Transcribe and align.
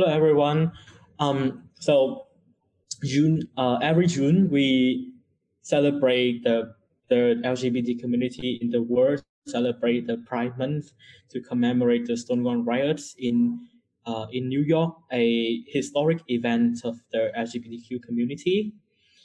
Hello, 0.00 0.14
everyone. 0.14 0.72
Um, 1.18 1.68
so 1.78 2.28
June, 3.04 3.42
uh, 3.58 3.76
every 3.82 4.06
June, 4.06 4.48
we 4.48 5.12
celebrate 5.60 6.42
the, 6.42 6.72
the 7.10 7.38
LGBT 7.44 8.00
community 8.00 8.58
in 8.62 8.70
the 8.70 8.80
world, 8.80 9.22
celebrate 9.46 10.06
the 10.06 10.16
Pride 10.26 10.56
Month 10.56 10.92
to 11.28 11.42
commemorate 11.42 12.06
the 12.06 12.16
Stonewall 12.16 12.56
riots 12.62 13.14
in, 13.18 13.68
uh, 14.06 14.24
in 14.32 14.48
New 14.48 14.62
York, 14.62 14.94
a 15.12 15.60
historic 15.66 16.22
event 16.28 16.78
of 16.82 16.96
the 17.12 17.30
LGBTQ 17.36 18.02
community. 18.02 18.72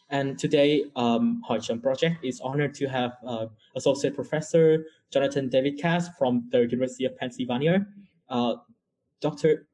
And 0.09 0.37
today, 0.37 0.83
um, 0.97 1.41
Hoi 1.47 1.59
Cham 1.59 1.79
Project 1.79 2.17
is 2.25 2.41
honored 2.41 2.73
to 2.73 2.87
have 2.87 3.13
uh, 3.25 3.45
Associate 3.77 4.13
Professor 4.13 4.83
Jonathan 5.09 5.47
David 5.47 5.79
Katz 5.79 6.09
from 6.19 6.49
the 6.51 6.59
University 6.59 7.05
of 7.05 7.17
Pennsylvania. 7.17 7.87
Uh, 8.27 8.55
Dr. 9.21 9.67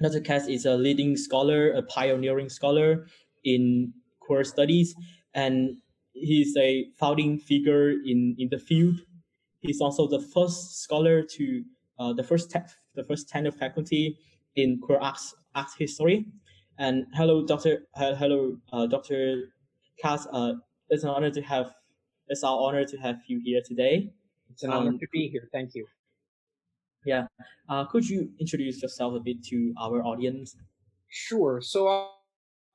Dr. 0.00 0.20
Katz 0.20 0.46
is 0.46 0.64
a 0.64 0.76
leading 0.76 1.16
scholar, 1.16 1.72
a 1.72 1.82
pioneering 1.82 2.48
scholar 2.48 3.06
in 3.44 3.92
queer 4.20 4.44
studies, 4.44 4.94
and 5.34 5.78
he's 6.12 6.56
a 6.56 6.86
founding 6.98 7.38
figure 7.38 7.90
in, 7.90 8.36
in 8.38 8.48
the 8.50 8.58
field. 8.58 9.00
He's 9.60 9.80
also 9.80 10.06
the 10.06 10.20
first 10.20 10.82
scholar 10.82 11.22
to 11.22 11.64
uh, 11.98 12.12
the 12.12 12.22
first 12.22 12.54
the 12.94 13.02
first 13.02 13.28
tenure 13.28 13.50
faculty 13.50 14.16
in 14.54 14.78
queer 14.80 14.98
arts 14.98 15.34
art 15.56 15.68
history. 15.78 16.26
And 16.78 17.06
hello, 17.14 17.44
Dr. 17.44 17.80
Uh, 17.96 18.14
hello, 18.14 18.56
uh, 18.72 18.86
Dr. 18.86 19.50
Katz. 20.00 20.28
Uh, 20.32 20.52
it's 20.90 21.02
an 21.02 21.10
honor 21.10 21.30
to 21.30 21.42
have. 21.42 21.72
It's 22.28 22.44
our 22.44 22.56
honor 22.56 22.84
to 22.84 22.96
have 22.98 23.16
you 23.26 23.40
here 23.44 23.62
today. 23.66 24.12
It's 24.50 24.62
an 24.62 24.70
honor 24.70 24.90
um, 24.90 24.98
to 24.98 25.06
be 25.12 25.28
here. 25.28 25.48
Thank 25.52 25.74
you. 25.74 25.86
Yeah. 27.04 27.26
Uh, 27.68 27.84
could 27.84 28.08
you 28.08 28.30
introduce 28.38 28.82
yourself 28.82 29.14
a 29.14 29.20
bit 29.20 29.44
to 29.44 29.74
our 29.80 30.02
audience? 30.02 30.56
Sure. 31.08 31.60
So 31.60 31.88
uh, 31.88 32.06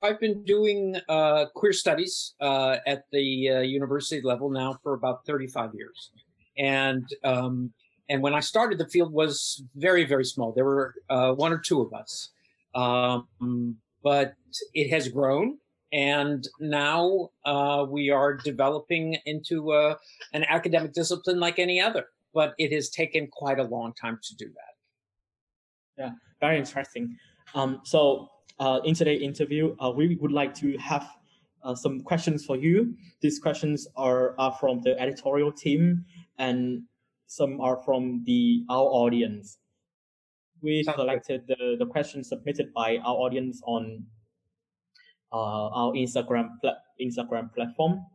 I've 0.02 0.20
been 0.20 0.44
doing 0.44 0.98
uh, 1.08 1.46
queer 1.54 1.74
studies 1.74 2.34
uh, 2.42 2.78
at 2.86 3.06
the 3.12 3.50
uh, 3.50 3.60
university 3.60 4.22
level 4.22 4.50
now 4.50 4.78
for 4.84 4.94
about 4.94 5.26
35 5.26 5.72
years, 5.76 6.12
and 6.58 7.08
um, 7.24 7.72
and 8.10 8.22
when 8.22 8.34
I 8.34 8.40
started, 8.42 8.78
the 8.78 8.88
field 8.88 9.14
was 9.14 9.64
very 9.76 10.06
very 10.06 10.26
small. 10.26 10.52
There 10.52 10.66
were 10.66 10.96
uh, 11.10 11.34
one 11.34 11.54
or 11.54 11.60
two 11.60 11.82
of 11.82 11.94
us, 11.94 12.30
um, 12.76 13.78
but 14.04 14.34
it 14.74 14.90
has 14.90 15.08
grown, 15.08 15.58
and 15.94 16.46
now 16.60 17.30
we 17.90 18.10
are 18.10 18.34
developing 18.34 19.18
into 19.26 19.72
an 20.34 20.44
academic 20.50 20.94
discipline 20.94 21.40
like 21.40 21.60
any 21.60 21.80
other 21.80 22.08
but 22.34 22.54
it 22.58 22.72
has 22.74 22.90
taken 22.90 23.28
quite 23.28 23.60
a 23.60 23.64
long 23.64 23.94
time 23.94 24.20
to 24.24 24.36
do 24.36 24.46
that. 24.46 26.04
Yeah, 26.04 26.12
very 26.40 26.58
interesting. 26.58 27.18
Um, 27.54 27.82
so 27.84 28.30
uh, 28.60 28.80
in 28.84 28.96
today's 28.96 29.22
interview, 29.22 29.76
uh, 29.80 29.92
we 29.92 30.16
would 30.16 30.32
like 30.32 30.54
to 30.56 30.78
have 30.78 31.08
uh, 31.64 31.76
some 31.76 32.02
questions 32.02 32.46
for 32.46 32.58
you. 32.58 32.96
These 33.22 33.40
questions 33.40 33.88
are, 33.96 34.36
are 34.40 34.54
from 34.60 34.82
the 34.82 35.00
editorial 35.00 35.52
team 35.52 36.06
and 36.38 36.84
some 37.28 37.62
are 37.62 37.82
from 37.84 38.24
the 38.26 38.64
our 38.70 38.86
audience. 38.86 39.60
We 40.62 40.84
selected 40.84 41.44
the, 41.48 41.76
the 41.78 41.86
questions 41.86 42.30
submitted 42.30 42.74
by 42.74 42.98
our 42.98 43.16
audience 43.16 43.62
on 43.66 44.06
uh, 45.32 45.68
our 45.70 45.94
Instagram 45.94 46.50
pla- 46.62 46.80
Instagram 47.02 47.54
platform. 47.54 48.06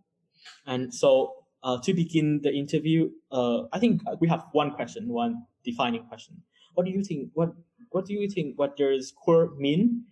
And 0.66 0.92
so 0.92 1.37
uh, 1.68 1.78
to 1.82 1.92
begin 1.92 2.40
the 2.42 2.50
interview, 2.50 3.10
uh, 3.30 3.64
I 3.74 3.78
think 3.78 4.00
we 4.20 4.28
have 4.28 4.46
one 4.52 4.70
question, 4.70 5.06
one 5.06 5.42
defining 5.64 6.02
question. 6.04 6.34
What 6.74 6.86
do 6.86 6.92
you 6.92 7.04
think? 7.04 7.30
What 7.34 7.52
What 7.90 8.06
do 8.06 8.14
you 8.14 8.28
think? 8.34 8.58
What 8.58 8.76
does 8.76 9.12
queer 9.24 9.50
mean, 9.64 10.04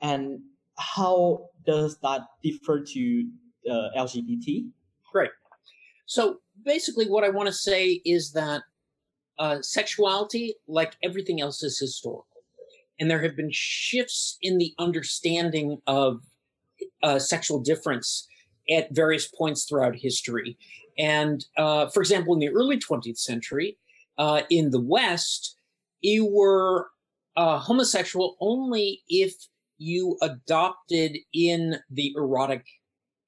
and 0.00 0.40
how 0.78 1.48
does 1.66 1.98
that 2.06 2.22
differ 2.44 2.76
to 2.94 3.02
uh, 3.72 3.88
LGBT? 4.04 4.70
Great. 5.12 5.32
So 6.06 6.22
basically, 6.64 7.06
what 7.14 7.24
I 7.24 7.30
want 7.30 7.48
to 7.48 7.56
say 7.70 8.00
is 8.16 8.32
that 8.32 8.62
uh, 9.38 9.58
sexuality, 9.62 10.54
like 10.68 10.92
everything 11.02 11.40
else, 11.40 11.58
is 11.64 11.76
historical, 11.86 12.42
and 13.00 13.10
there 13.10 13.22
have 13.26 13.34
been 13.34 13.52
shifts 13.52 14.38
in 14.42 14.58
the 14.58 14.72
understanding 14.78 15.78
of 15.88 16.20
uh, 17.02 17.18
sexual 17.18 17.58
difference 17.58 18.28
at 18.70 18.94
various 18.94 19.26
points 19.26 19.64
throughout 19.64 19.96
history. 19.96 20.56
And 20.98 21.44
uh, 21.56 21.88
for 21.88 22.00
example, 22.00 22.34
in 22.34 22.40
the 22.40 22.50
early 22.50 22.78
20th 22.78 23.18
century, 23.18 23.78
uh, 24.18 24.42
in 24.50 24.70
the 24.70 24.80
West, 24.80 25.56
you 26.00 26.26
were 26.26 26.88
uh, 27.36 27.58
homosexual 27.58 28.36
only 28.40 29.02
if 29.08 29.34
you 29.78 30.18
adopted 30.20 31.16
in 31.32 31.78
the 31.90 32.12
erotic 32.16 32.64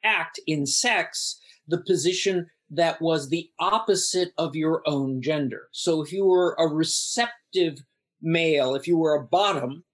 act, 0.04 0.38
in 0.46 0.66
sex, 0.66 1.40
the 1.66 1.78
position 1.78 2.46
that 2.70 3.00
was 3.00 3.28
the 3.28 3.50
opposite 3.58 4.32
of 4.38 4.56
your 4.56 4.82
own 4.86 5.22
gender. 5.22 5.68
So 5.72 6.02
if 6.02 6.12
you 6.12 6.26
were 6.26 6.56
a 6.58 6.66
receptive 6.66 7.78
male, 8.20 8.74
if 8.74 8.86
you 8.86 8.98
were 8.98 9.14
a 9.14 9.24
bottom, 9.24 9.84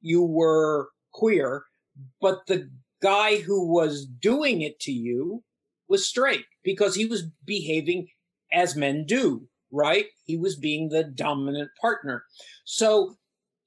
you 0.00 0.22
were 0.22 0.90
queer, 1.12 1.64
but 2.20 2.46
the 2.46 2.70
guy 3.02 3.38
who 3.38 3.66
was 3.66 4.06
doing 4.06 4.62
it 4.62 4.80
to 4.80 4.92
you 4.92 5.42
was 5.88 6.06
straight 6.06 6.44
because 6.62 6.94
he 6.94 7.06
was 7.06 7.24
behaving 7.44 8.08
as 8.52 8.76
men 8.76 9.04
do, 9.06 9.46
right? 9.70 10.06
He 10.24 10.36
was 10.36 10.56
being 10.56 10.88
the 10.88 11.04
dominant 11.04 11.70
partner. 11.80 12.24
So, 12.64 13.16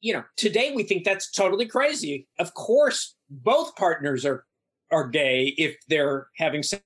you 0.02 0.14
know, 0.14 0.24
today 0.38 0.74
we 0.76 0.84
think 0.84 1.04
that's 1.04 1.32
totally 1.32 1.66
crazy. 1.66 2.28
Of 2.40 2.54
course, 2.54 3.16
both 3.30 3.76
partners 3.76 4.26
are 4.26 4.46
are 4.92 5.08
gay 5.08 5.54
if 5.58 5.78
they're 5.88 6.28
having 6.36 6.64
sex 6.64 6.84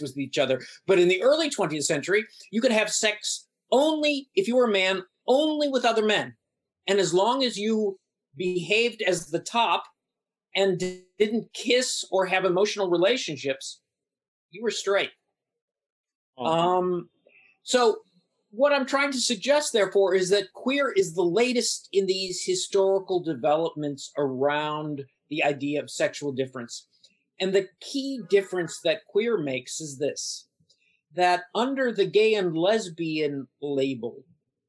with 0.00 0.18
each 0.18 0.38
other. 0.38 0.60
But 0.86 0.98
in 0.98 1.08
the 1.08 1.22
early 1.22 1.48
20th 1.48 1.84
century, 1.84 2.26
you 2.50 2.60
could 2.60 2.72
have 2.72 2.90
sex 2.90 3.46
only 3.70 4.28
if 4.34 4.46
you 4.46 4.56
were 4.56 4.66
a 4.66 4.72
man, 4.72 5.02
only 5.26 5.68
with 5.68 5.84
other 5.84 6.04
men. 6.04 6.34
And 6.86 6.98
as 6.98 7.14
long 7.14 7.42
as 7.42 7.56
you 7.56 7.98
behaved 8.36 9.02
as 9.02 9.28
the 9.28 9.38
top 9.38 9.84
and 10.54 10.78
didn't 11.18 11.52
kiss 11.52 12.04
or 12.10 12.26
have 12.26 12.44
emotional 12.44 12.90
relationships, 12.90 13.80
you 14.50 14.62
were 14.62 14.70
straight. 14.70 15.10
Oh. 16.36 16.46
Um, 16.46 17.08
so 17.62 17.98
what 18.50 18.72
I'm 18.72 18.86
trying 18.86 19.12
to 19.12 19.20
suggest, 19.20 19.72
therefore, 19.72 20.14
is 20.14 20.28
that 20.30 20.52
queer 20.52 20.92
is 20.92 21.14
the 21.14 21.24
latest 21.24 21.88
in 21.92 22.06
these 22.06 22.44
historical 22.44 23.20
developments 23.20 24.12
around 24.18 25.04
the 25.30 25.42
idea 25.42 25.82
of 25.82 25.90
sexual 25.90 26.32
difference. 26.32 26.86
And 27.40 27.54
the 27.54 27.68
key 27.80 28.20
difference 28.28 28.80
that 28.84 29.06
queer 29.06 29.38
makes 29.38 29.80
is 29.80 29.98
this 29.98 30.46
that 31.14 31.42
under 31.54 31.92
the 31.92 32.06
gay 32.06 32.34
and 32.34 32.56
lesbian 32.56 33.46
label, 33.60 34.24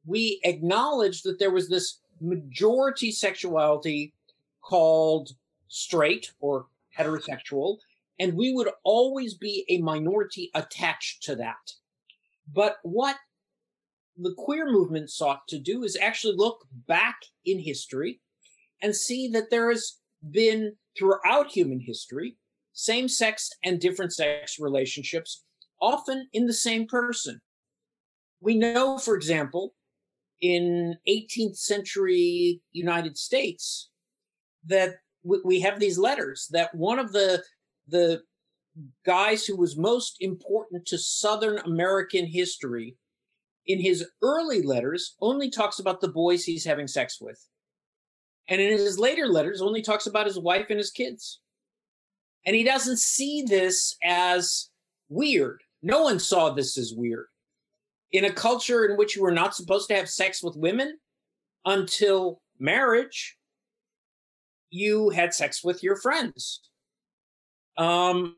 we 0.06 0.42
acknowledge 0.44 1.22
that 1.22 1.40
there 1.40 1.52
was 1.52 1.70
this 1.70 2.00
majority 2.20 3.12
sexuality 3.12 4.14
called 4.62 5.32
straight 5.73 6.31
or 6.39 6.67
heterosexual, 6.97 7.78
and 8.20 8.35
we 8.35 8.53
would 8.53 8.70
always 8.84 9.34
be 9.34 9.66
a 9.70 9.79
minority 9.79 10.52
attached 10.53 11.23
to 11.23 11.35
that. 11.35 11.73
But 12.52 12.78
what 12.84 13.17
the 14.16 14.34
queer 14.37 14.72
movement 14.72 15.09
sought 15.09 15.47
to 15.47 15.58
do 15.58 15.84
is 15.84 15.97
actually 15.99 16.35
look 16.37 16.66
back 16.87 17.16
in 17.46 17.59
history 17.59 18.22
and 18.81 18.96
see 18.96 19.28
that 19.29 19.49
there 19.49 19.72
has 19.72 19.99
been 20.29 20.75
throughout 20.97 21.52
human 21.52 21.79
history 21.79 22.37
same 22.73 23.08
sex 23.08 23.52
and 23.64 23.79
different 23.79 24.14
sex 24.14 24.58
relationships, 24.59 25.43
often 25.79 26.28
in 26.34 26.47
the 26.47 26.53
same 26.53 26.87
person. 26.87 27.40
We 28.41 28.55
know, 28.58 28.97
for 28.97 29.16
example, 29.16 29.76
in 30.41 30.97
18th 31.08 31.58
century 31.58 32.61
United 32.72 33.17
States, 33.17 33.90
that 34.66 34.96
we 35.23 35.59
have 35.61 35.79
these 35.79 35.97
letters 35.97 36.47
that 36.52 36.73
one 36.75 36.99
of 36.99 37.11
the 37.11 37.43
the 37.87 38.22
guys 39.05 39.46
who 39.46 39.55
was 39.55 39.78
most 39.78 40.17
important 40.20 40.85
to 40.87 40.97
Southern 40.97 41.59
American 41.59 42.25
history 42.25 42.97
in 43.67 43.79
his 43.79 44.05
early 44.22 44.61
letters 44.61 45.16
only 45.22 45.49
talks 45.49 45.79
about 45.79 46.02
the 46.02 46.08
boys 46.08 46.43
he's 46.43 46.66
having 46.66 46.87
sex 46.87 47.20
with. 47.22 47.40
And 48.47 48.59
in 48.59 48.72
his 48.72 48.99
later 48.99 49.28
letters 49.28 49.61
only 49.61 49.81
talks 49.81 50.05
about 50.05 50.25
his 50.25 50.40
wife 50.40 50.67
and 50.70 50.78
his 50.78 50.91
kids. 50.91 51.40
And 52.46 52.55
he 52.55 52.64
doesn't 52.64 52.99
see 52.99 53.43
this 53.43 53.96
as 54.03 54.69
weird. 55.08 55.61
No 55.81 56.03
one 56.03 56.19
saw 56.19 56.49
this 56.49 56.78
as 56.78 56.93
weird. 56.96 57.28
In 58.11 58.26
a 58.26 58.34
culture 58.34 58.85
in 58.85 58.97
which 58.97 59.16
you 59.16 59.22
were 59.22 59.31
not 59.31 59.55
supposed 59.55 59.87
to 59.90 59.96
have 59.96 60.09
sex 60.09 60.43
with 60.43 60.58
women 60.58 60.97
until 61.66 62.41
marriage, 62.59 63.37
you 64.73 65.09
had 65.09 65.34
sex 65.34 65.64
with 65.64 65.84
your 65.84 65.96
friends. 65.96 66.61
Um, 67.78 68.35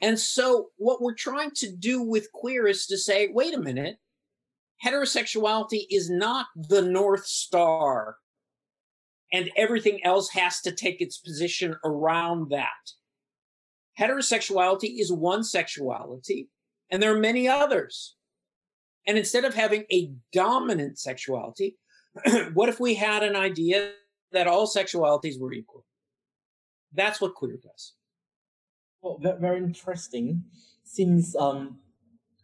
and 0.00 0.18
so, 0.18 0.68
what 0.76 1.02
we're 1.02 1.14
trying 1.14 1.50
to 1.56 1.70
do 1.70 2.02
with 2.02 2.32
queer 2.32 2.66
is 2.66 2.86
to 2.86 2.98
say, 2.98 3.28
wait 3.32 3.54
a 3.54 3.60
minute, 3.60 3.96
heterosexuality 4.84 5.86
is 5.90 6.08
not 6.10 6.46
the 6.54 6.82
North 6.82 7.26
Star 7.26 8.16
and 9.32 9.50
everything 9.56 10.04
else 10.04 10.30
has 10.30 10.60
to 10.60 10.72
take 10.72 11.00
its 11.00 11.18
position 11.18 11.74
around 11.84 12.50
that. 12.50 12.68
Heterosexuality 13.98 15.00
is 15.00 15.12
one 15.12 15.42
sexuality, 15.42 16.48
and 16.90 17.02
there 17.02 17.14
are 17.14 17.18
many 17.18 17.48
others. 17.48 18.14
And 19.06 19.18
instead 19.18 19.44
of 19.44 19.54
having 19.54 19.84
a 19.92 20.12
dominant 20.32 20.98
sexuality, 20.98 21.76
what 22.54 22.68
if 22.68 22.78
we 22.78 22.94
had 22.94 23.22
an 23.22 23.34
idea 23.34 23.92
that 24.32 24.46
all 24.46 24.66
sexualities 24.66 25.40
were 25.40 25.52
equal? 25.52 25.84
That's 26.92 27.20
what 27.20 27.34
queer 27.34 27.56
does. 27.62 27.94
Well, 29.02 29.18
very 29.40 29.58
interesting. 29.58 30.44
Since 30.84 31.36
um, 31.36 31.78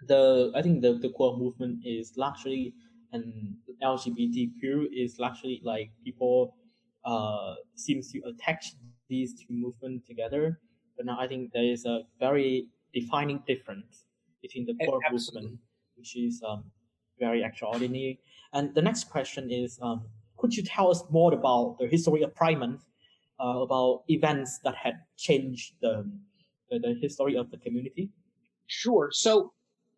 the 0.06 0.52
I 0.54 0.62
think 0.62 0.82
the 0.82 0.94
the 0.94 1.10
queer 1.10 1.32
movement 1.36 1.80
is 1.84 2.12
largely 2.16 2.74
and 3.12 3.54
LGBTQ 3.82 4.86
is 4.92 5.18
largely 5.18 5.60
like 5.64 5.90
people 6.04 6.56
uh 7.04 7.54
seems 7.74 8.12
to 8.12 8.20
attach 8.26 8.74
these 9.08 9.34
two 9.34 9.52
movements 9.54 10.06
together. 10.06 10.60
But 10.96 11.06
now 11.06 11.18
I 11.18 11.26
think 11.26 11.52
there 11.52 11.64
is 11.64 11.84
a 11.84 12.02
very 12.18 12.68
defining 12.94 13.42
difference 13.46 14.04
between 14.42 14.66
the 14.66 14.74
queer 14.74 14.98
movement, 15.10 15.58
which 15.96 16.16
is 16.16 16.42
um, 16.46 16.64
very 17.18 17.42
extraordinary. 17.42 18.20
And 18.52 18.74
the 18.74 18.82
next 18.82 19.04
question 19.10 19.50
is, 19.50 19.78
um, 19.80 20.06
could 20.42 20.54
you 20.56 20.64
tell 20.64 20.90
us 20.90 21.04
more 21.08 21.32
about 21.32 21.76
the 21.78 21.86
history 21.86 22.22
of 22.22 22.34
Pride 22.34 22.58
Month, 22.58 22.82
uh, 23.40 23.60
about 23.60 24.02
events 24.08 24.58
that 24.64 24.74
had 24.74 24.94
changed 25.16 25.74
the, 25.80 26.04
the, 26.68 26.80
the 26.80 26.94
history 27.00 27.36
of 27.36 27.48
the 27.52 27.58
community? 27.58 28.10
Sure. 28.66 29.10
So 29.12 29.52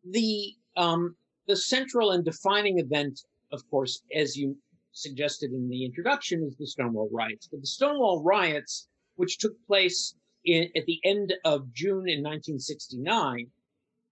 the 0.09 0.55
um, 0.77 1.17
the 1.47 1.57
central 1.57 2.11
and 2.11 2.25
defining 2.25 2.79
event, 2.79 3.21
of 3.53 3.61
course, 3.71 4.03
as 4.15 4.37
you 4.37 4.57
suggested 4.93 5.51
in 5.53 5.69
the 5.69 5.85
introduction, 5.85 6.45
is 6.45 6.57
the 6.57 6.67
Stonewall 6.67 7.09
riots. 7.11 7.49
But 7.51 7.61
the 7.63 7.67
Stonewall 7.67 8.23
riots, 8.23 8.89
which 9.17 9.39
took 9.39 9.55
place 9.67 10.15
in, 10.45 10.69
at 10.77 10.85
the 10.85 11.01
end 11.05 11.33
of 11.45 11.73
June 11.73 12.07
in 12.09 12.23
1969, 12.23 13.47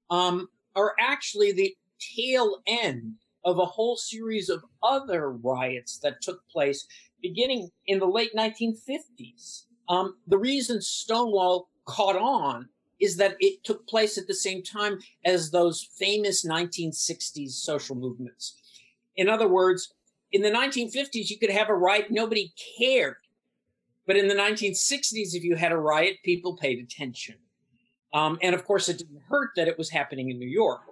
um, 0.09 0.49
are 0.77 0.95
actually 0.99 1.53
the 1.53 1.75
tail 2.17 2.63
end 2.67 3.15
of 3.45 3.59
a 3.59 3.65
whole 3.65 3.97
series 3.97 4.49
of 4.49 4.65
other 4.83 5.33
riots 5.33 5.99
that 5.99 6.23
took 6.23 6.47
place 6.49 6.87
beginning 7.21 7.71
in 7.87 7.99
the 7.99 8.07
late 8.07 8.35
1950s. 8.37 9.65
Um, 9.89 10.17
the 10.27 10.39
reason 10.39 10.81
Stonewall 10.81 11.69
caught 11.85 12.17
on 12.17 12.69
is 13.01 13.17
that 13.17 13.37
it 13.41 13.65
took 13.65 13.87
place 13.89 14.17
at 14.17 14.27
the 14.29 14.35
same 14.35 14.63
time 14.63 14.99
as 15.25 15.51
those 15.51 15.89
famous 15.99 16.47
1960s 16.47 17.51
social 17.51 17.97
movements. 17.97 18.61
In 19.17 19.29
other 19.29 19.49
words, 19.49 19.93
in 20.31 20.43
the 20.43 20.51
1950s, 20.51 21.29
you 21.29 21.39
could 21.39 21.51
have 21.51 21.69
a 21.69 21.75
riot, 21.75 22.07
nobody 22.11 22.53
cared. 22.79 23.17
But 24.07 24.17
in 24.17 24.29
the 24.29 24.35
1960s, 24.35 25.35
if 25.35 25.45
you 25.45 25.57
had 25.57 25.73
a 25.73 25.77
riot, 25.77 26.17
people 26.25 26.57
paid 26.57 26.83
attention. 26.83 27.37
Um, 28.15 28.39
and 28.43 28.55
of 28.55 28.65
course, 28.65 28.89
it 28.89 28.99
didn't 28.99 29.23
hurt 29.29 29.51
that 29.57 29.69
it 29.69 29.79
was 29.79 29.91
happening 29.91 30.31
in 30.31 30.39
New 30.39 30.49
York. 30.49 30.83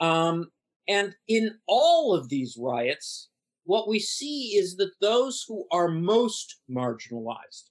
Um, 0.00 0.50
and 0.88 1.14
in 1.28 1.54
all 1.66 2.14
of 2.14 2.28
these 2.28 2.56
riots, 2.58 3.28
what 3.64 3.88
we 3.88 3.98
see 3.98 4.56
is 4.56 4.76
that 4.76 4.92
those 5.00 5.44
who 5.46 5.64
are 5.70 5.88
most 5.88 6.60
marginalized, 6.70 7.70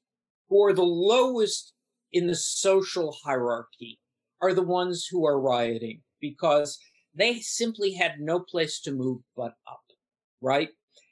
who 0.49 0.63
are 0.63 0.73
the 0.73 0.81
lowest 0.81 1.73
in 2.13 2.27
the 2.27 2.35
social 2.35 3.15
hierarchy, 3.23 3.99
are 4.41 4.53
the 4.53 4.63
ones 4.63 5.05
who 5.09 5.25
are 5.25 5.39
rioting 5.39 6.01
because 6.19 6.79
they 7.13 7.39
simply 7.39 7.93
had 7.93 8.19
no 8.19 8.39
place 8.39 8.79
to 8.81 8.91
move 8.91 9.21
but 9.35 9.53
up, 9.67 9.81
right? 10.41 10.69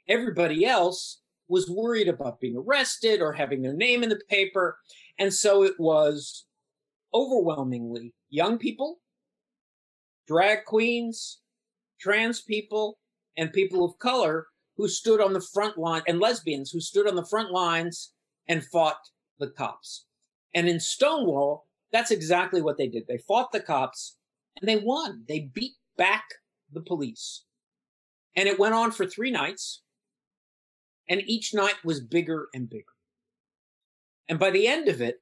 Everybody 0.07 0.65
else 0.65 1.21
was 1.47 1.69
worried 1.69 2.07
about 2.07 2.39
being 2.39 2.55
arrested 2.55 3.21
or 3.21 3.33
having 3.33 3.61
their 3.61 3.73
name 3.73 4.03
in 4.03 4.09
the 4.09 4.21
paper. 4.29 4.77
And 5.17 5.33
so 5.33 5.63
it 5.63 5.73
was 5.77 6.45
overwhelmingly 7.13 8.13
young 8.29 8.57
people, 8.57 8.99
drag 10.27 10.65
queens, 10.65 11.39
trans 11.99 12.41
people, 12.41 12.97
and 13.37 13.53
people 13.53 13.85
of 13.85 13.97
color 13.99 14.47
who 14.77 14.87
stood 14.87 15.21
on 15.21 15.33
the 15.33 15.41
front 15.41 15.77
line, 15.77 16.01
and 16.07 16.19
lesbians 16.19 16.71
who 16.71 16.79
stood 16.79 17.07
on 17.07 17.15
the 17.15 17.25
front 17.25 17.51
lines 17.51 18.13
and 18.47 18.65
fought 18.65 18.99
the 19.39 19.49
cops. 19.49 20.05
And 20.53 20.67
in 20.67 20.79
Stonewall, 20.79 21.67
that's 21.91 22.11
exactly 22.11 22.61
what 22.61 22.77
they 22.77 22.87
did. 22.87 23.07
They 23.07 23.17
fought 23.17 23.51
the 23.51 23.59
cops 23.59 24.17
and 24.59 24.67
they 24.67 24.77
won. 24.77 25.23
They 25.27 25.49
beat 25.53 25.73
back 25.97 26.23
the 26.71 26.81
police. 26.81 27.45
And 28.35 28.47
it 28.47 28.59
went 28.59 28.73
on 28.73 28.91
for 28.91 29.05
three 29.05 29.31
nights. 29.31 29.83
And 31.07 31.21
each 31.25 31.53
night 31.53 31.75
was 31.83 32.01
bigger 32.01 32.47
and 32.53 32.69
bigger. 32.69 32.83
And 34.27 34.37
by 34.37 34.51
the 34.51 34.67
end 34.67 34.87
of 34.87 35.01
it, 35.01 35.17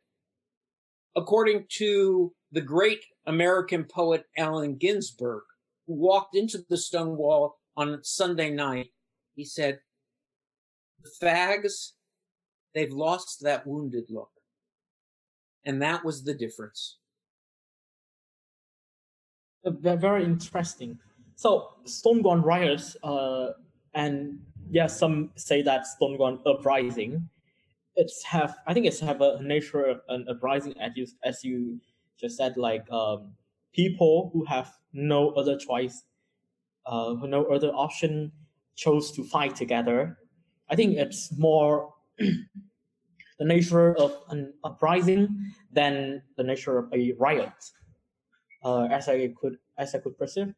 according 1.16 1.66
to 1.78 2.34
the 2.52 2.62
great 2.62 3.04
American 3.26 3.86
poet 3.86 4.26
Allen 4.38 4.76
Ginsberg, 4.78 5.44
who 5.88 5.94
walked 5.94 6.36
into 6.36 6.64
the 6.70 6.78
Stonewall 6.78 7.58
on 7.76 8.04
Sunday 8.04 8.52
night, 8.52 8.90
he 9.36 9.46
said, 9.46 9.80
The 11.04 11.26
fags, 11.26 11.94
they've 12.76 12.92
lost 12.92 13.44
that 13.44 13.66
wounded 13.66 14.06
look. 14.10 14.32
And 15.66 15.82
that 15.82 16.06
was 16.06 16.24
the 16.24 16.34
difference. 16.34 16.98
Very 19.66 20.24
interesting. 20.24 20.98
So 21.36 21.74
Stonewall 21.86 22.38
riots, 22.38 22.96
uh, 23.04 23.52
and 23.94 24.40
yeah, 24.70 24.88
some 24.88 25.32
say 25.36 25.62
that 25.64 25.88
Stonewall 25.88 26.40
uprising 26.46 27.30
it's 27.98 28.24
have 28.24 28.58
I 28.68 28.74
think 28.74 28.86
it's 28.86 29.00
have 29.02 29.22
a 29.22 29.42
nature 29.42 29.84
of 29.86 30.02
an 30.08 30.26
uprising 30.30 30.80
as 30.80 30.92
you 30.96 31.08
as 31.24 31.44
you 31.44 31.82
just 32.20 32.38
said 32.38 32.56
like 32.56 32.90
um, 32.92 33.34
people 33.74 34.30
who 34.32 34.46
have 34.46 34.72
no 34.98 35.30
other 35.32 35.58
choice, 35.58 36.04
uh, 36.86 37.16
no 37.24 37.46
other 37.46 37.70
option, 37.70 38.32
chose 38.76 39.12
to 39.12 39.24
fight 39.24 39.56
together. 39.56 40.18
I 40.70 40.76
think 40.76 40.98
it's 40.98 41.32
more 41.38 41.94
the 42.20 43.46
nature 43.46 43.96
of 43.98 44.18
an 44.30 44.54
uprising 44.64 45.54
than 45.72 46.22
the 46.36 46.44
nature 46.44 46.78
of 46.78 46.92
a 46.94 47.14
riot, 47.18 47.54
uh, 48.64 48.88
as 48.92 49.08
I 49.08 49.34
could 49.40 49.58
as 49.78 49.96
I 49.96 50.00
could 50.00 50.18
perceive. 50.18 50.54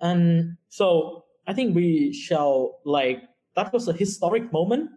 And 0.00 0.56
so 0.68 1.24
I 1.46 1.52
think 1.54 1.74
we 1.74 2.12
shall 2.12 2.78
like 2.84 3.22
that 3.56 3.72
was 3.72 3.88
a 3.88 3.92
historic 3.92 4.52
moment 4.52 4.90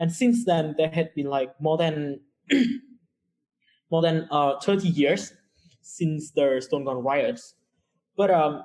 and 0.00 0.10
since 0.10 0.46
then, 0.46 0.74
there 0.78 0.88
had 0.88 1.14
been 1.14 1.26
like 1.26 1.52
more 1.60 1.76
than 1.76 2.20
more 3.90 4.00
than 4.00 4.26
uh, 4.30 4.58
30 4.58 4.88
years 4.88 5.34
since 5.82 6.30
the 6.30 6.58
Stonewall 6.60 7.02
riots. 7.02 7.54
But 8.16 8.30
um, 8.30 8.64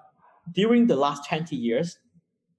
during 0.54 0.88
the 0.88 0.96
last 0.96 1.28
20 1.28 1.56
years 1.56 1.98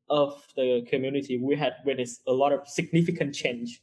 of 0.08 0.42
the 0.56 0.86
community, 0.88 1.38
we 1.38 1.56
had 1.56 1.74
witnessed 1.84 2.22
a 2.26 2.32
lot 2.32 2.52
of 2.52 2.66
significant 2.68 3.34
change. 3.34 3.82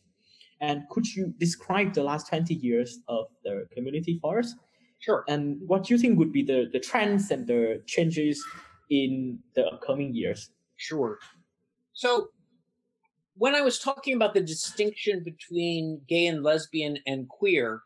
And 0.62 0.84
could 0.90 1.06
you 1.06 1.34
describe 1.40 1.94
the 1.94 2.04
last 2.04 2.30
20 2.30 2.54
years 2.54 3.00
of 3.08 3.28
the 3.44 3.68
community 3.74 4.20
for 4.22 4.40
us? 4.40 4.56
Sure. 5.00 5.26
And 5.28 5.58
what 5.68 5.84
do 5.84 5.94
you 5.94 5.98
think 5.98 6.18
would 6.18 6.32
be 6.32 6.44
the, 6.44 6.70
the 6.72 6.80
trends 6.80 7.30
and 7.32 7.46
the 7.46 7.82
changes 7.86 8.44
in 8.90 9.40
the 9.56 9.66
upcoming 9.66 10.16
years? 10.16 10.52
Sure. 10.78 11.20
So 11.92 12.30
when 13.36 13.56
I 13.56 13.62
was 13.62 13.80
talking 13.80 14.16
about 14.16 14.34
the 14.34 14.42
distinction 14.42 15.24
between 15.24 16.02
gay 16.08 16.28
and 16.28 16.44
lesbian 16.44 16.98
and 17.06 17.28
queer, 17.28 17.82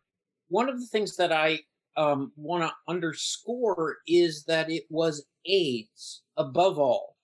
one 0.49 0.69
of 0.69 0.79
the 0.79 0.85
things 0.85 1.15
that 1.17 1.31
I 1.31 1.61
um, 1.97 2.31
want 2.35 2.63
to 2.63 2.71
underscore 2.87 3.97
is 4.07 4.43
that 4.45 4.69
it 4.69 4.83
was 4.89 5.25
AIDS, 5.45 6.23
above 6.37 6.79
all, 6.79 7.15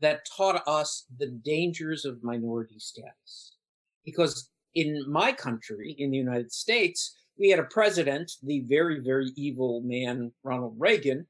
that 0.00 0.26
taught 0.36 0.62
us 0.66 1.06
the 1.18 1.28
dangers 1.28 2.04
of 2.04 2.22
minority 2.22 2.78
status. 2.78 3.56
Because 4.04 4.50
in 4.74 5.04
my 5.08 5.32
country, 5.32 5.94
in 5.98 6.10
the 6.10 6.16
United 6.16 6.52
States, 6.52 7.16
we 7.38 7.50
had 7.50 7.58
a 7.58 7.64
president, 7.64 8.32
the 8.42 8.60
very, 8.66 9.00
very 9.00 9.30
evil 9.36 9.82
man, 9.84 10.32
Ronald 10.42 10.74
Reagan, 10.78 11.26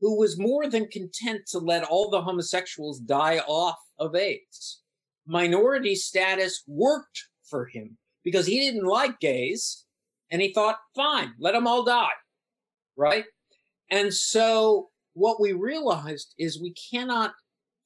who 0.00 0.18
was 0.18 0.38
more 0.38 0.68
than 0.68 0.88
content 0.88 1.42
to 1.48 1.58
let 1.58 1.84
all 1.84 2.10
the 2.10 2.20
homosexuals 2.20 3.00
die 3.00 3.38
off 3.46 3.78
of 3.98 4.14
AIDS 4.14 4.82
minority 5.26 5.94
status 5.94 6.62
worked 6.66 7.24
for 7.44 7.66
him 7.66 7.98
because 8.24 8.46
he 8.46 8.60
didn't 8.60 8.86
like 8.86 9.18
gays 9.20 9.84
and 10.30 10.40
he 10.40 10.52
thought, 10.52 10.78
fine, 10.94 11.32
let 11.38 11.52
them 11.52 11.66
all 11.66 11.84
die. 11.84 12.08
Right. 12.96 13.24
And 13.90 14.12
so 14.12 14.90
what 15.14 15.40
we 15.40 15.52
realized 15.52 16.34
is 16.38 16.60
we 16.60 16.74
cannot, 16.90 17.34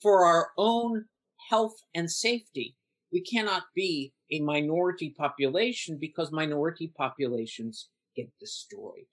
for 0.01 0.25
our 0.25 0.51
own 0.57 1.07
health 1.49 1.75
and 1.95 2.11
safety, 2.11 2.77
we 3.13 3.21
cannot 3.21 3.65
be 3.75 4.13
a 4.31 4.41
minority 4.41 5.15
population 5.17 5.99
because 6.01 6.31
minority 6.31 6.93
populations 6.97 7.89
get 8.17 8.31
destroyed. 8.39 9.07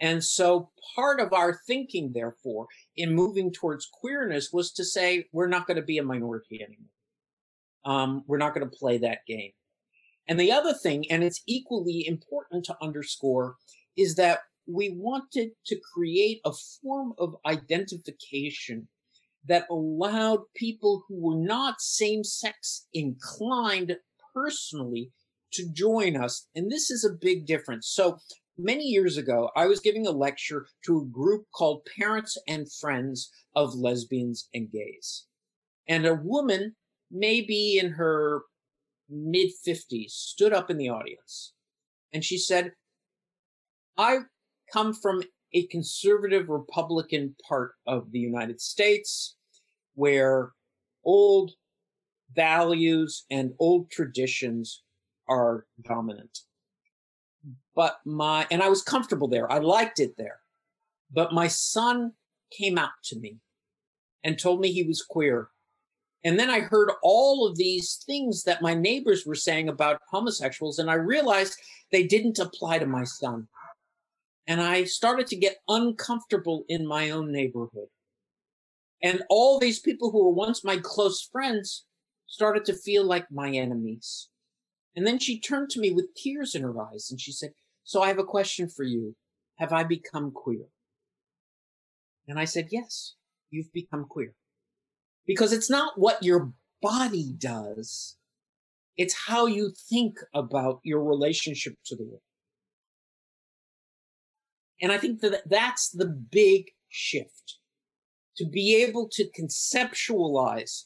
And 0.00 0.24
so 0.24 0.70
part 0.94 1.20
of 1.20 1.32
our 1.32 1.60
thinking, 1.66 2.12
therefore, 2.14 2.66
in 2.96 3.14
moving 3.14 3.52
towards 3.52 3.86
queerness 3.92 4.50
was 4.52 4.72
to 4.72 4.84
say, 4.84 5.26
we're 5.32 5.46
not 5.46 5.66
going 5.66 5.76
to 5.76 5.82
be 5.82 5.98
a 5.98 6.02
minority 6.02 6.62
anymore. 6.62 6.88
Um, 7.84 8.24
we're 8.26 8.38
not 8.38 8.54
going 8.54 8.68
to 8.68 8.76
play 8.76 8.98
that 8.98 9.26
game. 9.26 9.52
And 10.26 10.38
the 10.38 10.52
other 10.52 10.72
thing, 10.72 11.10
and 11.10 11.22
it's 11.22 11.42
equally 11.46 12.06
important 12.06 12.64
to 12.66 12.76
underscore, 12.80 13.56
is 13.96 14.14
that 14.14 14.40
we 14.72 14.90
wanted 14.90 15.50
to 15.66 15.80
create 15.94 16.40
a 16.44 16.52
form 16.52 17.12
of 17.18 17.36
identification 17.46 18.88
that 19.46 19.66
allowed 19.70 20.40
people 20.54 21.04
who 21.08 21.16
were 21.20 21.42
not 21.42 21.80
same 21.80 22.22
sex 22.22 22.86
inclined 22.92 23.96
personally 24.34 25.10
to 25.52 25.68
join 25.72 26.16
us. 26.16 26.46
And 26.54 26.70
this 26.70 26.90
is 26.90 27.04
a 27.04 27.12
big 27.12 27.46
difference. 27.46 27.88
So 27.88 28.18
many 28.58 28.84
years 28.84 29.16
ago, 29.16 29.50
I 29.56 29.66
was 29.66 29.80
giving 29.80 30.06
a 30.06 30.12
lecture 30.12 30.66
to 30.86 31.00
a 31.00 31.06
group 31.06 31.46
called 31.54 31.86
Parents 31.98 32.36
and 32.46 32.70
Friends 32.70 33.32
of 33.56 33.74
Lesbians 33.74 34.48
and 34.54 34.70
Gays. 34.70 35.26
And 35.88 36.06
a 36.06 36.14
woman, 36.14 36.76
maybe 37.10 37.78
in 37.78 37.92
her 37.92 38.42
mid 39.08 39.50
50s, 39.66 40.10
stood 40.10 40.52
up 40.52 40.70
in 40.70 40.76
the 40.76 40.90
audience 40.90 41.54
and 42.12 42.24
she 42.24 42.38
said, 42.38 42.72
I 43.96 44.20
come 44.72 44.94
from 44.94 45.22
a 45.52 45.66
conservative 45.66 46.48
Republican 46.48 47.34
part 47.48 47.72
of 47.86 48.12
the 48.12 48.18
United 48.18 48.60
States 48.60 49.36
where 49.94 50.52
old 51.04 51.52
values 52.34 53.24
and 53.30 53.52
old 53.58 53.90
traditions 53.90 54.82
are 55.28 55.66
dominant. 55.82 56.40
But 57.74 57.98
my, 58.04 58.46
and 58.50 58.62
I 58.62 58.68
was 58.68 58.82
comfortable 58.82 59.28
there. 59.28 59.50
I 59.50 59.58
liked 59.58 59.98
it 60.00 60.16
there. 60.16 60.40
But 61.12 61.32
my 61.32 61.48
son 61.48 62.12
came 62.56 62.78
out 62.78 62.90
to 63.04 63.18
me 63.18 63.38
and 64.22 64.38
told 64.38 64.60
me 64.60 64.70
he 64.72 64.82
was 64.82 65.02
queer. 65.02 65.48
And 66.22 66.38
then 66.38 66.50
I 66.50 66.60
heard 66.60 66.90
all 67.02 67.46
of 67.46 67.56
these 67.56 68.02
things 68.06 68.44
that 68.44 68.60
my 68.60 68.74
neighbors 68.74 69.24
were 69.24 69.34
saying 69.34 69.68
about 69.68 70.02
homosexuals, 70.10 70.78
and 70.78 70.90
I 70.90 70.94
realized 70.94 71.56
they 71.90 72.06
didn't 72.06 72.38
apply 72.38 72.78
to 72.78 72.86
my 72.86 73.04
son. 73.04 73.48
And 74.50 74.60
I 74.60 74.82
started 74.82 75.28
to 75.28 75.36
get 75.36 75.58
uncomfortable 75.68 76.64
in 76.68 76.84
my 76.84 77.10
own 77.10 77.30
neighborhood. 77.30 77.86
And 79.00 79.22
all 79.30 79.60
these 79.60 79.78
people 79.78 80.10
who 80.10 80.24
were 80.24 80.32
once 80.32 80.64
my 80.64 80.76
close 80.76 81.22
friends 81.22 81.84
started 82.26 82.64
to 82.64 82.74
feel 82.74 83.04
like 83.04 83.30
my 83.30 83.50
enemies. 83.50 84.28
And 84.96 85.06
then 85.06 85.20
she 85.20 85.38
turned 85.38 85.70
to 85.70 85.80
me 85.80 85.92
with 85.92 86.16
tears 86.16 86.56
in 86.56 86.62
her 86.62 86.82
eyes 86.82 87.12
and 87.12 87.20
she 87.20 87.30
said, 87.30 87.52
So 87.84 88.02
I 88.02 88.08
have 88.08 88.18
a 88.18 88.24
question 88.24 88.68
for 88.68 88.82
you. 88.82 89.14
Have 89.58 89.72
I 89.72 89.84
become 89.84 90.32
queer? 90.32 90.66
And 92.26 92.36
I 92.36 92.44
said, 92.44 92.70
Yes, 92.72 93.14
you've 93.50 93.72
become 93.72 94.06
queer. 94.10 94.34
Because 95.28 95.52
it's 95.52 95.70
not 95.70 95.92
what 95.96 96.24
your 96.24 96.52
body 96.82 97.32
does, 97.38 98.16
it's 98.96 99.14
how 99.28 99.46
you 99.46 99.70
think 99.88 100.18
about 100.34 100.80
your 100.82 101.04
relationship 101.04 101.74
to 101.86 101.94
the 101.94 102.02
world. 102.02 102.22
And 104.80 104.92
I 104.92 104.98
think 104.98 105.20
that 105.20 105.42
that's 105.48 105.90
the 105.90 106.06
big 106.06 106.70
shift 106.88 107.58
to 108.36 108.46
be 108.46 108.76
able 108.82 109.08
to 109.12 109.28
conceptualize 109.38 110.84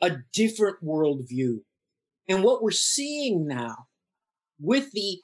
a 0.00 0.16
different 0.32 0.82
worldview. 0.84 1.58
And 2.28 2.44
what 2.44 2.62
we're 2.62 2.70
seeing 2.70 3.46
now 3.46 3.86
with 4.60 4.92
the 4.92 5.20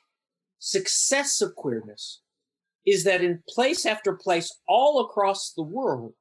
success 0.59 1.41
of 1.41 1.55
queerness 1.55 2.21
is 2.85 3.05
that 3.05 3.23
in 3.23 3.43
place 3.49 3.87
after 3.87 4.15
place 4.15 4.51
all 4.67 5.05
across 5.05 5.53
the 5.53 5.63
world, 5.63 6.15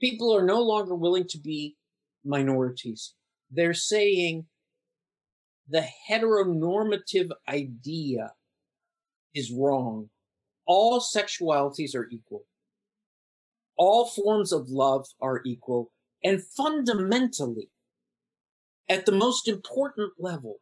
people 0.00 0.34
are 0.34 0.44
no 0.44 0.62
longer 0.62 0.94
willing 0.94 1.26
to 1.28 1.38
be 1.38 1.76
minorities. 2.24 3.14
They're 3.50 3.74
saying 3.74 4.46
the 5.68 5.86
heteronormative 6.08 7.30
idea 7.48 8.32
is 9.34 9.52
wrong. 9.52 10.08
All 10.68 11.00
sexualities 11.00 11.96
are 11.96 12.08
equal. 12.10 12.44
All 13.78 14.06
forms 14.06 14.52
of 14.52 14.68
love 14.68 15.06
are 15.20 15.40
equal. 15.44 15.90
And 16.22 16.44
fundamentally, 16.44 17.70
at 18.88 19.06
the 19.06 19.12
most 19.12 19.48
important 19.48 20.12
level, 20.18 20.60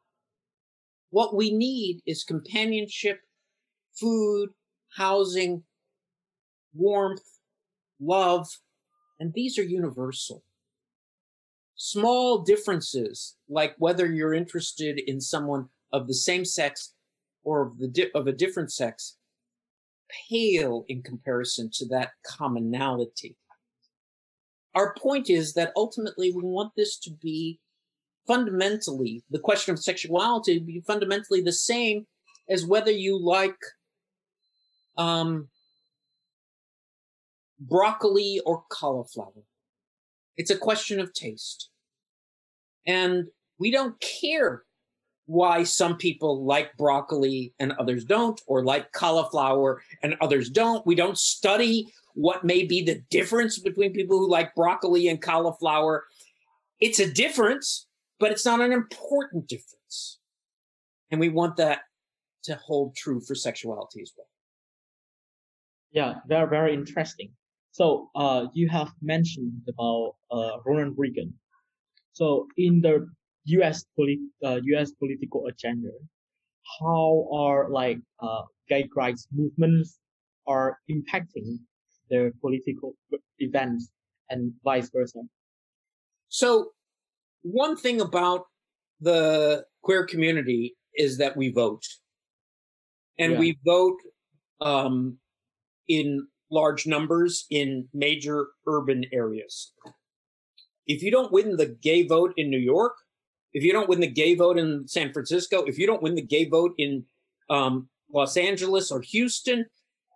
what 1.11 1.35
we 1.35 1.51
need 1.51 2.03
is 2.07 2.23
companionship, 2.23 3.21
food, 3.93 4.51
housing, 4.97 5.65
warmth, 6.73 7.25
love, 8.01 8.47
and 9.19 9.33
these 9.35 9.59
are 9.59 9.65
universal. 9.65 10.45
Small 11.75 12.43
differences, 12.43 13.37
like 13.49 13.75
whether 13.79 14.07
you're 14.07 14.35
interested 14.35 15.01
in 15.01 15.21
someone 15.21 15.69
of 15.93 16.07
the 16.07 16.15
same 16.15 16.45
sex 16.45 16.95
or 17.43 17.63
of, 17.67 17.79
the 17.79 17.89
di- 17.89 18.11
of 18.15 18.27
a 18.27 18.33
different 18.33 18.73
sex, 18.73 19.17
pale 20.29 20.85
in 20.89 21.03
comparison 21.03 21.71
to 21.75 21.87
that 21.89 22.11
commonality. 22.25 23.37
Our 24.75 24.95
point 24.95 25.31
is 25.31 25.55
that 25.55 25.73
ultimately 25.77 26.33
we 26.33 26.43
want 26.43 26.73
this 26.77 26.99
to 27.01 27.11
be 27.11 27.61
fundamentally, 28.27 29.25
the 29.31 29.39
question 29.39 29.73
of 29.73 29.79
sexuality 29.83 30.59
be 30.59 30.83
fundamentally 30.87 31.41
the 31.41 31.53
same 31.53 32.07
as 32.49 32.67
whether 32.67 32.91
you 32.91 33.19
like 33.19 33.57
um, 34.99 35.49
broccoli 37.59 38.41
or 38.45 38.65
cauliflower. 38.71 39.45
It's 40.37 40.51
a 40.51 40.59
question 40.59 41.01
of 41.01 41.13
taste. 41.15 41.71
And 42.87 43.27
we 43.59 43.71
don't 43.71 43.99
care 44.01 44.66
why 45.27 45.65
some 45.65 45.97
people 45.97 46.45
like 46.45 46.77
broccoli 46.77 47.53
and 47.59 47.73
others 47.73 48.05
don't, 48.05 48.41
or 48.47 48.65
like 48.65 48.93
cauliflower 48.93 49.83
and 50.03 50.17
others 50.21 50.49
don't. 50.51 50.87
We 50.87 50.95
don't 50.95 51.19
study 51.19 51.93
what 52.15 52.45
may 52.45 52.65
be 52.65 52.83
the 52.83 53.03
difference 53.11 53.59
between 53.59 53.93
people 53.93 54.19
who 54.19 54.31
like 54.31 54.55
broccoli 54.55 55.09
and 55.09 55.21
cauliflower. 55.21 56.05
It's 56.81 57.01
a 57.01 57.13
difference, 57.13 57.87
but 58.19 58.31
it's 58.31 58.45
not 58.45 58.61
an 58.61 58.73
important 58.73 59.49
difference. 59.49 60.19
And 61.11 61.21
we 61.21 61.29
want 61.29 61.57
that 61.57 61.81
to 62.45 62.55
hold 62.55 62.97
true 62.97 63.21
for 63.21 63.35
sexuality 63.35 64.01
as 64.03 64.13
well. 64.17 64.29
Yeah, 65.93 66.15
very, 66.27 66.49
very 66.49 66.75
interesting. 66.75 67.31
So 67.73 68.11
uh, 68.15 68.47
you 68.55 68.69
have 68.69 68.91
mentioned 69.03 69.63
about 69.69 70.15
uh, 70.31 70.59
Ronald 70.65 70.95
Reagan. 70.97 71.35
So 72.13 72.47
in 72.57 72.81
the 72.81 73.09
U.S. 73.47 73.85
Polit- 73.97 74.19
uh, 74.45 74.61
U.S. 74.63 74.93
political 74.93 75.47
agenda, 75.47 75.91
how 76.81 77.29
are 77.33 77.71
like 77.71 77.99
uh, 78.21 78.43
gay 78.69 78.89
rights 78.97 79.29
movements 79.33 79.99
are 80.47 80.79
impacting 80.91 81.59
the 82.11 82.33
political 82.41 82.95
events 83.39 83.91
and 84.31 84.53
vice 84.65 84.91
versa. 84.91 85.21
So 86.29 86.71
one 87.43 87.77
thing 87.77 88.01
about 88.01 88.45
the 89.01 89.65
queer 89.83 90.05
community 90.05 90.77
is 90.95 91.19
that 91.19 91.37
we 91.37 91.51
vote, 91.51 91.83
and 93.19 93.35
yeah. 93.35 93.39
we 93.39 93.59
vote 93.65 93.99
um, 94.61 95.19
in 95.89 96.27
large 96.51 96.87
numbers 96.87 97.47
in 97.51 97.89
major 97.93 98.49
urban 98.67 99.05
areas. 99.13 99.73
If 100.87 101.03
you 101.03 101.11
don't 101.11 101.33
win 101.33 101.57
the 101.57 101.77
gay 101.83 102.07
vote 102.07 102.33
in 102.37 102.51
New 102.51 102.59
York, 102.59 102.95
if 103.57 103.65
you 103.65 103.73
don't 103.73 103.89
win 103.89 104.01
the 104.01 104.07
gay 104.07 104.35
vote 104.35 104.59
in 104.59 104.87
San 104.87 105.15
Francisco, 105.15 105.65
if 105.65 105.79
you 105.79 105.87
don't 105.87 106.03
win 106.03 106.15
the 106.15 106.21
gay 106.21 106.47
vote 106.47 106.75
in 106.77 107.07
um, 107.49 107.89
Los 108.13 108.37
Angeles 108.37 108.93
or 108.93 109.01
Houston, 109.01 109.65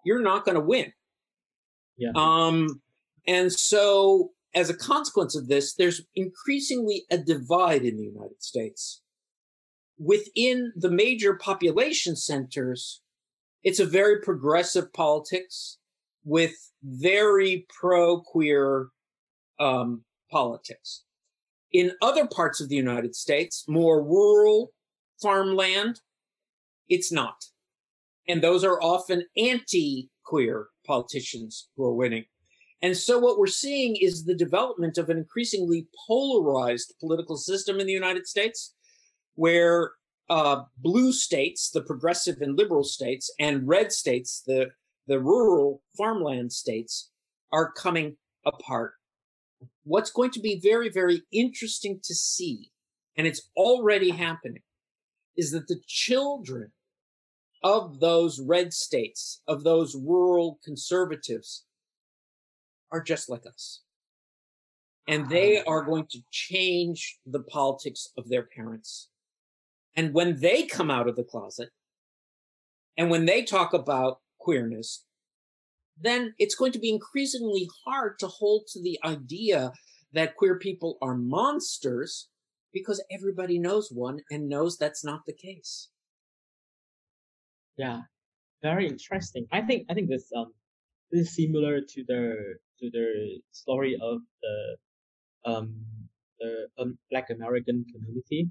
you're 0.05 0.21
not 0.21 0.45
going 0.45 0.57
to 0.57 0.61
win. 0.61 0.93
Yeah. 1.97 2.11
Um, 2.15 2.83
and 3.27 3.51
so, 3.51 4.33
as 4.55 4.69
a 4.69 4.77
consequence 4.77 5.35
of 5.35 5.49
this, 5.49 5.73
there's 5.73 6.03
increasingly 6.15 7.07
a 7.11 7.17
divide 7.17 7.83
in 7.83 7.97
the 7.97 8.03
United 8.03 8.43
States. 8.43 9.01
Within 9.99 10.75
the 10.77 10.91
major 10.91 11.33
population 11.35 12.17
centers, 12.17 13.01
it's 13.65 13.81
a 13.81 13.87
very 13.87 14.21
progressive 14.21 14.93
politics 14.93 15.79
with 16.25 16.73
very 16.83 17.65
pro 17.81 18.21
queer 18.21 18.89
um, 19.59 20.05
politics. 20.31 21.05
In 21.73 21.93
other 22.03 22.27
parts 22.27 22.61
of 22.61 22.69
the 22.69 22.77
United 22.77 23.15
States, 23.15 23.65
more 23.69 24.03
rural 24.03 24.73
farmland, 25.23 26.01
it's 26.89 27.13
not. 27.13 27.45
And 28.29 28.43
those 28.43 28.65
are 28.65 28.83
often 28.83 29.25
anti 29.37 30.11
queer 30.25 30.69
politicians 30.87 31.69
who 31.77 31.85
are 31.85 31.95
winning. 31.95 32.25
And 32.83 32.97
so 32.97 33.19
what 33.19 33.39
we're 33.39 33.47
seeing 33.47 33.97
is 33.97 34.25
the 34.25 34.35
development 34.35 34.97
of 34.99 35.11
an 35.11 35.19
increasingly 35.19 35.87
polarized 36.07 36.95
political 36.99 37.37
system 37.37 37.79
in 37.79 37.87
the 37.87 37.93
United 37.93 38.27
States, 38.27 38.75
where 39.35 39.93
uh, 40.31 40.63
blue 40.79 41.13
states, 41.13 41.71
the 41.71 41.83
progressive 41.83 42.41
and 42.41 42.57
liberal 42.57 42.85
states, 42.85 43.33
and 43.39 43.69
red 43.69 43.93
states, 43.93 44.43
the, 44.47 44.71
the 45.07 45.21
rural 45.21 45.83
farmland 45.97 46.53
states, 46.53 47.11
are 47.53 47.73
coming 47.73 48.17
apart 48.47 48.95
what's 49.85 50.11
going 50.11 50.31
to 50.33 50.41
be 50.41 50.61
very, 50.61 50.89
very 50.89 51.23
interesting 51.33 52.01
to 52.05 52.15
see, 52.15 52.71
and 53.17 53.27
it's 53.27 53.51
already 53.57 54.11
happening, 54.11 54.63
is 55.37 55.51
that 55.53 55.69
the 55.69 55.81
children 55.87 56.73
of 57.63 58.01
those 58.01 58.41
red 58.41 58.73
states, 58.73 59.43
of 59.47 59.65
those 59.65 59.95
rural 59.95 60.59
conservatives, 60.65 61.65
are 62.91 63.03
just 63.03 63.29
like 63.29 63.47
us. 63.47 63.83
And 65.07 65.29
they 65.29 65.63
are 65.65 65.83
going 65.83 66.07
to 66.11 66.21
change 66.31 67.19
the 67.27 67.43
politics 67.43 68.09
of 68.17 68.29
their 68.29 68.43
parents. 68.43 69.09
And 69.97 70.15
when 70.15 70.41
they 70.41 70.65
come 70.65 70.91
out 70.91 71.09
of 71.09 71.17
the 71.17 71.25
closet, 71.25 71.71
and 72.97 73.11
when 73.11 73.25
they 73.25 73.43
talk 73.43 73.73
about 73.73 74.21
queerness, 74.39 75.05
then 76.03 76.35
it's 76.39 76.55
going 76.55 76.73
to 76.73 76.79
be 76.79 76.91
increasingly 76.91 77.69
hard 77.85 78.19
to 78.21 78.27
hold 78.27 78.67
to 78.69 78.83
the 78.83 78.99
idea 79.05 79.73
that 80.13 80.37
queer 80.37 80.59
people 80.59 80.99
are 81.03 81.17
monsters 81.17 82.29
because 82.73 83.03
everybody 83.11 83.59
knows 83.59 83.91
one 83.93 84.21
and 84.31 84.49
knows 84.49 84.77
that's 84.77 85.05
not 85.05 85.21
the 85.27 85.33
case. 85.33 85.89
Yeah, 87.77 88.03
very 88.63 88.89
interesting. 88.89 89.47
I 89.53 89.63
think 89.63 89.87
I 89.91 89.95
think 89.95 90.09
this 90.09 90.31
um 90.37 90.53
this 91.11 91.29
is 91.29 91.37
similar 91.37 91.81
to 91.81 92.05
the 92.07 92.37
to 92.81 92.91
the 92.91 93.41
story 93.53 93.97
of 94.01 94.21
the 94.43 95.51
um 95.51 95.85
the 96.39 96.67
um, 96.79 96.99
Black 97.11 97.31
American 97.31 97.85
community. 97.93 98.51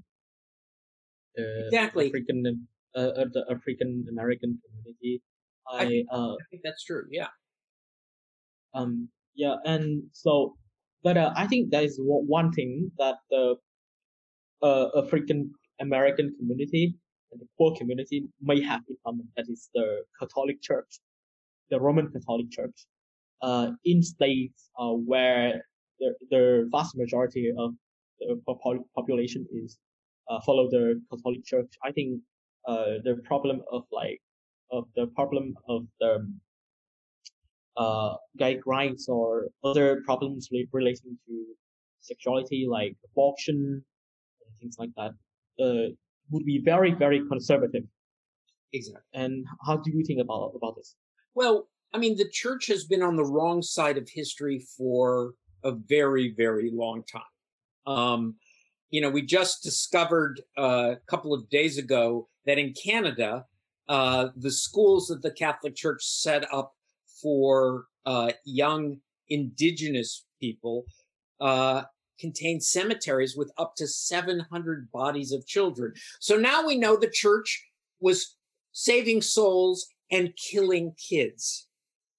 The 1.34 1.66
exactly. 1.66 2.06
African 2.06 2.66
uh, 2.94 3.24
the 3.32 3.44
African 3.50 4.06
American 4.10 4.58
community. 4.64 5.22
I, 5.70 6.04
I, 6.10 6.16
uh, 6.16 6.32
I 6.32 6.44
think 6.50 6.62
that's 6.64 6.84
true. 6.84 7.04
Yeah. 7.10 7.28
Um. 8.74 9.08
Yeah, 9.34 9.56
and 9.64 10.02
so, 10.12 10.56
but 11.02 11.16
uh, 11.16 11.32
I 11.36 11.46
think 11.46 11.70
that 11.70 11.84
is 11.84 11.98
one 12.02 12.52
thing 12.52 12.90
that 12.98 13.16
the 13.30 13.54
uh, 14.62 14.88
African 14.96 15.52
American 15.80 16.34
community 16.38 16.94
and 17.32 17.40
the 17.40 17.46
poor 17.56 17.74
community 17.76 18.24
may 18.42 18.60
have 18.62 18.82
in 18.88 18.96
common. 19.06 19.28
That 19.36 19.46
is 19.48 19.70
the 19.74 20.02
Catholic 20.18 20.60
Church, 20.60 21.00
the 21.70 21.80
Roman 21.80 22.10
Catholic 22.12 22.50
Church. 22.50 22.86
Uh, 23.40 23.70
in 23.86 24.02
states 24.02 24.68
uh, 24.78 24.90
where 24.90 25.62
the, 25.98 26.14
the 26.30 26.68
vast 26.70 26.94
majority 26.96 27.50
of 27.56 27.72
the 28.18 28.38
population 28.94 29.46
is 29.50 29.78
uh, 30.28 30.40
follow 30.44 30.68
the 30.70 31.00
Catholic 31.10 31.44
Church, 31.44 31.72
I 31.82 31.92
think 31.92 32.20
uh, 32.68 33.00
the 33.04 33.16
problem 33.24 33.62
of 33.72 33.84
like 33.90 34.20
of 34.70 34.84
the 34.96 35.06
problem 35.06 35.54
of 35.68 35.86
the 36.00 36.30
uh, 37.76 38.14
gay 38.38 38.60
rights 38.66 39.06
or 39.08 39.48
other 39.64 40.02
problems 40.04 40.48
relating 40.72 41.18
to 41.26 41.44
sexuality 42.00 42.66
like 42.68 42.96
abortion 43.04 43.84
and 44.46 44.58
things 44.58 44.76
like 44.78 44.90
that 44.96 45.12
uh, 45.62 45.88
would 46.30 46.44
be 46.44 46.60
very 46.64 46.92
very 46.92 47.20
conservative. 47.28 47.84
Exactly. 48.72 49.02
And 49.14 49.44
how 49.66 49.76
do 49.76 49.90
you 49.90 50.04
think 50.04 50.20
about 50.20 50.52
about 50.54 50.76
this? 50.76 50.96
Well, 51.34 51.68
I 51.92 51.98
mean, 51.98 52.16
the 52.16 52.28
church 52.28 52.66
has 52.68 52.84
been 52.84 53.02
on 53.02 53.16
the 53.16 53.24
wrong 53.24 53.62
side 53.62 53.98
of 53.98 54.08
history 54.12 54.64
for 54.76 55.32
a 55.64 55.72
very 55.72 56.34
very 56.36 56.70
long 56.72 57.02
time. 57.04 57.22
Um, 57.86 58.36
you 58.90 59.00
know, 59.00 59.10
we 59.10 59.22
just 59.22 59.62
discovered 59.62 60.42
uh, 60.58 60.92
a 60.92 60.98
couple 61.06 61.32
of 61.32 61.48
days 61.48 61.78
ago 61.78 62.28
that 62.46 62.58
in 62.58 62.72
Canada, 62.72 63.44
uh, 63.88 64.28
the 64.36 64.50
schools 64.50 65.06
that 65.06 65.22
the 65.22 65.30
Catholic 65.30 65.76
Church 65.76 66.02
set 66.02 66.44
up 66.52 66.74
for 67.22 67.84
uh, 68.06 68.32
young 68.44 68.98
indigenous 69.28 70.24
people 70.40 70.84
uh, 71.40 71.82
contain 72.18 72.60
cemeteries 72.60 73.36
with 73.36 73.50
up 73.58 73.74
to 73.76 73.86
700 73.86 74.90
bodies 74.92 75.32
of 75.32 75.46
children. 75.46 75.92
So 76.20 76.36
now 76.36 76.66
we 76.66 76.76
know 76.76 76.96
the 76.96 77.10
church 77.10 77.66
was 78.00 78.36
saving 78.72 79.22
souls 79.22 79.86
and 80.10 80.34
killing 80.36 80.94
kids. 80.96 81.66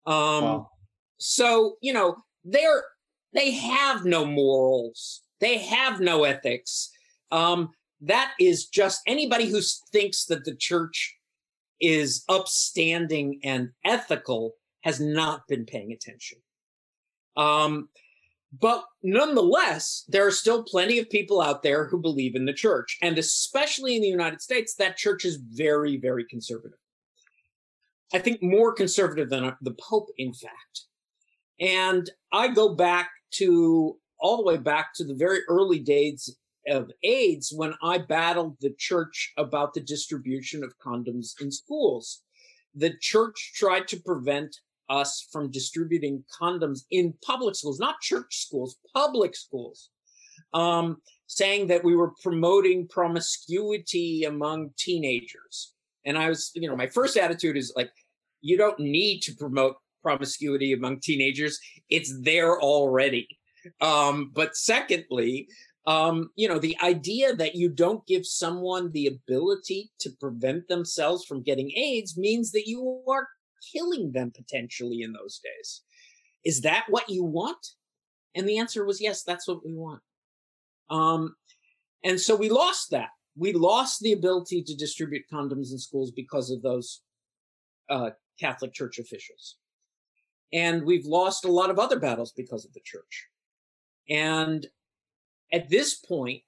Um, 0.05 0.43
wow. 0.43 0.69
So, 1.17 1.75
you 1.81 1.93
know, 1.93 2.17
they're, 2.43 2.83
they 3.33 3.51
have 3.51 4.05
no 4.05 4.25
morals. 4.25 5.21
They 5.39 5.59
have 5.59 5.99
no 5.99 6.23
ethics. 6.23 6.89
Um, 7.31 7.69
that 8.01 8.31
is 8.39 8.65
just 8.67 9.01
anybody 9.05 9.47
who 9.47 9.61
thinks 9.91 10.25
that 10.25 10.43
the 10.43 10.55
church 10.55 11.15
is 11.79 12.23
upstanding 12.27 13.39
and 13.43 13.69
ethical 13.85 14.53
has 14.81 14.99
not 14.99 15.47
been 15.47 15.65
paying 15.65 15.91
attention. 15.91 16.39
Um, 17.37 17.89
but 18.59 18.83
nonetheless, 19.01 20.03
there 20.09 20.27
are 20.27 20.31
still 20.31 20.63
plenty 20.63 20.99
of 20.99 21.09
people 21.09 21.41
out 21.41 21.63
there 21.63 21.87
who 21.87 22.01
believe 22.01 22.35
in 22.35 22.45
the 22.45 22.53
church. 22.53 22.97
And 23.01 23.17
especially 23.17 23.95
in 23.95 24.01
the 24.01 24.09
United 24.09 24.41
States, 24.41 24.75
that 24.75 24.97
church 24.97 25.23
is 25.23 25.37
very, 25.37 25.97
very 25.97 26.25
conservative. 26.25 26.77
I 28.13 28.19
think 28.19 28.43
more 28.43 28.73
conservative 28.73 29.29
than 29.29 29.55
the 29.61 29.75
Pope, 29.79 30.09
in 30.17 30.33
fact. 30.33 30.81
And 31.61 32.09
I 32.33 32.49
go 32.49 32.75
back 32.75 33.09
to 33.35 33.97
all 34.19 34.37
the 34.37 34.43
way 34.43 34.57
back 34.57 34.93
to 34.95 35.05
the 35.05 35.15
very 35.15 35.39
early 35.47 35.79
days 35.79 36.35
of 36.67 36.91
AIDS 37.03 37.53
when 37.55 37.73
I 37.81 37.99
battled 37.99 38.57
the 38.59 38.73
church 38.77 39.31
about 39.37 39.73
the 39.73 39.81
distribution 39.81 40.63
of 40.63 40.77
condoms 40.77 41.39
in 41.39 41.51
schools. 41.51 42.21
The 42.75 42.93
church 42.99 43.53
tried 43.55 43.87
to 43.89 43.99
prevent 43.99 44.57
us 44.91 45.27
from 45.31 45.49
distributing 45.49 46.23
condoms 46.39 46.81
in 46.91 47.13
public 47.25 47.55
schools, 47.55 47.79
not 47.79 48.01
church 48.01 48.37
schools, 48.45 48.77
public 48.93 49.35
schools, 49.35 49.89
um, 50.53 50.97
saying 51.27 51.67
that 51.67 51.83
we 51.83 51.95
were 51.95 52.11
promoting 52.21 52.87
promiscuity 52.87 54.25
among 54.25 54.71
teenagers. 54.77 55.73
And 56.05 56.17
I 56.17 56.27
was, 56.29 56.51
you 56.53 56.67
know, 56.67 56.75
my 56.75 56.87
first 56.87 57.15
attitude 57.17 57.57
is 57.57 57.73
like, 57.75 57.89
you 58.41 58.57
don't 58.57 58.79
need 58.79 59.21
to 59.21 59.33
promote 59.35 59.77
promiscuity 60.03 60.73
among 60.73 60.99
teenagers. 60.99 61.59
It's 61.89 62.13
there 62.21 62.59
already. 62.59 63.27
Um, 63.79 64.31
but 64.33 64.55
secondly, 64.55 65.47
um, 65.85 66.31
you 66.35 66.47
know, 66.47 66.59
the 66.59 66.77
idea 66.83 67.35
that 67.35 67.55
you 67.55 67.69
don't 67.69 68.05
give 68.07 68.25
someone 68.25 68.91
the 68.91 69.07
ability 69.07 69.91
to 69.99 70.09
prevent 70.19 70.67
themselves 70.67 71.25
from 71.25 71.43
getting 71.43 71.71
AIDS 71.71 72.17
means 72.17 72.51
that 72.51 72.67
you 72.67 73.03
are 73.07 73.27
killing 73.71 74.11
them 74.11 74.31
potentially 74.35 75.01
in 75.01 75.13
those 75.13 75.39
days. 75.39 75.81
Is 76.43 76.61
that 76.61 76.85
what 76.89 77.09
you 77.09 77.23
want? 77.23 77.65
And 78.35 78.47
the 78.47 78.57
answer 78.57 78.85
was 78.85 79.01
yes, 79.01 79.23
that's 79.23 79.47
what 79.47 79.65
we 79.65 79.73
want. 79.73 80.01
Um, 80.89 81.35
and 82.03 82.19
so 82.19 82.35
we 82.35 82.49
lost 82.49 82.91
that. 82.91 83.09
We 83.37 83.53
lost 83.53 84.01
the 84.01 84.13
ability 84.13 84.63
to 84.63 84.75
distribute 84.75 85.23
condoms 85.31 85.71
in 85.71 85.77
schools 85.77 86.11
because 86.11 86.51
of 86.51 86.61
those 86.61 87.01
uh, 87.89 88.11
Catholic 88.39 88.73
Church 88.73 88.99
officials. 88.99 89.57
And 90.53 90.83
we've 90.83 91.05
lost 91.05 91.45
a 91.45 91.51
lot 91.51 91.69
of 91.69 91.79
other 91.79 91.99
battles 91.99 92.33
because 92.35 92.65
of 92.65 92.73
the 92.73 92.81
church. 92.83 93.27
And 94.09 94.67
at 95.53 95.69
this 95.69 95.95
point, 95.95 96.41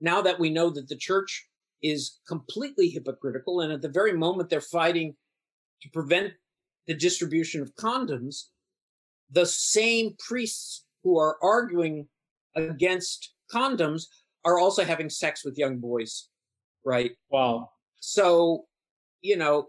now 0.00 0.22
that 0.22 0.38
we 0.38 0.50
know 0.50 0.70
that 0.70 0.88
the 0.88 0.96
church 0.96 1.48
is 1.82 2.20
completely 2.28 2.88
hypocritical, 2.88 3.60
and 3.60 3.72
at 3.72 3.82
the 3.82 3.88
very 3.88 4.12
moment 4.12 4.48
they're 4.48 4.60
fighting 4.60 5.16
to 5.82 5.90
prevent 5.90 6.32
the 6.86 6.94
distribution 6.94 7.60
of 7.60 7.74
condoms, 7.74 8.44
the 9.30 9.46
same 9.46 10.14
priests 10.18 10.84
who 11.02 11.18
are 11.18 11.36
arguing 11.42 12.06
against 12.54 13.34
condoms 13.52 14.04
are 14.44 14.58
also 14.58 14.84
having 14.84 15.10
sex 15.10 15.44
with 15.44 15.58
young 15.58 15.78
boys, 15.78 16.28
right? 16.84 17.12
Wow. 17.30 17.70
So, 18.00 18.66
you 19.20 19.36
know, 19.36 19.68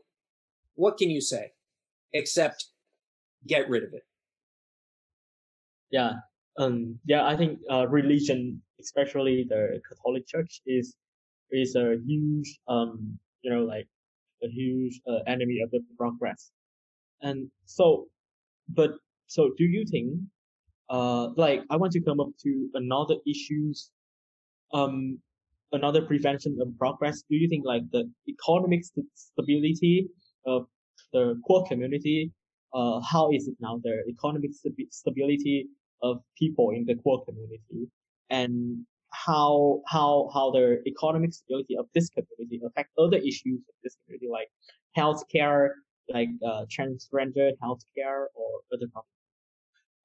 what 0.75 0.97
can 0.97 1.09
you 1.09 1.21
say 1.21 1.51
except 2.13 2.67
get 3.47 3.67
rid 3.69 3.83
of 3.83 3.93
it? 3.93 4.03
Yeah. 5.89 6.13
Um, 6.59 6.99
yeah, 7.05 7.25
I 7.25 7.35
think 7.35 7.59
uh, 7.71 7.87
religion, 7.87 8.61
especially 8.79 9.45
the 9.47 9.81
Catholic 9.87 10.27
Church, 10.27 10.61
is 10.65 10.95
is 11.51 11.75
a 11.75 11.97
huge 12.05 12.59
um, 12.67 13.17
you 13.41 13.51
know, 13.51 13.63
like 13.63 13.87
a 14.43 14.47
huge 14.47 14.99
uh, 15.07 15.19
enemy 15.27 15.59
of 15.63 15.71
the 15.71 15.81
progress. 15.97 16.51
And 17.21 17.49
so, 17.65 18.07
but 18.69 18.91
so 19.27 19.51
do 19.57 19.65
you 19.65 19.85
think, 19.89 20.13
uh, 20.89 21.29
like 21.35 21.63
I 21.69 21.75
want 21.77 21.91
to 21.93 22.01
come 22.01 22.19
up 22.19 22.29
to 22.43 22.69
another 22.75 23.15
issues, 23.25 23.91
um, 24.73 25.19
another 25.71 26.01
prevention 26.01 26.57
of 26.61 26.67
progress. 26.77 27.23
Do 27.29 27.35
you 27.35 27.49
think 27.49 27.65
like 27.65 27.83
the 27.91 28.09
economic 28.27 28.83
st- 28.83 29.07
stability 29.15 30.07
of 30.45 30.67
the 31.13 31.39
core 31.45 31.65
community, 31.67 32.31
uh, 32.73 32.99
how 33.01 33.31
is 33.31 33.47
it 33.47 33.55
now 33.59 33.79
the 33.83 34.03
economic 34.09 34.51
st- 34.53 34.93
stability 34.93 35.67
of 36.01 36.21
people 36.37 36.71
in 36.71 36.85
the 36.85 36.95
core 36.95 37.23
community, 37.25 37.89
and 38.29 38.85
how 39.11 39.81
how 39.87 40.29
how 40.33 40.51
the 40.51 40.81
economic 40.85 41.33
stability 41.33 41.77
of 41.77 41.87
this 41.93 42.09
community 42.09 42.61
affect 42.65 42.89
other 42.97 43.17
issues 43.17 43.59
of 43.69 43.75
this 43.83 43.95
community 44.05 44.27
like 44.31 44.49
healthcare, 44.97 45.69
like 46.09 46.29
uh, 46.45 46.65
transgender 46.65 47.51
healthcare 47.63 48.25
or 48.35 48.61
other 48.73 48.87
topics. 48.93 49.11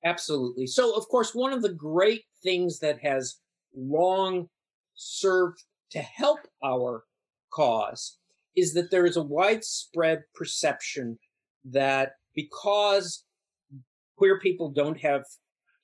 Absolutely. 0.04 0.66
So, 0.66 0.96
of 0.96 1.06
course, 1.08 1.34
one 1.34 1.52
of 1.52 1.62
the 1.62 1.72
great 1.72 2.24
things 2.42 2.80
that 2.80 2.98
has 3.02 3.36
long 3.74 4.48
served 4.94 5.62
to 5.90 6.00
help 6.00 6.40
our 6.64 7.04
cause 7.52 8.18
is 8.56 8.74
that 8.74 8.90
there 8.90 9.06
is 9.06 9.16
a 9.16 9.22
widespread 9.22 10.22
perception 10.34 11.18
that 11.64 12.12
because 12.34 13.24
queer 14.16 14.40
people 14.40 14.70
don't 14.70 15.00
have 15.00 15.24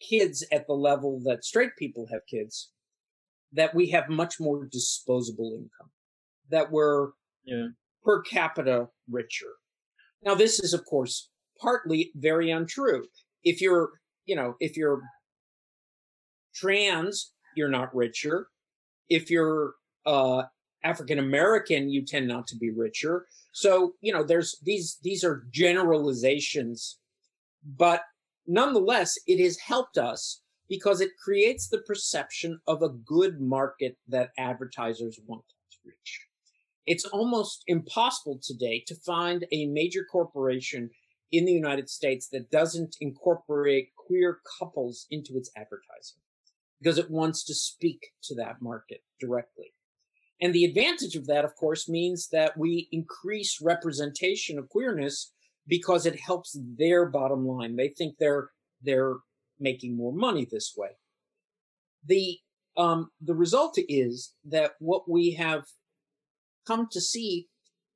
kids 0.00 0.44
at 0.52 0.66
the 0.66 0.72
level 0.74 1.20
that 1.24 1.44
straight 1.44 1.76
people 1.78 2.07
have 2.11 2.20
kids, 2.28 2.70
that 3.52 3.74
we 3.74 3.90
have 3.90 4.08
much 4.08 4.38
more 4.40 4.66
disposable 4.66 5.52
income, 5.54 5.90
that 6.50 6.70
we're 6.70 7.12
Yeah. 7.44 7.68
per 8.04 8.22
capita 8.22 8.88
richer. 9.11 9.54
Now, 10.22 10.34
this 10.34 10.61
is, 10.61 10.74
of 10.74 10.84
course, 10.84 11.30
partly 11.61 12.12
very 12.14 12.50
untrue. 12.50 13.08
If 13.44 13.61
you're, 13.61 14.00
you 14.26 14.37
know, 14.37 14.56
if 14.61 14.76
you're 14.76 15.02
trans, 16.54 17.32
you're 17.56 17.68
not 17.68 17.94
richer. 17.94 18.48
If 19.08 19.30
you're 19.30 19.74
uh, 20.06 20.44
African 20.84 21.18
American, 21.18 21.88
you 21.88 22.04
tend 22.04 22.28
not 22.28 22.46
to 22.48 22.56
be 22.56 22.70
richer. 22.70 23.26
So, 23.52 23.94
you 24.00 24.12
know, 24.12 24.22
there's 24.22 24.58
these 24.62 24.98
these 25.02 25.24
are 25.24 25.46
generalizations, 25.50 26.98
but 27.64 28.02
nonetheless, 28.46 29.18
it 29.26 29.42
has 29.42 29.58
helped 29.58 29.98
us 29.98 30.42
because 30.68 31.00
it 31.00 31.16
creates 31.22 31.68
the 31.68 31.78
perception 31.78 32.61
of 32.66 32.83
a 32.83 32.88
good 32.88 33.40
market 33.40 33.96
that 34.09 34.31
advertisers 34.38 35.18
want 35.26 35.44
to 35.70 35.76
reach. 35.85 36.26
It's 36.87 37.04
almost 37.07 37.64
impossible 37.66 38.40
today 38.42 38.83
to 38.87 38.94
find 38.94 39.46
a 39.52 39.66
major 39.66 40.04
corporation 40.11 40.90
in 41.31 41.44
the 41.44 41.52
United 41.52 41.90
States 41.90 42.28
that 42.33 42.50
doesn't 42.50 42.96
incorporate 43.00 43.90
queer 43.96 44.38
couples 44.59 45.07
into 45.11 45.37
its 45.37 45.50
advertising 45.57 46.20
because 46.81 46.98
it 46.98 47.11
wants 47.11 47.44
to 47.44 47.54
speak 47.54 48.12
to 48.22 48.35
that 48.37 48.62
market 48.62 49.02
directly. 49.20 49.74
And 50.40 50.54
the 50.54 50.64
advantage 50.64 51.16
of 51.16 51.26
that, 51.26 51.44
of 51.44 51.57
course, 51.57 51.88
means 51.88 52.28
that 52.33 52.57
we 52.57 52.88
increase 52.92 53.61
representation 53.61 54.59
of 54.59 54.68
queerness 54.68 55.33
because 55.66 56.07
it 56.07 56.20
helps 56.20 56.57
their 56.78 57.07
bottom 57.07 57.46
line. 57.46 57.76
They 57.76 57.88
think 57.88 58.16
they're 58.18 58.50
they're 58.81 59.16
making 59.61 59.97
more 59.97 60.12
money 60.12 60.47
this 60.51 60.75
way. 60.77 60.90
The 62.07 62.38
um, 62.77 63.11
the 63.21 63.35
result 63.35 63.77
is 63.77 64.35
that 64.44 64.73
what 64.79 65.11
we 65.11 65.33
have 65.33 65.64
come 66.66 66.87
to 66.92 67.01
see 67.01 67.49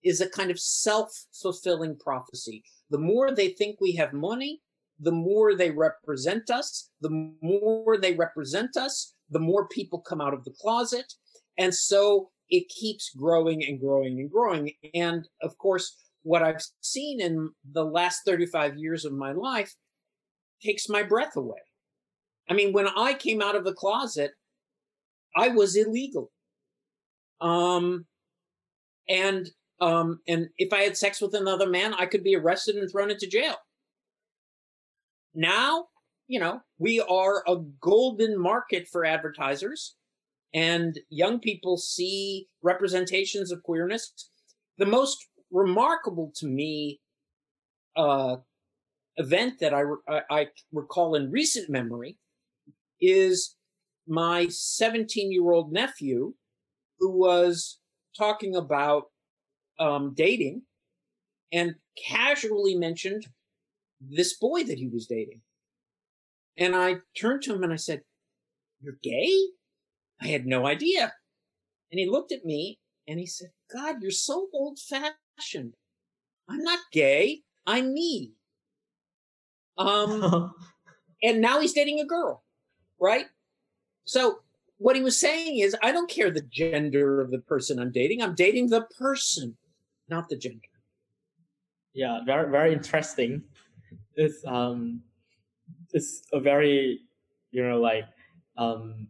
is 0.03 0.21
a 0.21 0.29
kind 0.29 0.51
of 0.51 0.59
self-fulfilling 0.59 1.99
prophecy. 1.99 2.65
The 2.91 2.99
more 2.99 3.33
they 3.33 3.51
think 3.51 3.81
we 3.81 3.93
have 3.93 4.13
money, 4.13 4.61
the 5.03 5.13
more 5.13 5.55
they 5.55 5.71
represent 5.71 6.51
us. 6.51 6.91
The 7.01 7.33
more 7.43 7.99
they 7.99 8.15
represent 8.15 8.77
us, 8.77 9.15
the 9.31 9.41
more 9.41 9.69
people 9.69 10.01
come 10.01 10.21
out 10.21 10.33
of 10.33 10.45
the 10.45 10.55
closet. 10.61 11.13
And 11.59 11.75
so 11.75 12.31
it 12.49 12.69
keeps 12.69 13.11
growing 13.11 13.65
and 13.65 13.81
growing 13.81 14.21
and 14.21 14.31
growing. 14.31 14.73
And 14.95 15.29
of 15.43 15.59
course, 15.59 15.97
what 16.23 16.43
I've 16.43 16.63
seen 16.81 17.21
in 17.21 17.51
the 17.73 17.85
last 17.85 18.21
35 18.25 18.77
years 18.77 19.05
of 19.05 19.13
my 19.13 19.33
life 19.33 19.75
takes 20.63 20.89
my 20.89 21.03
breath 21.03 21.37
away. 21.37 21.61
I 22.49 22.55
mean, 22.55 22.73
when 22.73 22.89
I 22.89 23.15
came 23.15 23.41
out 23.41 23.57
of 23.57 23.65
the 23.65 23.75
closet, 23.75 24.33
I 25.37 25.49
was 25.49 25.77
illegal. 25.77 26.31
Um, 27.41 28.07
and 29.09 29.49
um, 29.81 30.21
and 30.29 30.49
if 30.59 30.73
I 30.73 30.83
had 30.83 30.97
sex 30.97 31.21
with 31.21 31.35
another 31.35 31.69
man, 31.69 31.93
I 31.95 32.07
could 32.07 32.23
be 32.23 32.37
arrested 32.37 32.77
and 32.77 32.89
thrown 32.91 33.11
into 33.11 33.27
jail. 33.27 33.57
Now, 35.35 35.87
you 36.29 36.39
know, 36.39 36.61
we 36.79 37.01
are 37.01 37.43
a 37.49 37.57
golden 37.81 38.41
market 38.41 38.87
for 38.87 39.05
advertisers, 39.05 39.97
and 40.55 40.99
young 41.09 41.41
people 41.41 41.79
see 41.79 42.47
representations 42.63 43.51
of 43.51 43.63
queerness. 43.65 44.13
The 44.79 44.87
most 44.87 45.27
remarkable 45.51 46.33
to 46.37 46.47
me 46.47 47.01
uh, 47.97 48.37
event 49.17 49.61
that 49.61 49.75
I, 49.75 49.83
I 50.31 50.49
recall 50.73 51.15
in 51.15 51.31
recent 51.31 51.69
memory 51.69 52.19
is 53.01 53.57
my 54.07 54.49
17 54.49 55.33
year 55.33 55.51
old 55.51 55.73
nephew 55.73 56.35
who 56.99 57.11
was 57.11 57.79
talking 58.17 58.55
about 58.55 59.05
um, 59.79 60.13
dating 60.15 60.63
and 61.53 61.75
casually 62.09 62.75
mentioned 62.75 63.27
this 64.01 64.37
boy 64.39 64.65
that 64.65 64.79
he 64.79 64.89
was 64.89 65.07
dating. 65.07 65.41
And 66.57 66.75
I 66.75 66.97
turned 67.19 67.43
to 67.43 67.55
him 67.55 67.63
and 67.63 67.73
I 67.73 67.77
said, 67.77 68.03
You're 68.81 68.99
gay? 69.03 69.37
I 70.21 70.29
had 70.29 70.47
no 70.47 70.67
idea. 70.67 71.13
And 71.91 71.99
he 71.99 72.09
looked 72.09 72.33
at 72.33 72.45
me 72.45 72.79
and 73.07 73.19
he 73.19 73.27
said, 73.27 73.49
God, 73.73 73.97
you're 74.01 74.11
so 74.11 74.49
old 74.53 74.79
fashioned. 74.79 75.75
I'm 76.49 76.63
not 76.63 76.79
gay. 76.93 77.43
I'm 77.67 77.93
me. 77.93 78.33
Um, 79.87 80.55
and 81.23 81.41
now 81.41 81.61
he's 81.61 81.73
dating 81.73 82.01
a 82.01 82.05
girl, 82.05 82.43
right? 83.01 83.27
So 84.05 84.41
what 84.79 84.97
he 84.97 85.03
was 85.03 85.19
saying 85.19 85.59
is, 85.59 85.77
I 85.83 85.93
don't 85.93 86.11
care 86.11 86.31
the 86.31 86.43
gender 86.43 87.21
of 87.21 87.31
the 87.31 87.39
person 87.39 87.79
I'm 87.79 87.93
dating. 87.93 88.21
I'm 88.21 88.35
dating 88.35 88.71
the 88.71 88.83
person, 88.99 89.57
not 90.09 90.29
the 90.29 90.37
gender. 90.37 90.69
yeah, 91.95 92.21
very 92.27 92.51
very 92.51 92.73
interesting. 92.73 93.43
It's 94.17 94.45
um, 94.47 95.03
it's 95.93 96.23
a 96.33 96.41
very 96.41 97.01
you 97.53 97.63
know 97.67 97.81
like 97.81 98.07
um, 98.57 99.07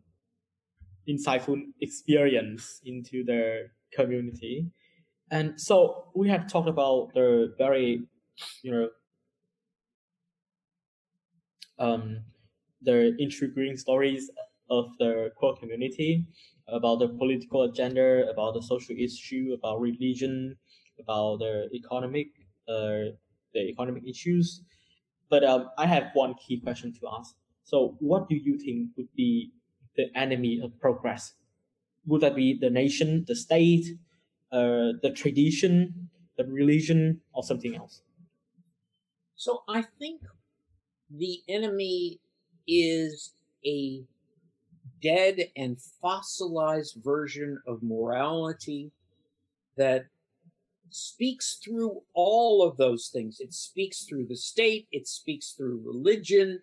insightful 1.09 1.63
experience 1.81 2.81
into 2.85 3.25
the 3.25 3.69
community, 3.93 4.67
and 5.31 5.59
so 5.59 6.09
we 6.15 6.29
have 6.29 6.47
talked 6.49 6.69
about 6.69 7.15
the 7.15 7.55
very 7.57 8.03
you 8.63 8.71
know 8.73 8.89
um, 11.83 12.25
the 12.83 12.99
intriguing 13.19 13.77
stories 13.77 14.31
of 14.71 14.87
the 14.99 15.31
queer 15.37 15.55
community 15.55 16.27
about 16.69 16.99
the 17.01 17.09
political 17.09 17.63
agenda, 17.65 18.29
about 18.31 18.55
the 18.55 18.63
social 18.63 18.97
issue, 18.97 19.55
about 19.59 19.81
religion, 19.81 20.57
about 21.01 21.39
the 21.39 21.69
economic 21.75 22.29
uh, 22.69 23.13
the 23.55 23.63
economic 23.73 24.05
issues. 24.07 24.63
But 25.29 25.45
um, 25.45 25.71
I 25.79 25.87
have 25.87 26.11
one 26.15 26.35
key 26.35 26.61
question 26.61 26.93
to 27.01 27.09
ask. 27.19 27.35
So, 27.65 27.97
what 28.01 28.29
do 28.29 28.37
you 28.37 28.59
think 28.59 28.91
would 28.97 29.13
be 29.15 29.53
the 29.97 30.07
enemy 30.17 30.61
of 30.63 30.79
progress? 30.81 31.35
Would 32.07 32.23
that 32.23 32.37
be 32.37 32.59
the 32.59 32.71
nation, 32.71 33.25
the 33.27 33.37
state, 33.37 33.87
uh, 34.53 34.95
the 35.03 35.13
tradition, 35.17 36.11
the 36.37 36.45
religion, 36.47 37.23
or 37.33 37.43
something 37.45 37.77
else? 37.77 38.03
So 39.35 39.63
I 39.69 39.83
think 39.83 40.23
the 41.17 41.43
enemy 41.49 42.21
is 42.67 43.35
a 43.67 44.03
dead 45.03 45.51
and 45.57 45.79
fossilized 46.01 46.97
version 47.03 47.61
of 47.67 47.83
morality 47.83 48.93
that 49.77 50.07
speaks 50.91 51.59
through 51.63 52.03
all 52.15 52.63
of 52.63 52.77
those 52.77 53.11
things. 53.13 53.39
It 53.41 53.53
speaks 53.53 54.05
through 54.05 54.27
the 54.27 54.37
state, 54.37 54.87
it 54.93 55.09
speaks 55.09 55.53
through 55.53 55.83
religion, 55.85 56.61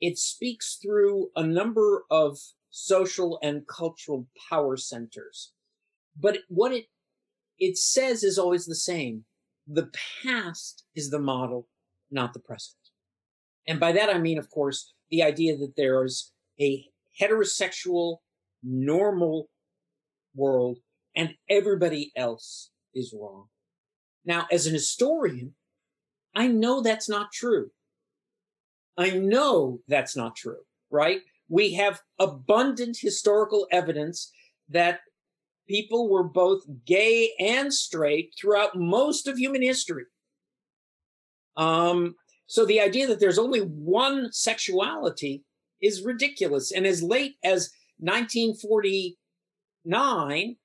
it 0.00 0.18
speaks 0.18 0.78
through 0.80 1.30
a 1.34 1.44
number 1.44 2.04
of 2.10 2.38
social 2.70 3.38
and 3.42 3.66
cultural 3.66 4.26
power 4.50 4.76
centers. 4.76 5.52
But 6.20 6.38
what 6.48 6.72
it 6.72 6.86
it 7.58 7.76
says 7.76 8.22
is 8.22 8.38
always 8.38 8.66
the 8.66 8.74
same. 8.74 9.24
The 9.66 9.90
past 10.22 10.84
is 10.94 11.10
the 11.10 11.18
model, 11.18 11.66
not 12.10 12.32
the 12.32 12.40
present. 12.40 12.77
And 13.68 13.78
by 13.78 13.92
that 13.92 14.08
I 14.08 14.18
mean, 14.18 14.38
of 14.38 14.50
course, 14.50 14.92
the 15.10 15.22
idea 15.22 15.56
that 15.58 15.74
there's 15.76 16.32
a 16.60 16.84
heterosexual, 17.20 18.16
normal 18.62 19.50
world 20.34 20.78
and 21.14 21.34
everybody 21.48 22.10
else 22.16 22.70
is 22.94 23.14
wrong. 23.16 23.46
Now, 24.24 24.46
as 24.50 24.66
an 24.66 24.72
historian, 24.72 25.54
I 26.34 26.48
know 26.48 26.80
that's 26.80 27.08
not 27.08 27.32
true. 27.32 27.70
I 28.96 29.10
know 29.10 29.80
that's 29.86 30.16
not 30.16 30.34
true, 30.34 30.60
right? 30.90 31.20
We 31.48 31.74
have 31.74 32.00
abundant 32.18 32.98
historical 33.00 33.66
evidence 33.70 34.32
that 34.68 35.00
people 35.68 36.08
were 36.08 36.24
both 36.24 36.62
gay 36.84 37.32
and 37.38 37.72
straight 37.72 38.34
throughout 38.38 38.76
most 38.76 39.28
of 39.28 39.38
human 39.38 39.62
history. 39.62 40.04
Um, 41.56 42.14
so 42.48 42.64
the 42.64 42.80
idea 42.80 43.06
that 43.06 43.20
there's 43.20 43.38
only 43.38 43.60
one 43.60 44.32
sexuality 44.32 45.44
is 45.82 46.02
ridiculous. 46.02 46.72
And 46.72 46.86
as 46.86 47.02
late 47.02 47.34
as 47.44 47.70
1949, 47.98 50.56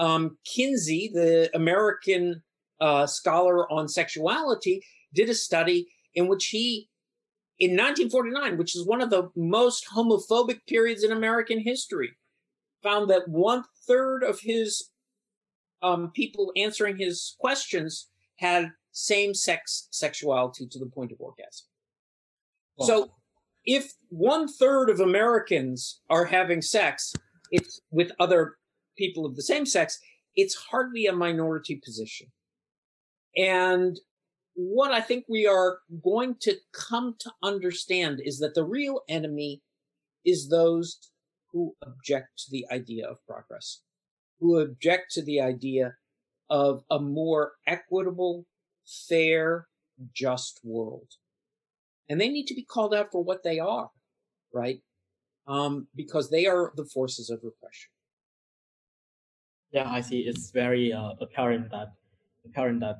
um, 0.00 0.36
Kinsey, 0.44 1.12
the 1.14 1.48
American 1.54 2.42
uh, 2.80 3.06
scholar 3.06 3.72
on 3.72 3.88
sexuality, 3.88 4.82
did 5.14 5.30
a 5.30 5.34
study 5.34 5.86
in 6.14 6.26
which 6.26 6.46
he, 6.46 6.88
in 7.60 7.70
1949, 7.70 8.58
which 8.58 8.74
is 8.74 8.84
one 8.84 9.00
of 9.00 9.10
the 9.10 9.30
most 9.36 9.86
homophobic 9.94 10.66
periods 10.66 11.04
in 11.04 11.12
American 11.12 11.60
history, 11.60 12.10
found 12.82 13.08
that 13.10 13.28
one 13.28 13.62
third 13.86 14.24
of 14.24 14.40
his 14.40 14.90
um, 15.82 16.10
people 16.16 16.50
answering 16.56 16.98
his 16.98 17.36
questions 17.38 18.08
had 18.36 18.72
same 18.92 19.34
sex 19.34 19.88
sexuality 19.90 20.66
to 20.66 20.78
the 20.78 20.86
point 20.86 21.12
of 21.12 21.20
orgasm. 21.20 21.66
So 22.80 23.10
if 23.64 23.92
one 24.08 24.46
third 24.48 24.88
of 24.88 25.00
Americans 25.00 26.00
are 26.08 26.24
having 26.24 26.62
sex, 26.62 27.12
it's 27.50 27.80
with 27.90 28.12
other 28.20 28.56
people 28.96 29.26
of 29.26 29.36
the 29.36 29.42
same 29.42 29.66
sex, 29.66 29.98
it's 30.36 30.54
hardly 30.54 31.06
a 31.06 31.12
minority 31.12 31.80
position. 31.84 32.28
And 33.36 33.98
what 34.54 34.92
I 34.92 35.00
think 35.00 35.24
we 35.28 35.46
are 35.46 35.78
going 36.02 36.36
to 36.40 36.56
come 36.72 37.14
to 37.20 37.30
understand 37.42 38.20
is 38.24 38.38
that 38.38 38.54
the 38.54 38.64
real 38.64 39.02
enemy 39.08 39.62
is 40.24 40.48
those 40.48 40.98
who 41.52 41.74
object 41.82 42.28
to 42.38 42.50
the 42.50 42.66
idea 42.72 43.06
of 43.06 43.24
progress, 43.26 43.82
who 44.40 44.58
object 44.58 45.12
to 45.12 45.22
the 45.22 45.40
idea 45.40 45.94
of 46.50 46.82
a 46.90 46.98
more 46.98 47.52
equitable, 47.66 48.46
fair, 49.08 49.68
just 50.12 50.60
world. 50.64 51.08
And 52.08 52.20
they 52.20 52.28
need 52.28 52.46
to 52.46 52.54
be 52.54 52.62
called 52.62 52.94
out 52.94 53.12
for 53.12 53.22
what 53.22 53.42
they 53.42 53.58
are, 53.58 53.90
right? 54.52 54.80
Um, 55.46 55.88
because 55.94 56.30
they 56.30 56.46
are 56.46 56.72
the 56.76 56.84
forces 56.84 57.30
of 57.30 57.40
repression. 57.42 57.90
Yeah, 59.72 59.90
I 59.90 60.00
see. 60.00 60.20
It's 60.20 60.50
very 60.50 60.92
uh, 60.92 61.12
apparent 61.20 61.70
that 61.70 61.92
apparent 62.46 62.80
that 62.80 62.96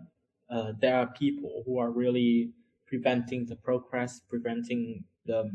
uh, 0.50 0.72
there 0.78 0.96
are 0.96 1.06
people 1.06 1.62
who 1.64 1.78
are 1.78 1.90
really 1.90 2.50
preventing 2.86 3.46
the 3.46 3.56
progress, 3.56 4.20
preventing 4.28 5.04
the 5.24 5.50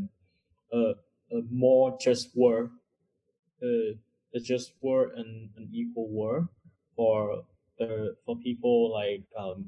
uh, 0.73 0.93
a 1.31 1.41
more 1.51 1.97
just 1.99 2.35
world, 2.35 2.69
uh, 3.61 3.93
a 4.35 4.39
just 4.39 4.73
world 4.81 5.11
and 5.15 5.49
an 5.57 5.69
equal 5.71 6.09
world 6.09 6.47
for 6.95 7.43
the 7.77 8.15
for 8.25 8.35
people 8.37 8.91
like 8.91 9.23
um, 9.37 9.65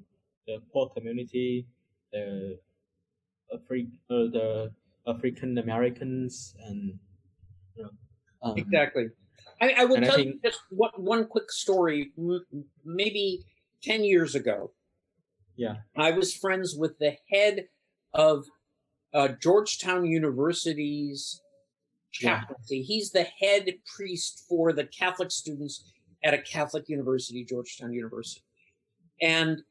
the 0.47 0.61
poor 0.71 0.89
community, 0.89 1.67
the 2.11 2.57
Afri- 3.53 3.91
uh, 4.09 4.31
the 4.31 4.71
African 5.07 5.57
Americans, 5.57 6.55
and 6.65 6.97
you 7.75 7.83
know, 7.83 7.89
um, 8.41 8.57
exactly. 8.57 9.07
I, 9.61 9.73
I 9.77 9.85
will 9.85 9.97
tell 9.97 10.13
I 10.13 10.15
think, 10.15 10.27
you 10.27 10.39
just 10.43 10.59
one, 10.69 10.91
one 10.97 11.27
quick 11.27 11.51
story. 11.51 12.11
Maybe 12.83 13.45
ten 13.81 14.03
years 14.03 14.35
ago, 14.35 14.71
yeah, 15.55 15.75
I 15.95 16.11
was 16.11 16.35
friends 16.35 16.75
with 16.77 16.97
the 16.99 17.15
head 17.31 17.67
of 18.13 18.45
uh, 19.13 19.29
Georgetown 19.41 20.05
University's 20.05 21.41
chaplaincy. 22.11 22.77
Yeah. 22.77 22.83
He's 22.85 23.11
the 23.11 23.27
head 23.39 23.69
priest 23.95 24.45
for 24.49 24.73
the 24.73 24.85
Catholic 24.85 25.31
students 25.31 25.91
at 26.23 26.33
a 26.33 26.39
Catholic 26.39 26.89
university, 26.89 27.45
Georgetown 27.45 27.93
University, 27.93 28.43
and 29.21 29.61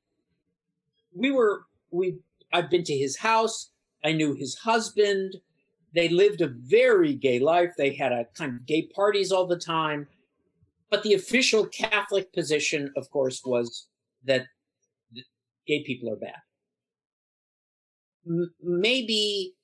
we 1.14 1.30
were 1.30 1.64
we. 1.90 2.18
I've 2.52 2.70
been 2.70 2.84
to 2.84 2.96
his 2.96 3.16
house. 3.16 3.70
I 4.04 4.12
knew 4.12 4.34
his 4.34 4.56
husband. 4.56 5.36
They 5.94 6.08
lived 6.08 6.40
a 6.40 6.48
very 6.48 7.14
gay 7.14 7.38
life. 7.38 7.70
They 7.76 7.94
had 7.94 8.12
a 8.12 8.26
kind 8.36 8.56
of 8.56 8.66
gay 8.66 8.88
parties 8.94 9.32
all 9.32 9.46
the 9.46 9.58
time. 9.58 10.08
But 10.90 11.02
the 11.02 11.14
official 11.14 11.66
Catholic 11.66 12.32
position, 12.32 12.92
of 12.96 13.10
course, 13.10 13.42
was 13.44 13.88
that 14.24 14.46
gay 15.66 15.82
people 15.84 16.12
are 16.12 16.16
bad. 16.16 16.36
M- 18.26 18.54
maybe 18.62 19.54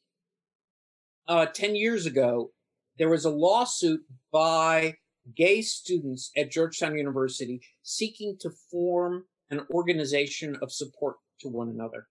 uh, 1.28 1.46
10 1.46 1.76
years 1.76 2.06
ago, 2.06 2.50
there 2.98 3.08
was 3.08 3.24
a 3.24 3.30
lawsuit 3.30 4.00
by 4.32 4.94
gay 5.36 5.62
students 5.62 6.30
at 6.36 6.50
Georgetown 6.50 6.96
University 6.96 7.60
seeking 7.82 8.36
to 8.40 8.50
form 8.70 9.24
an 9.50 9.66
organization 9.72 10.56
of 10.62 10.72
support 10.72 11.16
to 11.40 11.48
one 11.48 11.68
another. 11.68 12.06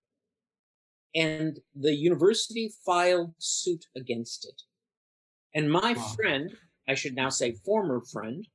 And 1.16 1.60
the 1.76 1.96
university 1.96 2.72
filed 2.86 3.34
suit 3.40 3.86
against 3.96 4.46
it. 4.48 4.62
And 5.56 5.72
my 5.72 5.94
wow. 5.94 6.04
friend, 6.16 6.56
I 6.88 6.94
should 6.96 7.16
now 7.16 7.30
say 7.30 7.56
former 7.66 8.02
friend, 8.12 8.46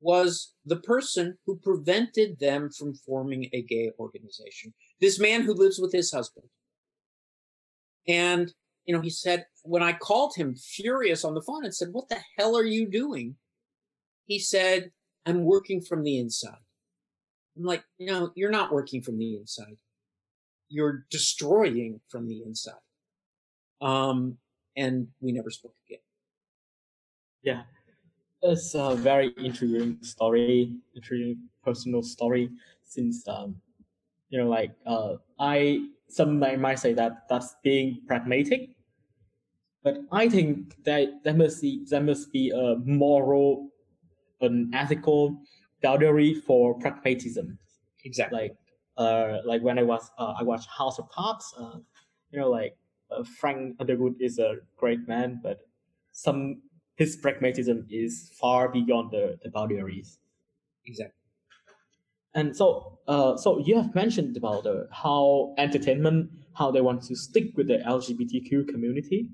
was 0.00 0.52
the 0.66 0.76
person 0.76 1.36
who 1.46 1.56
prevented 1.56 2.38
them 2.38 2.70
from 2.70 2.94
forming 2.94 3.48
a 3.52 3.62
gay 3.62 3.90
organization. 3.98 4.72
This 5.00 5.18
man 5.18 5.42
who 5.42 5.54
lives 5.54 5.78
with 5.78 5.92
his 5.92 6.12
husband. 6.12 6.46
And, 8.06 8.52
you 8.84 8.94
know, 8.94 9.00
he 9.00 9.08
said, 9.08 9.46
when 9.62 9.82
I 9.82 9.94
called 9.94 10.34
him 10.36 10.54
furious 10.56 11.24
on 11.24 11.34
the 11.34 11.40
phone 11.40 11.64
and 11.64 11.74
said, 11.74 11.88
What 11.92 12.10
the 12.10 12.20
hell 12.38 12.54
are 12.56 12.66
you 12.66 12.86
doing? 12.86 13.36
He 14.26 14.38
said, 14.38 14.90
I'm 15.24 15.44
working 15.44 15.80
from 15.80 16.02
the 16.02 16.18
inside. 16.18 16.63
I'm 17.56 17.64
like, 17.64 17.84
no, 17.98 18.30
you're 18.34 18.50
not 18.50 18.72
working 18.72 19.02
from 19.02 19.18
the 19.18 19.36
inside. 19.36 19.76
You're 20.68 21.06
destroying 21.10 22.00
from 22.08 22.28
the 22.28 22.42
inside. 22.42 22.74
Um, 23.80 24.38
and 24.76 25.08
we 25.20 25.32
never 25.32 25.50
spoke 25.50 25.74
again. 25.86 26.00
Yeah. 27.42 27.62
It's 28.42 28.74
a 28.74 28.94
very 28.94 29.32
intriguing 29.38 29.98
story, 30.02 30.74
intriguing 30.94 31.38
personal 31.64 32.02
story. 32.02 32.50
Since 32.84 33.26
um, 33.28 33.56
you 34.28 34.38
know, 34.38 34.48
like 34.48 34.72
uh, 34.84 35.16
I 35.38 35.86
some 36.08 36.38
might, 36.38 36.78
say 36.78 36.92
that 36.92 37.28
that's 37.28 37.56
being 37.62 38.00
pragmatic, 38.06 38.70
but 39.82 39.98
I 40.12 40.28
think 40.28 40.82
that 40.84 41.24
there 41.24 41.34
must 41.34 41.62
be 41.62 41.84
there 41.88 42.02
must 42.02 42.32
be 42.32 42.50
a 42.50 42.76
moral, 42.84 43.70
an 44.42 44.70
ethical 44.74 45.40
boundary 45.84 46.34
for 46.34 46.78
pragmatism. 46.78 47.58
Exactly. 48.04 48.40
Like 48.42 48.56
uh, 48.96 49.38
like 49.44 49.62
when 49.62 49.78
I 49.78 49.82
was 49.82 50.10
uh, 50.18 50.34
I 50.40 50.42
watched 50.42 50.68
House 50.78 50.98
of 50.98 51.08
Cards. 51.10 51.46
Uh, 51.58 51.78
you 52.30 52.40
know, 52.40 52.50
like 52.50 52.76
uh, 53.10 53.22
Frank 53.38 53.76
Underwood 53.80 54.14
is 54.20 54.38
a 54.38 54.56
great 54.76 55.06
man, 55.06 55.40
but 55.42 55.58
some 56.12 56.62
his 56.96 57.16
pragmatism 57.16 57.86
is 57.90 58.30
far 58.40 58.68
beyond 58.68 59.10
the, 59.10 59.38
the 59.42 59.50
boundaries. 59.50 60.18
Exactly. 60.86 61.14
And 62.34 62.56
so, 62.56 62.98
uh, 63.06 63.36
so 63.36 63.58
you 63.58 63.76
have 63.76 63.94
mentioned 63.94 64.36
about 64.36 64.66
uh, 64.66 64.84
how 64.92 65.54
entertainment, 65.56 66.30
how 66.54 66.70
they 66.70 66.80
want 66.80 67.02
to 67.02 67.16
stick 67.16 67.56
with 67.56 67.68
the 67.68 67.78
LGBTQ 67.86 68.68
community, 68.68 69.28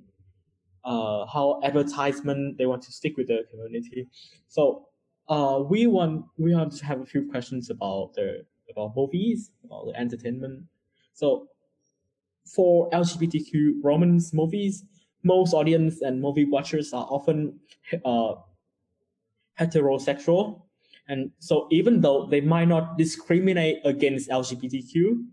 uh, 0.85 1.27
how 1.27 1.61
advertisement 1.63 2.59
they 2.59 2.67
want 2.67 2.83
to 2.83 2.93
stick 2.93 3.17
with 3.17 3.29
the 3.29 3.41
community. 3.51 4.09
So, 4.49 4.87
uh, 5.31 5.63
we 5.63 5.87
want 5.87 6.25
we 6.37 6.55
want 6.55 6.73
to 6.73 6.85
have 6.85 7.01
a 7.01 7.07
few 7.07 7.31
questions 7.31 7.71
about 7.71 8.13
the 8.15 8.45
about 8.69 8.95
movies, 8.97 9.53
about 9.65 9.87
the 9.87 9.99
entertainment. 9.99 10.65
So, 11.13 11.47
for 12.45 12.91
LGBTQ 12.91 13.75
romance 13.83 14.33
movies, 14.35 14.85
most 15.23 15.55
audience 15.55 16.03
and 16.03 16.21
movie 16.21 16.45
watchers 16.45 16.93
are 16.93 17.07
often 17.09 17.59
uh, 18.05 18.35
heterosexual. 19.59 20.63
And 21.09 21.31
so 21.39 21.67
even 21.71 22.01
though 22.01 22.27
they 22.27 22.41
might 22.41 22.69
not 22.69 22.97
discriminate 22.97 23.79
against 23.85 24.31
LGBTQ, 24.31 25.25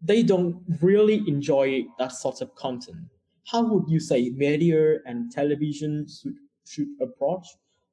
they 0.00 0.22
don't 0.22 0.62
really 0.80 1.22
enjoy 1.28 1.84
that 1.98 2.12
sort 2.12 2.40
of 2.40 2.54
content. 2.54 2.98
How 3.46 3.62
would 3.62 3.88
you 3.88 4.00
say 4.00 4.30
media 4.30 4.98
and 5.04 5.30
television 5.30 6.06
should, 6.08 6.36
should 6.66 6.88
approach 7.00 7.46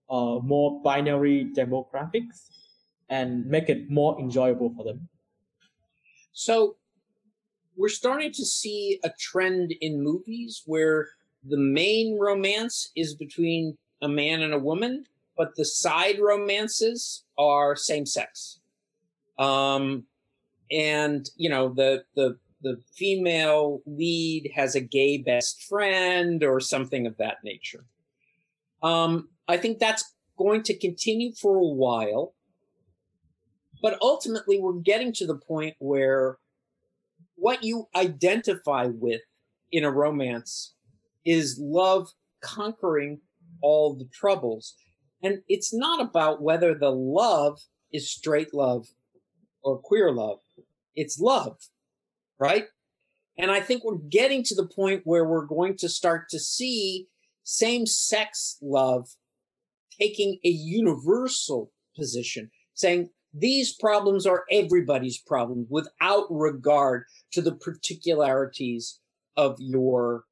uh, 0.09 0.39
more 0.43 0.81
binary 0.81 1.51
demographics 1.55 2.49
and 3.09 3.45
make 3.45 3.69
it 3.69 3.89
more 3.89 4.19
enjoyable 4.19 4.73
for 4.75 4.83
them? 4.83 5.07
So 6.31 6.77
we're 7.75 7.89
starting 7.89 8.31
to 8.33 8.45
see 8.45 8.99
a 9.03 9.11
trend 9.19 9.73
in 9.81 10.03
movies 10.03 10.63
where 10.65 11.09
the 11.43 11.57
main 11.57 12.17
romance 12.19 12.91
is 12.95 13.15
between 13.15 13.77
a 14.01 14.07
man 14.07 14.41
and 14.41 14.53
a 14.53 14.59
woman, 14.59 15.05
but 15.37 15.55
the 15.55 15.65
side 15.65 16.19
romances 16.19 17.23
are 17.37 17.75
same 17.75 18.05
sex. 18.05 18.59
Um, 19.37 20.03
and 20.71 21.29
you 21.37 21.49
know 21.49 21.69
the 21.69 22.03
the 22.15 22.37
the 22.61 22.77
female 22.93 23.81
lead 23.85 24.51
has 24.53 24.75
a 24.75 24.81
gay 24.81 25.17
best 25.17 25.63
friend 25.63 26.43
or 26.43 26.59
something 26.59 27.07
of 27.07 27.15
that 27.17 27.37
nature. 27.43 27.85
Um, 28.81 29.29
I 29.47 29.57
think 29.57 29.79
that's 29.79 30.13
going 30.37 30.63
to 30.63 30.77
continue 30.77 31.33
for 31.33 31.57
a 31.57 31.65
while, 31.65 32.33
but 33.81 33.97
ultimately 34.01 34.59
we're 34.59 34.73
getting 34.73 35.13
to 35.13 35.27
the 35.27 35.35
point 35.35 35.75
where 35.79 36.37
what 37.35 37.63
you 37.63 37.87
identify 37.95 38.85
with 38.85 39.21
in 39.71 39.83
a 39.83 39.91
romance 39.91 40.75
is 41.25 41.59
love 41.61 42.09
conquering 42.41 43.21
all 43.61 43.95
the 43.95 44.07
troubles. 44.13 44.75
And 45.21 45.39
it's 45.47 45.73
not 45.73 46.01
about 46.01 46.41
whether 46.41 46.73
the 46.73 46.91
love 46.91 47.59
is 47.91 48.09
straight 48.09 48.53
love 48.53 48.87
or 49.61 49.77
queer 49.77 50.11
love. 50.11 50.39
It's 50.95 51.19
love, 51.19 51.57
right? 52.39 52.65
And 53.37 53.51
I 53.51 53.61
think 53.61 53.83
we're 53.83 53.95
getting 53.95 54.43
to 54.43 54.55
the 54.55 54.67
point 54.67 55.01
where 55.05 55.25
we're 55.25 55.45
going 55.45 55.77
to 55.77 55.89
start 55.89 56.29
to 56.29 56.39
see 56.39 57.07
same 57.49 57.85
sex 57.87 58.57
love 58.61 59.09
taking 59.99 60.37
a 60.45 60.49
universal 60.49 61.71
position. 61.95 62.51
saying 62.75 63.09
these 63.33 63.75
problems 63.75 64.25
are 64.25 64.45
everybody's 64.51 65.17
problem 65.17 65.67
without 65.69 66.25
regard 66.29 67.03
to 67.31 67.41
the 67.41 67.51
particularities 67.51 68.99
of 69.35 69.57
your 69.59 70.23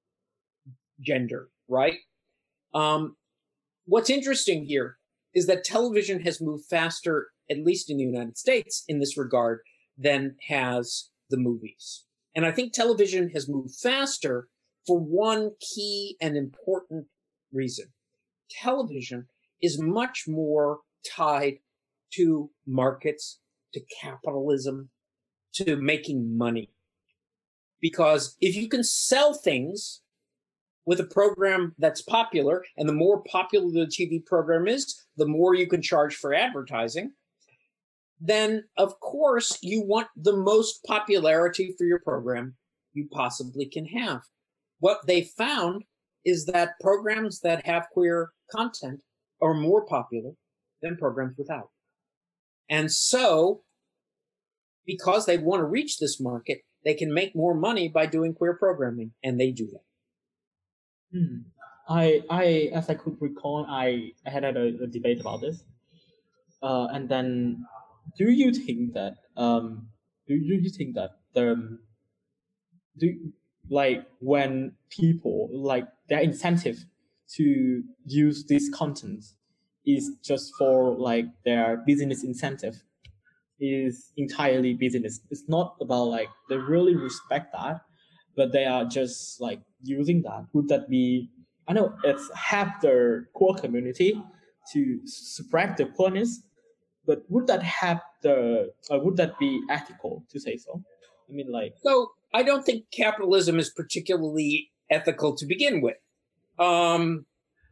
gender, 1.02 1.50
right? 1.68 1.98
Um, 2.74 3.18
what's 3.86 4.10
interesting 4.10 4.66
here 4.66 4.98
is 5.34 5.48
that 5.48 5.64
television 5.64 6.22
has 6.22 6.40
moved 6.40 6.66
faster, 6.70 7.28
at 7.52 7.64
least 7.64 7.90
in 7.90 7.98
the 7.98 8.04
United 8.04 8.38
States, 8.38 8.84
in 8.88 9.00
this 9.00 9.18
regard 9.18 9.60
than 9.98 10.36
has 10.48 11.10
the 11.30 11.38
movies. 11.38 12.06
And 12.36 12.46
I 12.46 12.52
think 12.52 12.72
television 12.72 13.30
has 13.32 13.50
moved 13.50 13.76
faster 13.76 14.48
for 14.88 14.98
one 14.98 15.52
key 15.60 16.16
and 16.22 16.38
important 16.38 17.06
reason. 17.52 17.88
Television 18.50 19.28
is 19.62 19.80
much 19.80 20.24
more 20.28 20.80
tied 21.06 21.58
to 22.14 22.50
markets, 22.66 23.40
to 23.74 23.82
capitalism, 24.02 24.90
to 25.54 25.76
making 25.76 26.38
money. 26.38 26.72
Because 27.82 28.36
if 28.40 28.56
you 28.56 28.70
can 28.70 28.84
sell 28.84 29.34
things 29.34 30.02
with 30.86 31.00
a 31.02 31.06
program 31.06 31.76
that's 31.78 32.02
popular, 32.02 32.64
and 32.78 32.88
the 32.88 32.94
more 32.94 33.22
popular 33.24 33.70
the 33.70 33.86
TV 33.86 34.26
program 34.26 34.68
is, 34.68 35.06
the 35.18 35.28
more 35.28 35.54
you 35.54 35.68
can 35.68 35.82
charge 35.82 36.16
for 36.16 36.34
advertising, 36.34 37.12
then 38.20 38.64
of 38.78 39.00
course 39.00 39.60
you 39.62 39.82
want 39.82 40.08
the 40.16 40.36
most 40.36 40.84
popularity 40.86 41.76
for 41.78 41.84
your 41.84 42.00
program 42.00 42.56
you 42.94 43.08
possibly 43.12 43.66
can 43.66 43.86
have. 43.86 44.22
What 44.80 45.06
they 45.08 45.24
found 45.24 45.84
is 46.26 46.46
that 46.46 46.80
programs 46.82 47.40
that 47.42 47.66
have 47.66 47.88
queer 47.92 48.32
content 48.52 49.02
are 49.42 49.54
more 49.54 49.86
popular 49.86 50.32
than 50.82 50.98
programs 50.98 51.38
without. 51.38 51.70
And 52.70 52.92
so, 52.92 53.64
because 54.86 55.26
they 55.26 55.38
want 55.38 55.62
to 55.62 55.66
reach 55.66 55.98
this 55.98 56.20
market, 56.20 56.60
they 56.84 56.94
can 56.94 57.14
make 57.14 57.36
more 57.36 57.56
money 57.56 57.88
by 57.88 58.06
doing 58.06 58.34
queer 58.34 58.56
programming, 58.56 59.12
and 59.24 59.40
they 59.40 59.52
do 59.52 59.68
that. 59.68 61.18
Hmm. 61.18 61.38
I, 61.90 62.22
I, 62.30 62.70
as 62.74 62.90
I 62.90 62.96
could 62.96 63.18
recall, 63.22 63.66
I, 63.68 64.12
had 64.26 64.44
a, 64.44 64.74
a 64.84 64.88
debate 64.88 65.22
about 65.22 65.42
this, 65.42 65.64
uh, 66.62 66.88
and 66.92 67.08
then, 67.08 67.66
do 68.18 68.30
you 68.32 68.54
think 68.54 68.94
that, 68.94 69.16
um, 69.38 69.88
do 70.28 70.36
you 70.36 70.70
think 70.70 70.96
that 70.96 71.12
the, 71.34 71.78
do 72.98 73.16
like 73.70 74.06
when 74.20 74.74
people 74.90 75.50
like 75.52 75.88
their 76.10 76.20
incentive 76.20 76.86
to 77.36 77.84
use 78.06 78.46
this 78.46 78.70
content 78.74 79.24
is 79.86 80.12
just 80.24 80.54
for 80.58 80.96
like 80.98 81.26
their 81.46 81.78
business 81.86 82.24
incentive 82.24 82.82
is 83.60 84.12
entirely 84.18 84.74
business. 84.74 85.20
It's 85.32 85.48
not 85.48 85.76
about 85.82 86.06
like 86.06 86.30
they 86.50 86.58
really 86.58 86.96
respect 86.96 87.54
that, 87.54 87.82
but 88.36 88.52
they 88.52 88.66
are 88.66 88.86
just 88.86 89.42
like 89.42 89.62
using 89.82 90.22
that. 90.24 90.46
Would 90.54 90.68
that 90.70 90.90
be? 90.90 91.30
I 91.68 91.74
know 91.74 91.96
it's 92.04 92.30
help 92.34 92.70
the 92.82 93.26
queer 93.34 93.56
community 93.56 94.22
to 94.74 95.00
spread 95.06 95.78
the 95.78 95.86
queerness, 95.86 96.42
but 97.06 97.24
would 97.30 97.48
that 97.48 97.64
help 97.64 98.00
the? 98.22 98.72
Uh, 98.92 99.00
would 99.00 99.18
that 99.18 99.38
be 99.40 99.62
ethical 99.70 100.24
to 100.30 100.40
say 100.40 100.58
so? 100.58 100.84
I 101.30 101.34
mean, 101.34 101.52
like. 101.52 101.74
So 101.84 102.12
I 102.34 102.44
don't 102.44 102.66
think 102.66 102.86
capitalism 102.92 103.60
is 103.60 103.70
particularly 103.70 104.72
ethical 104.90 105.36
to 105.36 105.46
begin 105.46 105.82
with. 105.82 105.98
Um, 106.60 107.26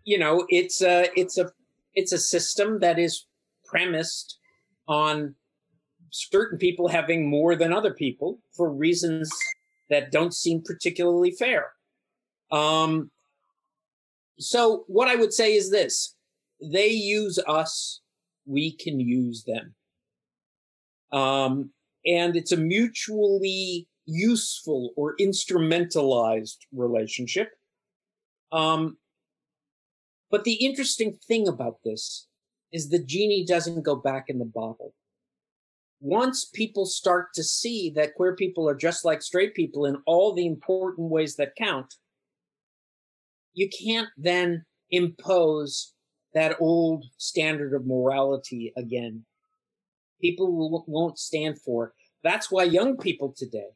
you 0.03 0.17
know, 0.17 0.45
it's 0.49 0.81
a 0.81 1.09
it's 1.15 1.37
a 1.37 1.51
it's 1.93 2.11
a 2.11 2.17
system 2.17 2.79
that 2.79 2.99
is 2.99 3.25
premised 3.65 4.37
on 4.87 5.35
certain 6.11 6.57
people 6.57 6.87
having 6.87 7.29
more 7.29 7.55
than 7.55 7.73
other 7.73 7.93
people 7.93 8.39
for 8.55 8.71
reasons 8.71 9.31
that 9.89 10.11
don't 10.11 10.33
seem 10.33 10.61
particularly 10.63 11.31
fair. 11.31 11.71
Um, 12.51 13.11
so 14.39 14.83
what 14.87 15.07
I 15.07 15.15
would 15.15 15.33
say 15.33 15.55
is 15.55 15.71
this: 15.71 16.15
they 16.61 16.89
use 16.89 17.39
us, 17.47 18.01
we 18.45 18.71
can 18.71 18.99
use 18.99 19.43
them, 19.43 19.73
um, 21.11 21.71
and 22.05 22.35
it's 22.35 22.51
a 22.51 22.57
mutually 22.57 23.87
useful 24.05 24.91
or 24.95 25.15
instrumentalized 25.19 26.57
relationship. 26.71 27.49
Um, 28.51 28.97
but 30.29 30.43
the 30.43 30.53
interesting 30.53 31.17
thing 31.27 31.47
about 31.47 31.77
this 31.83 32.27
is 32.71 32.89
the 32.89 33.03
genie 33.03 33.45
doesn't 33.45 33.83
go 33.83 33.95
back 33.95 34.25
in 34.27 34.39
the 34.39 34.45
bottle. 34.45 34.93
Once 36.01 36.45
people 36.45 36.85
start 36.85 37.27
to 37.33 37.43
see 37.43 37.89
that 37.95 38.13
queer 38.15 38.35
people 38.35 38.67
are 38.69 38.75
just 38.75 39.05
like 39.05 39.21
straight 39.21 39.55
people 39.55 39.85
in 39.85 39.97
all 40.05 40.33
the 40.33 40.45
important 40.45 41.09
ways 41.09 41.35
that 41.35 41.55
count, 41.55 41.95
you 43.53 43.69
can't 43.69 44.09
then 44.17 44.65
impose 44.91 45.93
that 46.33 46.57
old 46.59 47.05
standard 47.17 47.73
of 47.73 47.87
morality 47.87 48.73
again. 48.77 49.25
People 50.21 50.85
won't 50.87 51.19
stand 51.19 51.59
for 51.61 51.87
it. 51.87 51.93
That's 52.23 52.51
why 52.51 52.63
young 52.63 52.97
people 52.97 53.33
today 53.35 53.69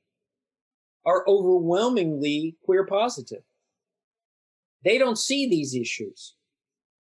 are 1.05 1.23
overwhelmingly 1.27 2.57
queer 2.63 2.85
positive. 2.85 3.43
They 4.83 4.97
don't 4.97 5.17
see 5.17 5.47
these 5.47 5.75
issues. 5.75 6.35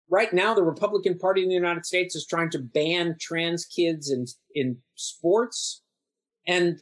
Right 0.08 0.32
now, 0.32 0.54
the 0.54 0.62
Republican 0.62 1.18
Party 1.18 1.42
in 1.42 1.48
the 1.48 1.54
United 1.54 1.84
States 1.84 2.14
is 2.14 2.26
trying 2.26 2.50
to 2.50 2.58
ban 2.58 3.16
trans 3.20 3.64
kids 3.64 4.10
in, 4.10 4.26
in 4.54 4.78
sports. 4.94 5.82
And 6.46 6.80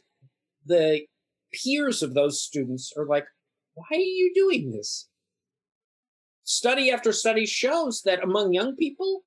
the 0.65 1.05
peers 1.51 2.03
of 2.03 2.13
those 2.13 2.41
students 2.41 2.93
are 2.97 3.05
like, 3.05 3.25
why 3.73 3.85
are 3.91 3.97
you 3.97 4.31
doing 4.33 4.71
this? 4.71 5.07
Study 6.43 6.91
after 6.91 7.11
study 7.11 7.45
shows 7.45 8.03
that 8.05 8.23
among 8.23 8.53
young 8.53 8.75
people, 8.75 9.23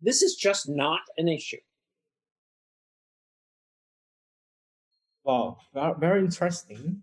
this 0.00 0.22
is 0.22 0.34
just 0.34 0.68
not 0.68 1.00
an 1.16 1.28
issue. 1.28 1.56
Wow, 5.30 5.58
very 6.00 6.20
interesting. 6.20 7.02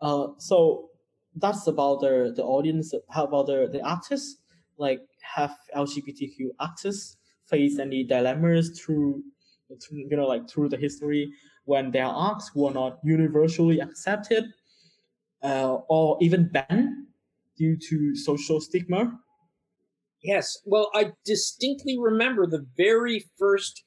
Uh, 0.00 0.28
so 0.38 0.88
that's 1.34 1.66
about 1.66 2.00
the 2.00 2.32
the 2.34 2.42
audience. 2.42 2.94
How 3.10 3.24
about 3.24 3.46
the 3.46 3.68
the 3.70 3.82
artists? 3.82 4.40
Like, 4.78 5.00
have 5.20 5.56
LGBTQ 5.74 6.52
artists 6.58 7.16
face 7.44 7.78
any 7.78 8.04
dilemmas 8.04 8.78
through, 8.78 9.22
through 9.82 9.98
you 10.10 10.16
know, 10.16 10.26
like 10.26 10.48
through 10.48 10.68
the 10.70 10.76
history 10.76 11.30
when 11.64 11.90
their 11.90 12.06
arts 12.06 12.54
were 12.54 12.72
not 12.72 12.98
universally 13.04 13.80
accepted, 13.80 14.44
uh, 15.42 15.74
or 15.88 16.16
even 16.20 16.48
banned 16.48 17.06
due 17.58 17.76
to 17.88 18.14
social 18.16 18.60
stigma? 18.60 19.18
Yes. 20.22 20.56
Well, 20.64 20.90
I 20.94 21.12
distinctly 21.24 21.96
remember 21.98 22.46
the 22.46 22.66
very 22.76 23.26
first 23.38 23.84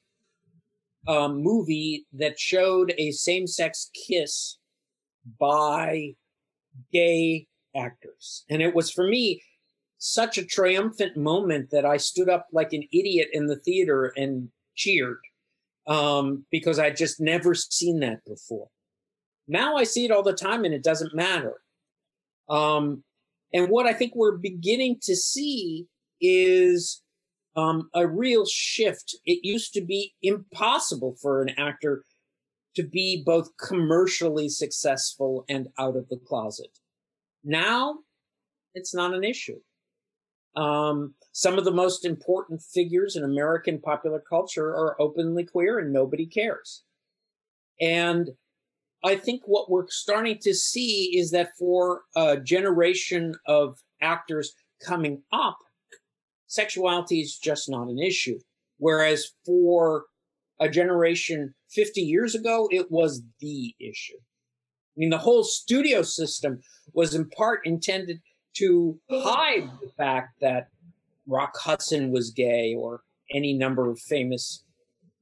um, 1.08 1.42
movie 1.42 2.06
that 2.12 2.38
showed 2.38 2.92
a 2.98 3.10
same-sex 3.10 3.90
kiss 4.06 4.58
by 5.38 6.14
gay 6.92 7.46
actors. 7.74 8.44
And 8.50 8.62
it 8.62 8.74
was 8.74 8.90
for 8.90 9.06
me 9.06 9.42
such 9.98 10.38
a 10.38 10.44
triumphant 10.44 11.16
moment 11.16 11.70
that 11.70 11.84
I 11.84 11.98
stood 11.98 12.28
up 12.28 12.46
like 12.52 12.72
an 12.72 12.84
idiot 12.92 13.28
in 13.32 13.46
the 13.46 13.58
theater 13.58 14.12
and 14.16 14.48
cheered 14.74 15.20
um, 15.86 16.46
because 16.50 16.78
I'd 16.78 16.96
just 16.96 17.20
never 17.20 17.54
seen 17.54 18.00
that 18.00 18.24
before. 18.24 18.68
Now 19.46 19.76
I 19.76 19.84
see 19.84 20.04
it 20.04 20.10
all 20.10 20.22
the 20.22 20.32
time 20.32 20.64
and 20.64 20.72
it 20.72 20.82
doesn't 20.82 21.14
matter. 21.14 21.54
Um, 22.48 23.04
and 23.52 23.68
what 23.68 23.86
I 23.86 23.92
think 23.92 24.14
we're 24.14 24.38
beginning 24.38 24.98
to 25.02 25.16
see 25.16 25.86
is 26.20 27.02
um, 27.56 27.90
a 27.94 28.06
real 28.06 28.46
shift. 28.46 29.16
It 29.24 29.40
used 29.42 29.72
to 29.74 29.80
be 29.80 30.14
impossible 30.22 31.16
for 31.20 31.42
an 31.42 31.50
actor 31.58 32.04
to 32.76 32.82
be 32.82 33.22
both 33.24 33.56
commercially 33.56 34.48
successful 34.48 35.44
and 35.48 35.68
out 35.78 35.96
of 35.96 36.08
the 36.08 36.18
closet. 36.18 36.78
Now, 37.42 37.98
it's 38.74 38.94
not 38.94 39.14
an 39.14 39.24
issue. 39.24 39.60
Um, 40.56 41.14
some 41.32 41.58
of 41.58 41.64
the 41.64 41.72
most 41.72 42.04
important 42.04 42.62
figures 42.62 43.16
in 43.16 43.24
American 43.24 43.80
popular 43.80 44.20
culture 44.20 44.68
are 44.68 45.00
openly 45.00 45.44
queer 45.44 45.78
and 45.78 45.92
nobody 45.92 46.26
cares. 46.26 46.82
And 47.80 48.30
I 49.04 49.16
think 49.16 49.42
what 49.46 49.70
we're 49.70 49.88
starting 49.88 50.38
to 50.42 50.54
see 50.54 51.16
is 51.18 51.30
that 51.30 51.56
for 51.58 52.02
a 52.14 52.38
generation 52.38 53.34
of 53.46 53.78
actors 54.02 54.52
coming 54.84 55.22
up, 55.32 55.58
sexuality 56.50 57.20
is 57.20 57.38
just 57.38 57.70
not 57.70 57.88
an 57.88 57.98
issue. 57.98 58.38
Whereas 58.78 59.30
for 59.46 60.06
a 60.58 60.68
generation 60.68 61.54
50 61.70 62.00
years 62.02 62.34
ago, 62.34 62.68
it 62.72 62.90
was 62.90 63.22
the 63.38 63.72
issue. 63.78 64.18
I 64.18 64.96
mean, 64.96 65.10
the 65.10 65.18
whole 65.18 65.44
studio 65.44 66.02
system 66.02 66.60
was 66.92 67.14
in 67.14 67.28
part 67.30 67.60
intended 67.64 68.20
to 68.54 68.98
hide 69.08 69.70
the 69.80 69.90
fact 69.96 70.40
that 70.40 70.68
Rock 71.26 71.56
Hudson 71.56 72.10
was 72.10 72.30
gay 72.30 72.74
or 72.76 73.02
any 73.32 73.52
number 73.52 73.88
of 73.88 74.00
famous 74.00 74.64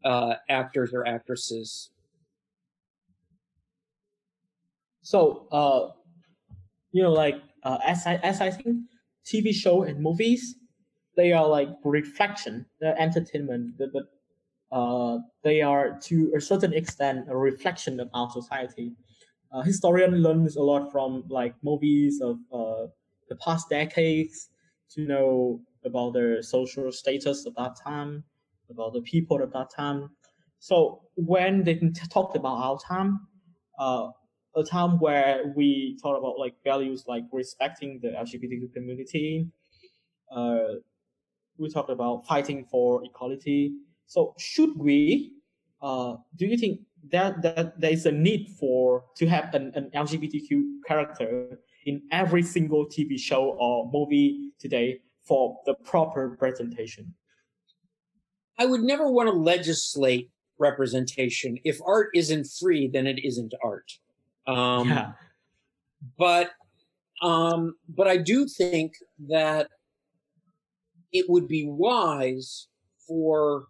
uh, 0.05 0.35
actors 0.49 0.95
or 0.95 1.07
actresses. 1.07 1.91
So, 5.03 5.47
uh, 5.53 5.93
you 6.93 7.03
know, 7.03 7.13
like 7.13 7.43
uh, 7.65 7.79
as 7.85 8.07
I 8.07 8.15
as 8.17 8.41
I 8.41 8.51
think 8.51 8.79
TV 9.27 9.53
show 9.53 9.83
and 9.83 10.01
movies, 10.01 10.58
they 11.19 11.33
are 11.33 11.47
like 11.49 11.69
reflection, 11.85 12.65
the 12.81 12.99
entertainment, 13.01 13.75
but 13.77 14.05
uh, 14.71 15.19
they 15.43 15.61
are 15.61 15.99
to 16.03 16.33
a 16.37 16.41
certain 16.41 16.73
extent 16.73 17.27
a 17.29 17.37
reflection 17.37 17.99
of 17.99 18.09
our 18.15 18.31
society. 18.31 18.93
Uh, 19.53 19.63
historian 19.63 20.23
learns 20.23 20.55
a 20.55 20.63
lot 20.63 20.93
from 20.93 21.25
like 21.29 21.55
movies 21.65 22.21
of 22.23 22.39
uh, 22.53 22.87
the 23.29 23.37
past 23.45 23.69
decades 23.69 24.51
to 24.95 25.01
know 25.07 25.61
about 25.85 26.13
the 26.13 26.39
social 26.41 26.93
status 26.93 27.47
of 27.47 27.55
that 27.57 27.75
time, 27.83 28.23
about 28.71 28.93
the 28.93 29.03
people 29.03 29.43
at 29.43 29.53
that 29.53 29.71
time. 29.75 30.11
So 30.61 31.03
when 31.17 31.65
they 31.65 31.81
talked 32.11 32.37
about 32.37 32.59
our 32.63 32.79
time, 32.79 33.27
uh, 33.81 34.11
a 34.55 34.63
time 34.63 35.01
where 35.01 35.53
we 35.57 35.99
talk 36.01 36.17
about 36.17 36.39
like 36.39 36.55
values 36.63 37.07
like 37.09 37.25
respecting 37.33 37.99
the 38.03 38.09
LGBTQ 38.09 38.73
community, 38.73 39.49
uh, 40.31 40.79
we 41.59 41.69
talked 41.69 41.91
about 41.91 42.27
fighting 42.27 42.65
for 42.71 43.05
equality. 43.05 43.73
So 44.07 44.35
should 44.39 44.77
we? 44.77 45.33
Uh, 45.83 46.17
do 46.37 46.47
you 46.47 46.57
think 46.57 46.81
that 47.11 47.43
that 47.43 47.81
there 47.81 47.93
is 47.93 48.07
a 48.07 48.13
need 48.13 48.49
for 48.59 49.05
to 49.17 49.27
have 49.27 49.55
an, 49.55 49.73
an 49.75 49.91
LGBTQ 49.95 50.81
character 50.87 51.61
in 51.87 52.03
every 52.11 52.43
single 52.43 52.87
TV 52.87 53.19
show 53.19 53.57
or 53.59 53.91
movie 53.93 54.53
today 54.59 55.01
for 55.25 55.59
the 55.67 55.75
proper 55.75 56.31
presentation? 56.31 57.15
I 58.59 58.67
would 58.67 58.83
never 58.83 59.11
want 59.11 59.29
to 59.29 59.33
legislate 59.33 60.31
representation. 60.59 61.59
If 61.65 61.79
art 61.87 62.11
isn't 62.15 62.49
free, 62.61 62.89
then 62.89 63.07
it 63.07 63.25
isn't 63.25 63.55
art. 63.63 63.93
Um, 64.47 64.89
yeah. 64.89 65.13
But 66.19 66.51
um, 67.23 67.75
but 67.89 68.07
I 68.07 68.17
do 68.17 68.47
think 68.47 68.95
that 69.29 69.69
it 71.13 71.27
would 71.29 71.49
be 71.49 71.65
wise 71.67 72.69
for 73.07 73.67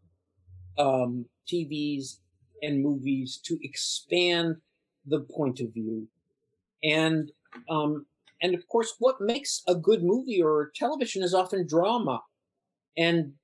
um, 0.79 1.27
TVs 1.51 2.19
and 2.63 2.83
movies 2.83 3.41
to 3.45 3.59
expand 3.63 4.57
the 5.07 5.21
point 5.21 5.61
of 5.61 5.73
view 5.73 6.09
and 6.83 7.31
um, 7.69 8.07
and 8.41 8.55
of 8.55 8.67
course, 8.69 8.95
what 8.99 9.21
makes 9.21 9.63
a 9.67 9.75
good 9.75 10.03
movie 10.03 10.41
or 10.43 10.71
television 10.75 11.23
is 11.23 11.35
often 11.35 11.67
drama. 11.67 12.23
And 12.97 13.35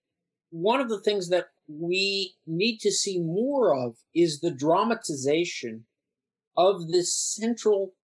one 0.50 0.80
of 0.80 0.88
the 0.88 1.00
things 1.00 1.28
that 1.30 1.46
we 1.66 2.34
need 2.46 2.78
to 2.78 2.92
see 2.92 3.18
more 3.18 3.74
of 3.74 3.96
is 4.14 4.40
the 4.40 4.52
dramatization 4.52 5.86
of 6.56 6.88
this 6.88 7.14
central 7.14 7.94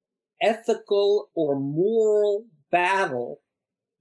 ethical 0.42 1.30
or 1.34 1.60
moral 1.60 2.46
battle 2.72 3.40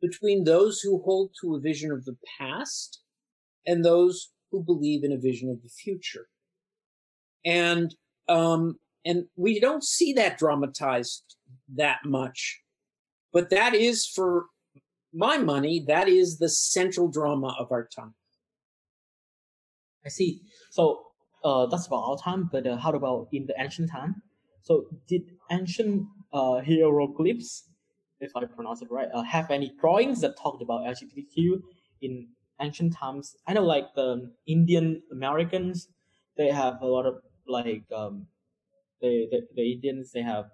between 0.01 0.43
those 0.43 0.79
who 0.79 1.01
hold 1.03 1.31
to 1.41 1.55
a 1.55 1.59
vision 1.59 1.91
of 1.91 2.05
the 2.05 2.15
past 2.37 3.01
and 3.65 3.83
those 3.83 4.31
who 4.51 4.63
believe 4.63 5.03
in 5.03 5.11
a 5.11 5.17
vision 5.17 5.49
of 5.49 5.61
the 5.61 5.69
future. 5.69 6.27
And 7.45 7.93
um, 8.27 8.79
and 9.05 9.25
we 9.35 9.59
don't 9.59 9.83
see 9.83 10.13
that 10.13 10.37
dramatized 10.37 11.35
that 11.75 11.99
much 12.05 12.61
but 13.31 13.49
that 13.49 13.73
is 13.75 14.05
for 14.05 14.45
my 15.13 15.37
money 15.37 15.83
that 15.87 16.07
is 16.07 16.37
the 16.37 16.49
central 16.49 17.07
drama 17.07 17.55
of 17.59 17.71
our 17.71 17.87
time. 17.95 18.13
I 20.05 20.09
see. 20.09 20.41
So 20.71 21.01
uh, 21.43 21.65
that's 21.67 21.87
about 21.87 22.03
our 22.03 22.17
time 22.17 22.49
but 22.51 22.67
uh, 22.67 22.77
how 22.77 22.91
about 22.91 23.27
in 23.31 23.45
the 23.45 23.55
ancient 23.59 23.89
time? 23.91 24.21
So 24.61 24.85
did 25.07 25.23
ancient 25.51 26.05
uh, 26.33 26.61
hieroglyphs 26.61 27.68
if 28.21 28.31
i 28.35 28.45
pronounce 28.45 28.81
it 28.81 28.91
right 28.91 29.09
uh, 29.13 29.21
have 29.23 29.49
any 29.51 29.73
drawings 29.79 30.21
that 30.21 30.37
talked 30.37 30.61
about 30.61 30.81
lgbtq 30.81 31.61
in 32.01 32.27
ancient 32.61 32.93
times 32.93 33.35
i 33.47 33.53
know 33.53 33.63
like 33.63 33.93
the 33.95 34.31
indian 34.45 35.01
americans 35.11 35.89
they 36.37 36.49
have 36.49 36.81
a 36.81 36.85
lot 36.85 37.05
of 37.05 37.15
like 37.47 37.83
um, 37.95 38.25
the, 39.01 39.27
the, 39.31 39.47
the 39.55 39.71
Indians 39.73 40.11
they 40.11 40.21
have 40.21 40.45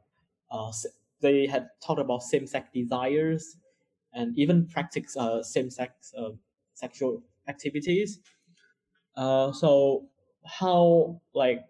uh, 0.51 0.71
they 1.21 1.45
had 1.47 1.69
talked 1.85 1.99
about 1.99 2.23
same-sex 2.23 2.69
desires 2.73 3.57
and 4.13 4.37
even 4.37 4.67
practice 4.67 5.15
uh, 5.17 5.41
same-sex 5.43 6.13
uh, 6.17 6.29
sexual 6.73 7.23
activities. 7.47 8.19
Uh, 9.15 9.51
so 9.51 10.07
how 10.45 11.19
like 11.33 11.61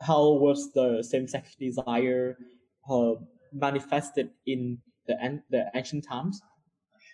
how 0.00 0.32
was 0.32 0.72
the 0.72 1.02
same-sex 1.02 1.54
desire 1.56 2.36
uh, 2.90 3.14
manifested 3.58 4.30
in 4.46 4.78
the 5.06 5.40
the 5.50 5.70
ancient 5.74 6.04
times? 6.04 6.40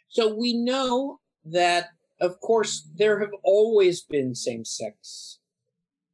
So 0.08 0.34
we 0.34 0.52
know 0.54 1.20
that, 1.44 1.88
of 2.20 2.40
course, 2.40 2.88
there 2.94 3.18
have 3.20 3.32
always 3.42 4.02
been 4.02 4.34
same-sex 4.34 5.38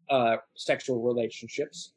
uh, 0.08 0.36
sexual 0.54 1.02
relationships. 1.02 1.92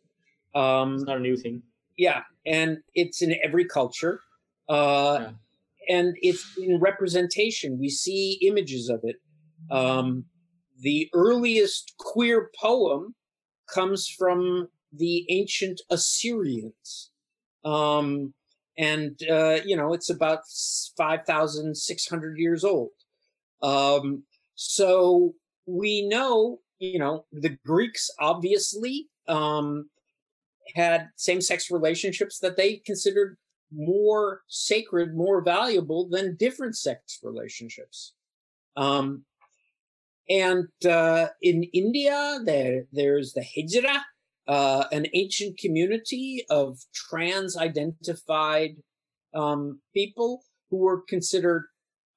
Um, 0.55 0.95
it's 0.95 1.03
not 1.05 1.17
a 1.17 1.21
new 1.21 1.37
thing. 1.37 1.61
Yeah, 1.97 2.23
and 2.45 2.79
it's 2.95 3.21
in 3.21 3.35
every 3.43 3.65
culture, 3.65 4.21
uh, 4.67 5.19
yeah. 5.21 5.97
and 5.97 6.15
it's 6.21 6.57
in 6.57 6.79
representation. 6.79 7.77
We 7.79 7.89
see 7.89 8.39
images 8.41 8.89
of 8.89 9.01
it. 9.03 9.17
Um, 9.69 10.25
the 10.79 11.09
earliest 11.13 11.93
queer 11.99 12.49
poem 12.59 13.13
comes 13.71 14.07
from 14.07 14.69
the 14.91 15.25
ancient 15.29 15.81
Assyrians. 15.89 17.10
Um, 17.63 18.33
and, 18.77 19.19
uh, 19.29 19.59
you 19.65 19.75
know, 19.75 19.93
it's 19.93 20.09
about 20.09 20.39
5,600 20.97 22.37
years 22.37 22.63
old. 22.63 22.89
Um, 23.61 24.23
so 24.55 25.33
we 25.65 26.07
know, 26.07 26.59
you 26.79 26.99
know, 26.99 27.25
the 27.31 27.57
Greeks 27.65 28.09
obviously 28.19 29.07
um, 29.27 29.89
had 30.75 31.09
same 31.15 31.41
sex 31.41 31.69
relationships 31.69 32.39
that 32.39 32.57
they 32.57 32.77
considered 32.77 33.37
more 33.73 34.41
sacred, 34.47 35.15
more 35.15 35.41
valuable 35.41 36.07
than 36.09 36.35
different 36.35 36.75
sex 36.75 37.19
relationships. 37.23 38.13
Um, 38.75 39.25
and 40.29 40.67
uh, 40.85 41.27
in 41.41 41.63
India, 41.73 42.39
there 42.43 42.85
there's 42.91 43.33
the 43.33 43.41
Hijra, 43.41 43.99
uh, 44.47 44.85
an 44.91 45.05
ancient 45.13 45.57
community 45.57 46.45
of 46.49 46.79
trans-identified 46.93 48.71
um, 49.33 49.79
people 49.93 50.43
who 50.69 50.77
were 50.77 51.01
considered 51.07 51.65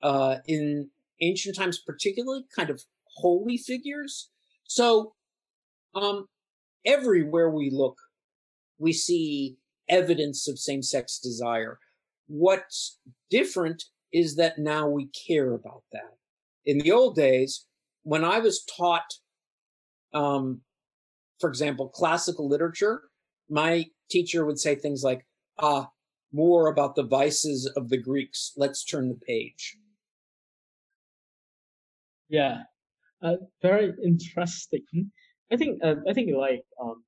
uh, 0.03 0.37
in 0.47 0.91
ancient 1.21 1.57
times, 1.57 1.81
particularly 1.87 2.45
kind 2.57 2.71
of 2.71 2.83
holy 3.17 3.57
figures. 3.57 4.31
So 4.65 5.15
um, 5.95 6.27
everywhere 6.85 7.51
we 7.51 7.71
look, 7.71 7.99
we 8.79 8.93
see 8.93 9.57
evidence 9.89 10.49
of 10.49 10.59
same 10.59 10.83
sex 10.83 11.19
desire. 11.19 11.79
What's 12.27 12.99
different 13.31 13.85
is 14.13 14.37
that 14.37 14.59
now 14.59 14.89
we 14.89 15.09
care 15.27 15.53
about 15.53 15.83
that. 15.93 16.17
In 16.65 16.79
the 16.79 16.93
old 16.93 17.15
days, 17.15 17.67
when 18.03 18.25
I 18.25 18.39
was 18.39 18.65
taught, 18.65 19.15
um, 20.13 20.61
for 21.41 21.49
example, 21.49 21.89
classical 21.89 22.49
literature, 22.49 23.03
my 23.49 23.87
teacher 24.11 24.45
would 24.45 24.59
say 24.59 24.75
things 24.75 25.03
like, 25.03 25.27
ah, 25.59 25.89
more 26.33 26.69
about 26.69 26.97
the 26.97 27.03
vices 27.03 27.71
of 27.77 27.89
the 27.89 27.97
Greeks. 27.97 28.53
Let's 28.57 28.85
turn 28.85 29.09
the 29.09 29.19
page. 29.27 29.77
Yeah, 32.29 32.63
uh, 33.23 33.37
very 33.63 33.93
interesting. 34.05 35.11
I 35.53 35.57
think 35.57 35.79
uh, 35.85 35.97
I 36.09 36.13
think 36.13 36.31
like 36.37 36.63
um, 36.83 37.05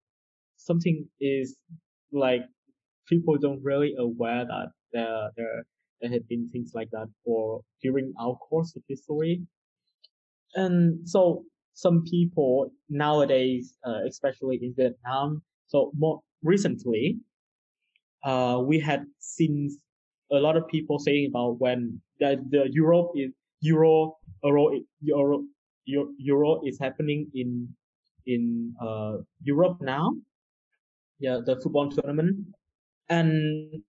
something 0.56 1.08
is 1.20 1.56
like 2.12 2.42
people 3.08 3.36
don't 3.38 3.62
really 3.62 3.94
aware 3.98 4.44
that 4.44 4.68
there 4.92 5.30
there 5.36 5.64
there 6.00 6.10
have 6.10 6.28
been 6.28 6.48
things 6.48 6.72
like 6.74 6.90
that 6.92 7.08
for 7.24 7.62
during 7.82 8.12
our 8.20 8.36
course 8.36 8.76
of 8.76 8.82
history, 8.88 9.42
and 10.54 11.08
so 11.08 11.44
some 11.76 12.02
people 12.04 12.72
nowadays, 12.88 13.76
uh, 13.86 14.00
especially 14.08 14.58
in 14.62 14.72
Vietnam, 14.74 15.42
so 15.68 15.92
more 15.94 16.22
recently, 16.42 17.20
uh, 18.24 18.62
we 18.64 18.80
had 18.80 19.04
seen 19.20 19.68
a 20.32 20.40
lot 20.40 20.56
of 20.56 20.66
people 20.68 20.98
saying 20.98 21.26
about 21.28 21.60
when 21.60 22.00
the, 22.18 22.40
the 22.48 22.64
Europe 22.72 23.12
is 23.14 23.30
Euro 23.60 24.16
Euro 24.42 24.80
Euro 25.02 25.44
Euro 25.84 26.60
is 26.64 26.78
happening 26.80 27.28
in 27.34 27.68
in 28.24 28.72
uh, 28.80 29.18
Europe 29.42 29.76
now, 29.82 30.16
yeah, 31.20 31.40
the 31.44 31.60
football 31.60 31.90
tournament. 31.90 32.36
And 33.10 33.84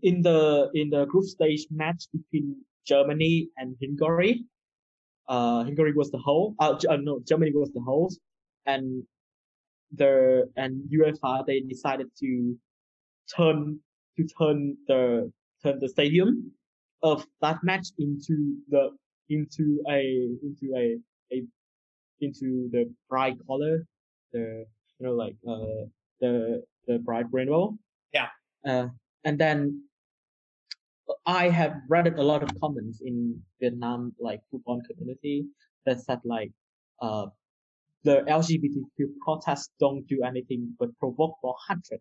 in 0.00 0.22
the 0.22 0.70
in 0.72 0.88
the 0.88 1.04
group 1.04 1.24
stage 1.24 1.66
match 1.70 2.08
between 2.12 2.64
Germany 2.86 3.50
and 3.58 3.76
Hungary, 3.78 4.46
uh, 5.28 5.64
Hungary 5.64 5.92
was 5.92 6.10
the 6.10 6.18
host. 6.18 6.56
Uh, 6.58 6.76
uh, 6.88 6.96
no, 6.96 7.20
Germany 7.26 7.52
was 7.54 7.70
the 7.72 7.80
host, 7.80 8.20
and 8.66 9.02
the 9.94 10.48
and 10.56 10.82
UEFA 10.90 11.46
they 11.46 11.60
decided 11.60 12.08
to 12.20 12.56
turn 13.36 13.78
to 14.16 14.26
turn 14.38 14.76
the 14.88 15.30
turn 15.62 15.78
the 15.78 15.88
stadium 15.88 16.52
of 17.02 17.26
that 17.40 17.58
match 17.62 17.88
into 17.98 18.56
the 18.68 18.90
into 19.28 19.82
a 19.88 20.00
into 20.42 20.74
a 20.76 20.98
a 21.32 21.42
into 22.20 22.68
the 22.70 22.90
bright 23.08 23.36
color, 23.46 23.84
the 24.32 24.64
you 24.98 25.06
know 25.06 25.12
like 25.12 25.36
uh 25.48 25.86
the 26.20 26.62
the 26.86 26.98
bright 26.98 27.26
rainbow. 27.32 27.76
Yeah. 28.12 28.28
Uh, 28.66 28.88
and 29.24 29.38
then 29.38 29.82
I 31.26 31.48
have 31.48 31.74
read 31.88 32.06
a 32.06 32.22
lot 32.22 32.42
of 32.42 32.50
comments 32.60 33.00
in 33.04 33.40
Vietnam 33.60 34.14
like 34.20 34.40
football 34.50 34.80
community 34.88 35.46
that 35.86 36.00
said 36.00 36.20
like 36.24 36.52
uh 37.00 37.26
the 38.04 38.22
LGBTQ 38.28 39.06
protests 39.24 39.70
don't 39.78 40.04
do 40.08 40.22
anything 40.24 40.74
but 40.78 40.88
provoke 40.98 41.36
more 41.42 41.54
hatred 41.68 42.00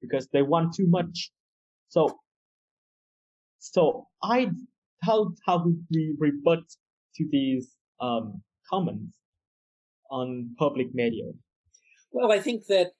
because 0.00 0.28
they 0.32 0.42
want 0.42 0.74
too 0.74 0.86
much. 0.86 1.30
So 1.88 2.18
so 3.58 4.06
I 4.22 4.50
how 5.02 5.32
how 5.46 5.64
would 5.64 5.86
we 5.90 6.14
rebut 6.18 6.64
to 7.16 7.28
these 7.30 7.68
um 8.00 8.42
comments 8.70 9.16
on 10.10 10.54
public 10.58 10.94
media? 10.94 11.24
Well, 12.12 12.30
I 12.32 12.38
think 12.38 12.66
that 12.68 12.92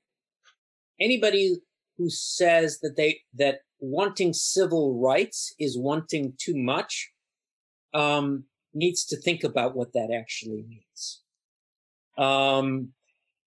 anybody 1.01 1.57
who 1.97 2.11
says 2.11 2.81
that 2.81 2.95
they 2.97 3.21
that 3.35 3.61
wanting 3.81 4.33
civil 4.33 4.99
rights 5.01 5.55
is 5.59 5.79
wanting 5.79 6.35
too 6.39 6.57
much 6.57 7.11
um, 7.93 8.45
needs 8.73 9.05
to 9.07 9.17
think 9.17 9.45
about 9.45 9.77
what 9.77 9.93
that 9.93 10.11
actually 10.13 10.65
means. 10.69 11.23
Um, 12.19 12.89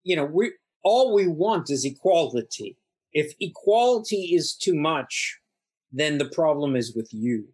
you 0.04 0.16
know, 0.16 0.26
we 0.26 0.52
all 0.84 1.14
we 1.14 1.28
want 1.28 1.70
is 1.70 1.86
equality. 1.86 2.78
If 3.14 3.34
equality 3.40 4.36
is 4.36 4.54
too 4.54 4.76
much, 4.76 5.40
then 5.92 6.18
the 6.18 6.30
problem 6.30 6.76
is 6.76 6.96
with 6.96 7.10
you. 7.12 7.48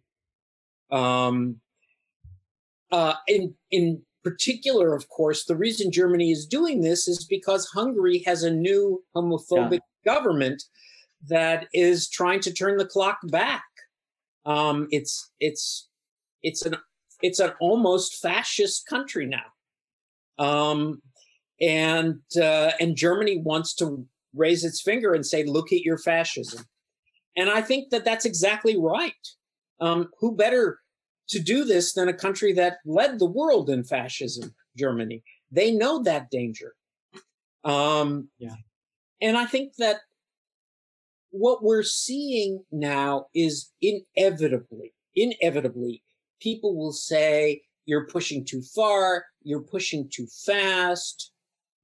Um, 0.90 1.60
uh, 2.90 3.14
in 3.28 3.54
in 3.70 4.02
particular, 4.24 4.94
of 4.94 5.08
course, 5.08 5.44
the 5.44 5.56
reason 5.56 5.92
Germany 5.92 6.30
is 6.30 6.46
doing 6.46 6.80
this 6.80 7.06
is 7.06 7.24
because 7.24 7.66
Hungary 7.66 8.22
has 8.26 8.42
a 8.42 8.50
new 8.50 9.04
homophobic 9.14 9.80
yeah. 10.04 10.14
government 10.14 10.62
that 11.28 11.68
is 11.72 12.08
trying 12.08 12.40
to 12.40 12.52
turn 12.52 12.76
the 12.76 12.86
clock 12.86 13.18
back. 13.24 13.64
Um, 14.46 14.88
it's 14.90 15.30
it's 15.38 15.88
it's 16.42 16.64
an 16.64 16.76
it's 17.22 17.40
an 17.40 17.52
almost 17.60 18.20
fascist 18.20 18.86
country 18.86 19.26
now, 19.26 20.44
um, 20.44 21.02
and 21.60 22.20
uh, 22.40 22.72
and 22.80 22.96
Germany 22.96 23.38
wants 23.38 23.74
to 23.76 24.06
raise 24.34 24.64
its 24.64 24.80
finger 24.80 25.12
and 25.12 25.26
say, 25.26 25.44
"Look 25.44 25.72
at 25.72 25.82
your 25.82 25.98
fascism," 25.98 26.64
and 27.36 27.50
I 27.50 27.60
think 27.60 27.90
that 27.90 28.04
that's 28.04 28.24
exactly 28.24 28.78
right. 28.78 29.12
Um, 29.80 30.08
who 30.18 30.34
better 30.34 30.80
to 31.28 31.38
do 31.38 31.64
this 31.64 31.92
than 31.92 32.08
a 32.08 32.14
country 32.14 32.52
that 32.54 32.78
led 32.84 33.18
the 33.18 33.26
world 33.26 33.70
in 33.70 33.84
fascism, 33.84 34.54
Germany? 34.76 35.22
They 35.50 35.70
know 35.70 36.02
that 36.02 36.30
danger. 36.30 36.74
Um, 37.64 38.28
yeah, 38.38 38.56
and 39.20 39.36
I 39.36 39.44
think 39.44 39.76
that 39.76 40.00
what 41.30 41.62
we're 41.62 41.82
seeing 41.82 42.64
now 42.70 43.26
is 43.34 43.70
inevitably, 43.80 44.92
inevitably, 45.14 46.02
people 46.40 46.76
will 46.76 46.92
say, 46.92 47.62
you're 47.86 48.06
pushing 48.06 48.44
too 48.44 48.62
far, 48.62 49.24
you're 49.42 49.62
pushing 49.62 50.08
too 50.12 50.26
fast, 50.44 51.32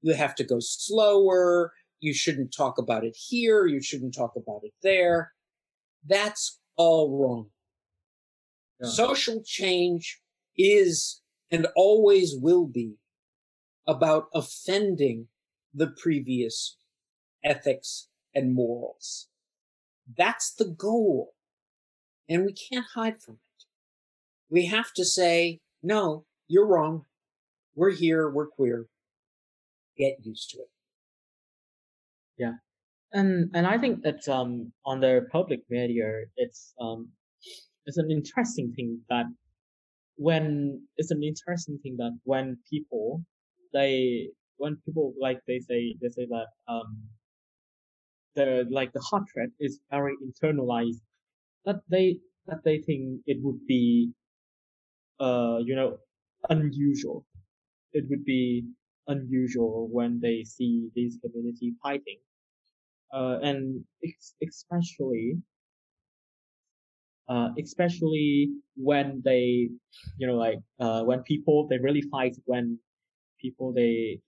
you 0.03 0.15
have 0.15 0.35
to 0.37 0.45
go 0.45 0.59
slower, 0.61 1.73
you 2.01 2.13
shouldn't 2.13 2.55
talk 2.55 2.79
about 2.79 3.05
it 3.05 3.17
here, 3.17 3.67
you 3.67 3.81
shouldn't 3.81 4.15
talk 4.15 4.33
about 4.37 4.61
it 4.63 4.73
there. 4.83 5.33
That's 6.07 6.61
all 6.77 7.19
wrong. 7.19 7.47
Yeah. 8.81 8.89
Social 8.89 9.43
change 9.45 10.21
is 10.57 11.23
and 11.51 11.67
always 11.77 12.35
will 12.37 12.67
be 12.67 12.97
about 13.87 14.27
offending 14.35 15.29
the 15.73 15.89
previous 15.89 16.77
ethics 17.45 18.09
and 18.35 18.55
morals. 18.55 19.29
That's 20.17 20.55
the 20.55 20.67
goal. 20.67 21.33
And 22.29 22.45
we 22.45 22.53
can't 22.53 22.87
hide 22.95 23.23
from 23.23 23.35
it. 23.35 23.65
We 24.49 24.67
have 24.67 24.93
to 24.95 25.05
say, 25.05 25.61
no, 25.83 26.25
you're 26.49 26.67
wrong. 26.67 27.05
We're 27.75 27.91
here. 27.91 28.31
We're 28.31 28.47
queer. 28.47 28.87
Get 29.97 30.17
used 30.23 30.51
to 30.51 30.59
it. 30.59 30.71
Yeah. 32.39 32.53
And, 33.13 33.51
and 33.55 33.67
I 33.67 33.79
think 33.79 34.03
that, 34.03 34.29
um, 34.29 34.73
on 34.85 35.01
the 35.01 35.27
public 35.33 35.61
media, 35.71 36.25
it's, 36.37 36.75
um, 36.81 37.09
it's 37.87 37.99
an 37.99 38.11
interesting 38.11 38.73
thing 38.75 39.01
that 39.09 39.27
when, 40.17 40.83
it's 40.97 41.11
an 41.11 41.23
interesting 41.23 41.79
thing 41.83 41.97
that 41.99 42.19
when 42.25 42.59
people, 42.69 43.23
they, 43.73 44.29
when 44.57 44.77
people, 44.85 45.15
like, 45.21 45.41
they 45.47 45.61
say, 45.61 45.97
they 46.01 46.09
say 46.09 46.27
that, 46.27 46.47
um, 46.69 46.97
the 48.37 48.67
like 48.71 48.93
the 48.95 49.01
heart 49.11 49.29
rate 49.37 49.55
is 49.61 49.81
very 49.91 50.15
internalized 50.27 51.03
that 51.67 51.81
they 51.91 52.21
that 52.47 52.63
they 52.65 52.79
think 52.81 53.23
it 53.27 53.39
would 53.43 53.67
be 53.67 54.13
uh 55.21 55.59
you 55.65 55.75
know 55.75 55.99
unusual. 56.51 57.25
It 57.93 58.07
would 58.11 58.25
be 58.25 58.65
unusual 59.09 59.89
when 59.93 60.21
they 60.21 60.45
see 60.45 60.91
this 60.97 61.19
community 61.19 61.75
fighting. 61.83 62.19
Uh 63.13 63.39
and 63.43 63.85
ex- 64.05 64.37
especially 64.47 65.39
uh 67.29 67.49
especially 67.59 68.51
when 68.77 69.23
they 69.25 69.69
you 70.19 70.27
know 70.27 70.37
like 70.37 70.59
uh 70.81 71.03
when 71.05 71.23
people 71.23 71.67
they 71.69 71.79
really 71.79 72.03
fight 72.03 72.37
when 72.45 72.79
people 73.41 73.73
they 73.73 74.21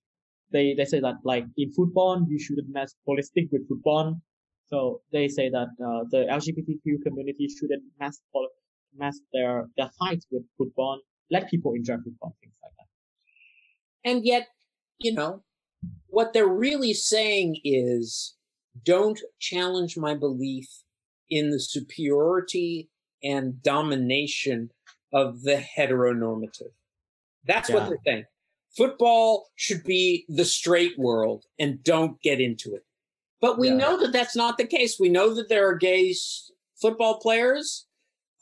they 0.53 0.75
they 0.77 0.85
say 0.85 1.01
that 1.01 1.17
like 1.25 1.45
in 1.57 1.73
football 1.73 2.25
you 2.29 2.39
shouldn't 2.39 2.69
mess 2.71 2.95
politics 3.07 3.49
with 3.53 3.69
football. 3.69 4.21
So 4.67 5.01
they 5.13 5.29
say 5.29 5.49
that 5.49 5.69
uh, 5.83 6.05
the 6.11 6.27
LGBTQ 6.31 7.03
community 7.03 7.49
shouldn't 7.49 7.83
mess 7.99 8.21
mess 8.97 9.19
their 9.33 9.67
their 9.77 9.91
fights 9.99 10.27
with 10.31 10.43
football. 10.57 11.01
Let 11.31 11.51
people 11.51 11.73
enjoy 11.75 11.97
football, 11.97 12.37
things 12.41 12.55
like 12.63 12.73
that. 12.79 14.11
And 14.11 14.25
yet, 14.25 14.49
you 14.99 15.13
know, 15.13 15.43
what 16.07 16.33
they're 16.33 16.47
really 16.47 16.95
saying 16.95 17.61
is, 17.65 18.37
don't 18.83 19.21
challenge 19.39 19.97
my 19.97 20.15
belief 20.15 20.69
in 21.29 21.51
the 21.51 21.61
superiority 21.61 22.89
and 23.23 23.63
domination 23.63 24.71
of 25.13 25.43
the 25.43 25.63
heteronormative. 25.77 26.73
That's 27.45 27.69
yeah. 27.69 27.75
what 27.75 27.89
they're 27.89 27.99
saying 28.05 28.25
football 28.77 29.49
should 29.57 29.85
be 29.85 30.25
the 30.29 30.45
straight 30.45 30.99
world 30.99 31.45
and 31.59 31.83
don't 31.83 32.21
get 32.23 32.41
into 32.41 32.75
it. 32.75 32.85
But 33.41 33.59
we 33.59 33.69
yeah. 33.69 33.77
know 33.77 34.01
that 34.01 34.13
that's 34.13 34.37
not 34.37 34.59
the 34.59 34.67
case. 34.67 34.99
We 34.99 35.09
know 35.09 35.35
that 35.35 35.49
there 35.49 35.69
are 35.69 35.77
gay 35.77 36.15
football 36.81 37.19
players. 37.21 37.87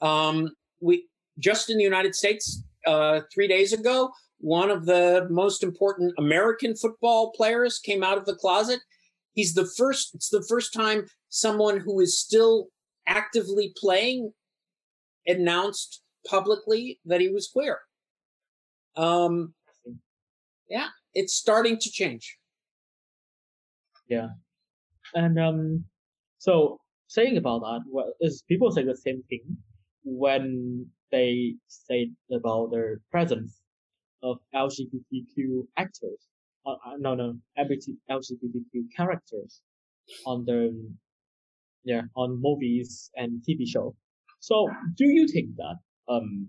Um, 0.00 0.52
we 0.80 1.06
just 1.38 1.70
in 1.70 1.78
the 1.78 1.84
United 1.84 2.14
States 2.14 2.62
uh, 2.86 3.20
three 3.32 3.48
days 3.48 3.72
ago, 3.72 4.10
one 4.38 4.70
of 4.70 4.86
the 4.86 5.26
most 5.30 5.62
important 5.62 6.14
American 6.18 6.74
football 6.74 7.32
players 7.32 7.78
came 7.78 8.02
out 8.02 8.18
of 8.18 8.26
the 8.26 8.34
closet. 8.34 8.80
He's 9.34 9.54
the 9.54 9.68
first. 9.76 10.14
It's 10.14 10.30
the 10.30 10.44
first 10.48 10.72
time 10.72 11.06
someone 11.28 11.78
who 11.80 12.00
is 12.00 12.18
still 12.18 12.68
actively 13.06 13.74
playing 13.76 14.32
announced 15.26 16.02
publicly 16.26 17.00
that 17.04 17.20
he 17.20 17.28
was 17.28 17.48
queer. 17.48 17.80
Um, 18.96 19.54
yeah, 20.68 20.88
it's 21.14 21.34
starting 21.34 21.78
to 21.78 21.90
change. 21.90 22.38
Yeah. 24.08 24.28
And 25.14 25.38
um 25.38 25.84
so 26.38 26.78
saying 27.08 27.36
about 27.36 27.60
that, 27.60 27.80
well, 27.90 28.12
is 28.20 28.42
people 28.48 28.70
say 28.70 28.84
the 28.84 28.96
same 28.96 29.22
thing 29.28 29.56
when 30.04 30.86
they 31.10 31.54
say 31.68 32.10
about 32.32 32.70
the 32.70 32.98
presence 33.10 33.60
of 34.22 34.38
LGBTQ 34.54 35.66
actors, 35.76 36.28
uh, 36.66 36.72
uh 36.72 36.96
no, 36.98 37.14
no, 37.14 37.36
LGBTQ 37.58 38.72
characters 38.96 39.60
on 40.24 40.44
the, 40.44 40.72
yeah, 41.84 42.02
on 42.16 42.40
movies 42.40 43.10
and 43.16 43.42
TV 43.48 43.66
show. 43.66 43.94
So 44.40 44.68
do 44.96 45.06
you 45.06 45.26
think 45.28 45.50
that, 45.56 45.76
um, 46.08 46.48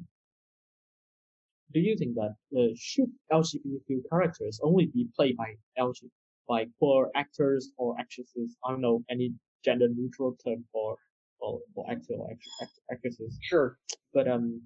do 1.73 1.79
you 1.79 1.97
think 1.97 2.15
that 2.15 2.33
uh, 2.57 2.73
should 2.75 3.11
LGBTQ 3.31 4.01
characters 4.09 4.59
only 4.63 4.87
be 4.87 5.07
played 5.15 5.35
by 5.37 5.53
LG 5.77 5.99
by 6.47 6.65
queer 6.79 7.09
actors 7.15 7.71
or 7.77 7.95
actresses? 7.99 8.55
I 8.63 8.71
don't 8.71 8.81
know 8.81 9.03
any 9.09 9.33
gender 9.65 9.87
neutral 9.89 10.37
term 10.45 10.63
for 10.71 10.95
for, 11.39 11.59
for 11.75 11.85
actor 11.91 12.13
or 12.13 12.31
act, 12.31 12.71
actresses. 12.91 13.37
Sure, 13.41 13.77
but 14.13 14.27
um, 14.27 14.61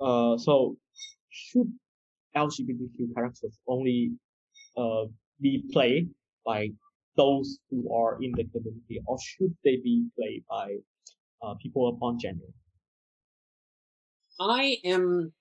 uh, 0.00 0.36
so 0.36 0.76
should 1.30 1.72
LGBTQ 2.36 3.14
characters 3.14 3.58
only 3.66 4.12
uh, 4.76 5.04
be 5.40 5.64
played 5.72 6.10
by 6.44 6.68
those 7.16 7.58
who 7.70 7.92
are 7.94 8.22
in 8.22 8.32
the 8.36 8.44
community, 8.44 9.00
or 9.06 9.18
should 9.20 9.54
they 9.64 9.76
be 9.76 10.06
played 10.16 10.44
by 10.48 10.76
uh, 11.42 11.54
people 11.62 11.88
upon 11.88 12.18
gender? 12.18 12.46
I 14.38 14.78
am 14.84 15.32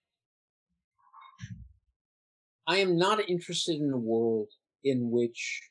I 2.70 2.78
am 2.78 2.98
not 2.98 3.28
interested 3.28 3.82
in 3.82 3.92
a 3.92 3.98
world 3.98 4.50
in 4.84 5.10
which 5.10 5.70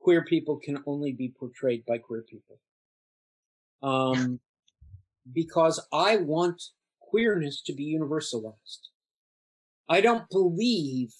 queer 0.00 0.24
people 0.24 0.60
can 0.64 0.78
only 0.86 1.12
be 1.12 1.34
portrayed 1.36 1.84
by 1.84 1.98
queer 1.98 2.22
people. 2.22 2.60
Um, 3.82 4.38
because 5.32 5.84
I 5.92 6.18
want 6.18 6.62
queerness 7.00 7.60
to 7.62 7.72
be 7.72 7.98
universalized. 7.98 8.90
I 9.88 10.00
don't 10.00 10.30
believe 10.30 11.12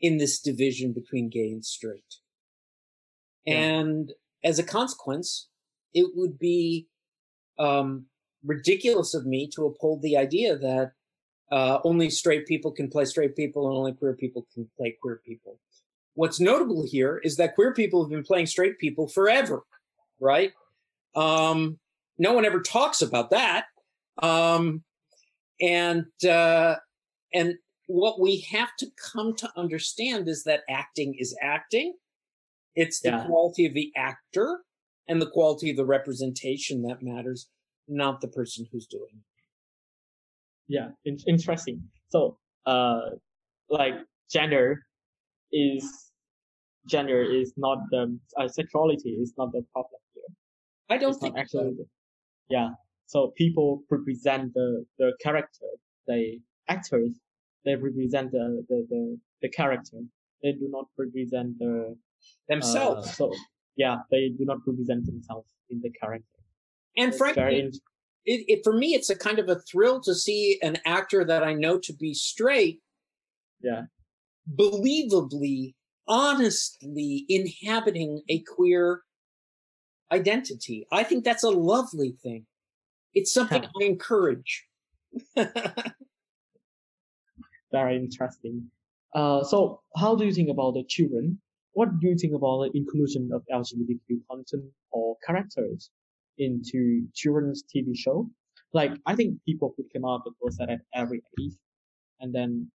in 0.00 0.16
this 0.16 0.40
division 0.40 0.94
between 0.94 1.28
gay 1.28 1.50
and 1.50 1.62
straight. 1.62 2.14
Yeah. 3.44 3.58
And 3.58 4.12
as 4.42 4.58
a 4.58 4.64
consequence, 4.64 5.50
it 5.92 6.06
would 6.14 6.38
be 6.38 6.88
um, 7.58 8.06
ridiculous 8.42 9.12
of 9.12 9.26
me 9.26 9.50
to 9.54 9.66
uphold 9.66 10.00
the 10.00 10.16
idea 10.16 10.56
that 10.56 10.92
uh, 11.50 11.78
only 11.84 12.10
straight 12.10 12.46
people 12.46 12.70
can 12.70 12.88
play 12.88 13.04
straight 13.04 13.34
people 13.34 13.68
and 13.68 13.76
only 13.76 13.92
queer 13.92 14.14
people 14.14 14.46
can 14.54 14.68
play 14.76 14.96
queer 15.00 15.20
people. 15.24 15.58
What's 16.14 16.40
notable 16.40 16.84
here 16.86 17.20
is 17.24 17.36
that 17.36 17.54
queer 17.54 17.72
people 17.72 18.02
have 18.02 18.10
been 18.10 18.24
playing 18.24 18.46
straight 18.46 18.78
people 18.78 19.08
forever, 19.08 19.62
right? 20.20 20.52
Um, 21.14 21.78
no 22.18 22.32
one 22.32 22.44
ever 22.44 22.60
talks 22.60 23.02
about 23.02 23.30
that. 23.30 23.66
Um, 24.22 24.84
and 25.60 26.06
uh, 26.24 26.76
and 27.32 27.54
what 27.86 28.20
we 28.20 28.40
have 28.52 28.70
to 28.78 28.86
come 29.12 29.34
to 29.36 29.50
understand 29.56 30.28
is 30.28 30.44
that 30.44 30.62
acting 30.68 31.14
is 31.18 31.36
acting. 31.42 31.94
It's 32.76 33.00
the 33.00 33.10
yeah. 33.10 33.26
quality 33.26 33.66
of 33.66 33.74
the 33.74 33.92
actor 33.96 34.60
and 35.08 35.20
the 35.20 35.30
quality 35.30 35.70
of 35.70 35.76
the 35.76 35.84
representation 35.84 36.82
that 36.82 37.02
matters, 37.02 37.48
not 37.88 38.20
the 38.20 38.28
person 38.28 38.66
who's 38.70 38.86
doing 38.86 39.10
it. 39.12 39.29
Yeah, 40.70 40.88
in- 41.04 41.18
interesting. 41.26 41.82
So, 42.10 42.38
uh, 42.64 43.00
like 43.68 43.94
gender 44.30 44.86
is 45.52 45.84
gender 46.86 47.22
is 47.22 47.52
not 47.56 47.78
the 47.90 48.18
uh, 48.38 48.48
sexuality 48.48 49.10
is 49.10 49.34
not 49.36 49.50
the 49.52 49.62
problem 49.72 50.00
here. 50.14 50.30
I 50.88 50.96
don't 50.96 51.10
it's 51.10 51.18
think 51.20 51.36
actually. 51.36 51.74
So. 51.76 51.84
Yeah. 52.48 52.68
So 53.06 53.32
people 53.36 53.82
represent 53.90 54.54
the 54.54 54.86
the 54.98 55.12
character. 55.20 55.66
They 56.06 56.40
actors 56.68 57.14
they 57.64 57.74
represent 57.74 58.30
the 58.30 58.64
the 58.68 58.86
the, 58.88 59.18
the 59.42 59.48
character. 59.48 59.98
They 60.42 60.52
do 60.52 60.68
not 60.70 60.86
represent 60.96 61.58
the 61.58 61.96
themselves. 62.48 63.08
Uh, 63.08 63.12
so 63.12 63.32
yeah, 63.76 63.96
they 64.10 64.30
do 64.38 64.44
not 64.44 64.58
represent 64.66 65.06
themselves 65.06 65.48
in 65.68 65.80
the 65.80 65.90
character. 66.00 66.40
And 66.96 67.14
frankly, 67.14 67.70
it, 68.26 68.44
it, 68.48 68.60
for 68.64 68.72
me, 68.72 68.94
it's 68.94 69.10
a 69.10 69.16
kind 69.16 69.38
of 69.38 69.48
a 69.48 69.60
thrill 69.60 70.00
to 70.02 70.14
see 70.14 70.58
an 70.62 70.78
actor 70.84 71.24
that 71.24 71.42
I 71.42 71.54
know 71.54 71.78
to 71.78 71.92
be 71.92 72.14
straight. 72.14 72.80
Yeah. 73.62 73.82
Believably, 74.54 75.74
honestly 76.06 77.24
inhabiting 77.28 78.22
a 78.28 78.40
queer 78.40 79.02
identity. 80.12 80.86
I 80.92 81.04
think 81.04 81.24
that's 81.24 81.44
a 81.44 81.50
lovely 81.50 82.16
thing. 82.22 82.46
It's 83.14 83.32
something 83.32 83.64
I 83.64 83.84
encourage. 83.84 84.66
Very 87.72 87.96
interesting. 87.96 88.70
Uh, 89.14 89.42
so 89.44 89.80
how 89.96 90.14
do 90.14 90.24
you 90.24 90.32
think 90.32 90.50
about 90.50 90.74
the 90.74 90.84
children? 90.84 91.40
What 91.72 92.00
do 92.00 92.08
you 92.08 92.16
think 92.16 92.34
about 92.34 92.62
the 92.62 92.70
inclusion 92.76 93.30
of 93.32 93.42
LGBTQ 93.52 94.20
content 94.28 94.64
or 94.90 95.16
characters 95.24 95.90
into 96.40 97.06
children's 97.14 97.62
TV 97.62 97.92
show? 97.94 98.28
Like, 98.72 98.92
I 99.06 99.14
think 99.14 99.38
people 99.46 99.72
could 99.76 99.86
come 99.92 100.04
up 100.04 100.24
with 100.40 100.56
that 100.58 100.70
at 100.70 100.80
every 100.94 101.22
age, 101.40 101.54
and 102.20 102.34
then 102.34 102.70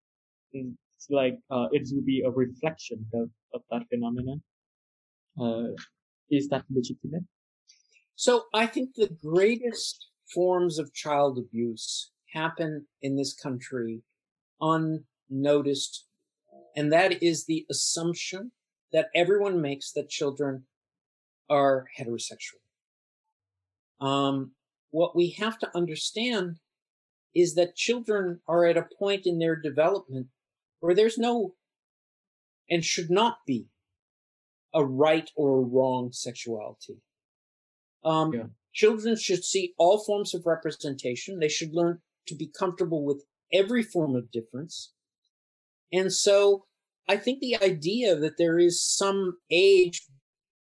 it's 0.52 1.08
like 1.10 1.38
uh, 1.50 1.68
it 1.72 1.88
will 1.92 2.04
be 2.04 2.22
a 2.26 2.30
reflection 2.30 3.06
of, 3.14 3.30
of 3.54 3.62
that 3.70 3.82
phenomenon. 3.88 4.42
Uh, 5.40 5.74
is 6.30 6.48
that 6.48 6.64
legitimate? 6.70 7.24
So 8.16 8.44
I 8.54 8.66
think 8.66 8.90
the 8.94 9.10
greatest 9.22 10.06
forms 10.32 10.78
of 10.78 10.94
child 10.94 11.38
abuse 11.38 12.12
happen 12.32 12.86
in 13.00 13.16
this 13.16 13.34
country 13.34 14.02
unnoticed. 14.60 16.06
And 16.76 16.92
that 16.92 17.22
is 17.22 17.46
the 17.46 17.66
assumption 17.70 18.52
that 18.92 19.08
everyone 19.14 19.60
makes 19.60 19.92
that 19.92 20.08
children 20.08 20.64
are 21.50 21.86
heterosexual. 21.98 22.62
Um, 24.02 24.52
what 24.90 25.16
we 25.16 25.30
have 25.38 25.58
to 25.60 25.70
understand 25.74 26.58
is 27.34 27.54
that 27.54 27.76
children 27.76 28.40
are 28.46 28.66
at 28.66 28.76
a 28.76 28.88
point 28.98 29.22
in 29.26 29.38
their 29.38 29.56
development 29.56 30.26
where 30.80 30.94
there's 30.94 31.16
no 31.16 31.54
and 32.68 32.84
should 32.84 33.10
not 33.10 33.38
be 33.46 33.66
a 34.74 34.84
right 34.84 35.30
or 35.36 35.58
a 35.58 35.64
wrong 35.64 36.10
sexuality. 36.12 36.96
Um, 38.04 38.32
yeah. 38.32 38.42
Children 38.72 39.16
should 39.16 39.44
see 39.44 39.74
all 39.78 40.02
forms 40.02 40.34
of 40.34 40.46
representation. 40.46 41.38
They 41.38 41.48
should 41.48 41.74
learn 41.74 42.00
to 42.26 42.34
be 42.34 42.50
comfortable 42.58 43.04
with 43.04 43.24
every 43.52 43.82
form 43.82 44.16
of 44.16 44.32
difference. 44.32 44.92
And 45.92 46.12
so 46.12 46.64
I 47.08 47.16
think 47.16 47.40
the 47.40 47.62
idea 47.62 48.16
that 48.16 48.38
there 48.38 48.58
is 48.58 48.82
some 48.82 49.38
age 49.50 50.06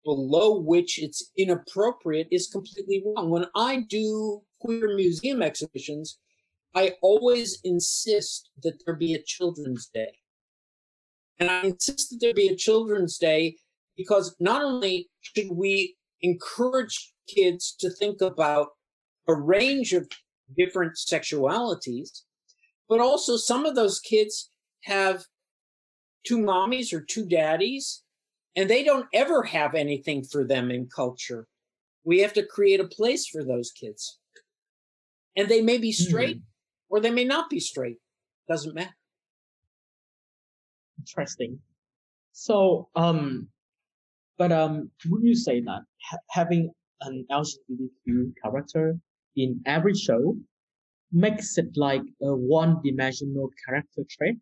below 0.05 0.59
which 0.59 1.03
it's 1.03 1.31
inappropriate 1.37 2.29
is 2.31 2.49
completely 2.49 3.03
wrong. 3.05 3.31
When 3.31 3.47
I 3.55 3.81
do 3.89 4.43
queer 4.61 4.95
museum 4.95 5.43
exhibitions, 5.43 6.19
I 6.75 6.95
always 7.03 7.61
insist 7.65 8.51
that 8.63 8.83
there 8.85 8.97
be 8.97 9.15
a 9.15 9.23
children's 9.23 9.87
day. 9.87 10.19
And 11.39 11.51
I 11.51 11.63
insist 11.63 12.11
that 12.11 12.19
there 12.21 12.35
be 12.35 12.49
a 12.49 12.57
children's 12.57 13.19
day 13.19 13.57
because 13.97 14.35
not 14.41 14.63
only 14.63 15.09
should 15.21 15.51
we 15.51 15.97
encourage 16.23 17.13
kids 17.29 17.75
to 17.79 17.91
think 17.91 18.21
about 18.21 18.69
a 19.29 19.35
range 19.35 19.93
of 19.93 20.09
different 20.57 20.97
sexualities, 20.97 22.23
but 22.89 23.01
also 23.01 23.37
some 23.37 23.65
of 23.65 23.75
those 23.75 24.01
kids 24.01 24.51
have 24.85 25.25
two 26.25 26.39
mommies 26.39 26.93
or 26.93 27.01
two 27.01 27.27
daddies, 27.27 28.04
and 28.57 28.71
they 28.71 28.85
don't 28.85 29.07
ever 29.13 29.43
have 29.43 29.75
anything 29.75 30.23
for 30.23 30.45
them 30.45 30.71
in 30.71 30.87
culture. 30.87 31.47
We 32.05 32.21
have 32.21 32.33
to 32.35 32.47
create 32.47 32.81
a 32.81 32.89
place 32.89 33.27
for 33.27 33.43
those 33.43 33.73
kids. 33.73 34.19
And 35.37 35.49
they 35.49 35.61
may 35.61 35.79
be 35.79 35.93
straight 35.93 36.39
mm. 36.39 36.43
or 36.89 37.01
they 37.01 37.11
may 37.11 37.25
not 37.25 37.51
be 37.51 37.59
straight. 37.59 37.97
Doesn't 38.49 38.75
matter. 38.75 38.95
Interesting. 40.99 41.59
So, 42.33 42.89
um, 42.95 43.49
but 44.39 44.53
um, 44.53 44.91
would 45.09 45.23
you 45.23 45.35
say 45.35 45.61
that 45.61 45.81
ha- 46.03 46.19
having 46.31 46.71
an 47.01 47.27
LGBTQ 47.31 48.33
character 48.43 48.99
in 49.37 49.61
every 49.67 49.95
show 49.95 50.37
makes 51.13 51.59
it 51.59 51.77
like 51.77 52.03
a 52.23 52.35
one-dimensional 52.35 53.51
character 53.65 54.03
trait? 54.11 54.37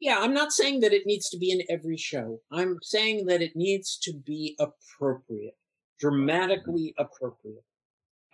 Yeah, 0.00 0.18
I'm 0.20 0.32
not 0.32 0.52
saying 0.52 0.80
that 0.80 0.92
it 0.92 1.06
needs 1.06 1.28
to 1.30 1.38
be 1.38 1.50
in 1.50 1.62
every 1.68 1.96
show. 1.96 2.40
I'm 2.52 2.78
saying 2.82 3.26
that 3.26 3.42
it 3.42 3.56
needs 3.56 3.98
to 4.02 4.12
be 4.12 4.56
appropriate, 4.60 5.54
mm-hmm. 5.54 6.08
dramatically 6.08 6.94
appropriate. 6.98 7.64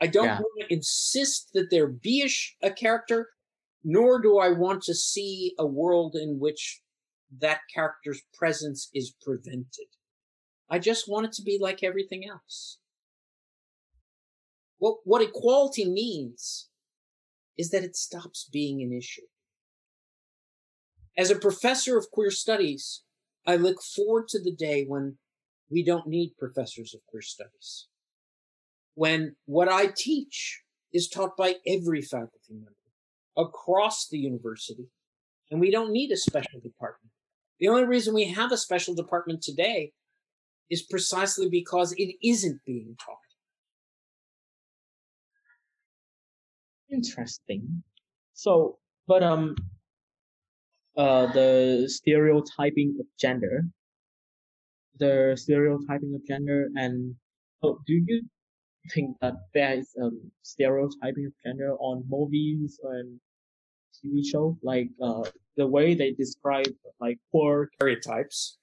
I 0.00 0.08
don't 0.08 0.26
yeah. 0.26 0.40
want 0.40 0.68
to 0.68 0.74
insist 0.74 1.50
that 1.54 1.68
there 1.70 1.86
be 1.86 2.22
a, 2.22 2.28
sh- 2.28 2.56
a 2.62 2.70
character, 2.70 3.30
nor 3.82 4.20
do 4.20 4.38
I 4.38 4.50
want 4.50 4.82
to 4.84 4.94
see 4.94 5.54
a 5.58 5.64
world 5.64 6.16
in 6.16 6.38
which 6.38 6.82
that 7.40 7.60
character's 7.72 8.22
presence 8.34 8.90
is 8.92 9.14
prevented. 9.22 9.86
I 10.68 10.78
just 10.78 11.08
want 11.08 11.26
it 11.26 11.32
to 11.34 11.42
be 11.42 11.58
like 11.60 11.82
everything 11.82 12.28
else. 12.28 12.78
What, 14.78 14.98
what 15.04 15.22
equality 15.22 15.88
means 15.88 16.68
is 17.56 17.70
that 17.70 17.84
it 17.84 17.96
stops 17.96 18.48
being 18.52 18.82
an 18.82 18.92
issue. 18.92 19.22
As 21.16 21.30
a 21.30 21.36
professor 21.36 21.96
of 21.96 22.10
queer 22.10 22.30
studies, 22.30 23.02
I 23.46 23.56
look 23.56 23.82
forward 23.82 24.28
to 24.28 24.42
the 24.42 24.54
day 24.54 24.84
when 24.84 25.18
we 25.70 25.84
don't 25.84 26.06
need 26.06 26.36
professors 26.38 26.94
of 26.94 27.00
queer 27.06 27.22
studies. 27.22 27.86
When 28.94 29.36
what 29.44 29.68
I 29.68 29.88
teach 29.94 30.62
is 30.92 31.08
taught 31.08 31.36
by 31.36 31.56
every 31.66 32.02
faculty 32.02 32.52
member 32.52 32.72
across 33.36 34.08
the 34.08 34.18
university, 34.18 34.88
and 35.50 35.60
we 35.60 35.70
don't 35.70 35.92
need 35.92 36.10
a 36.10 36.16
special 36.16 36.60
department. 36.60 37.12
The 37.60 37.68
only 37.68 37.84
reason 37.84 38.14
we 38.14 38.28
have 38.28 38.52
a 38.52 38.56
special 38.56 38.94
department 38.94 39.42
today 39.42 39.92
is 40.70 40.82
precisely 40.82 41.48
because 41.48 41.92
it 41.92 42.14
isn't 42.22 42.60
being 42.64 42.96
taught. 43.04 43.18
Interesting. 46.90 47.82
So, 48.34 48.78
but 49.06 49.22
um, 49.22 49.56
uh, 50.96 51.26
the 51.32 51.84
stereotyping 51.88 52.96
of 53.00 53.06
gender, 53.18 53.64
the 54.98 55.34
stereotyping 55.36 56.14
of 56.14 56.26
gender, 56.26 56.68
and 56.76 57.14
oh, 57.62 57.78
do 57.86 57.94
you 58.06 58.22
think 58.92 59.16
that 59.20 59.34
there 59.54 59.78
is 59.78 59.88
um 60.02 60.30
stereotyping 60.42 61.26
of 61.26 61.32
gender 61.44 61.74
on 61.80 62.04
movies 62.08 62.78
and 62.82 63.18
TV 64.04 64.24
show, 64.24 64.56
like 64.62 64.88
uh, 65.00 65.22
the 65.56 65.66
way 65.66 65.94
they 65.94 66.12
describe 66.12 66.66
like 67.00 67.18
poor 67.32 67.70
stereotypes. 67.74 68.58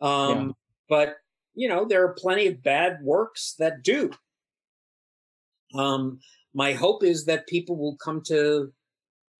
Um, 0.00 0.46
yeah. 0.46 0.52
But 0.88 1.16
you 1.54 1.68
know, 1.68 1.84
there 1.84 2.04
are 2.04 2.14
plenty 2.14 2.46
of 2.46 2.62
bad 2.62 2.98
works 3.02 3.54
that 3.58 3.82
do. 3.82 4.10
Um, 5.74 6.20
my 6.54 6.72
hope 6.72 7.02
is 7.04 7.24
that 7.26 7.46
people 7.46 7.76
will 7.76 7.96
come 7.96 8.22
to 8.26 8.72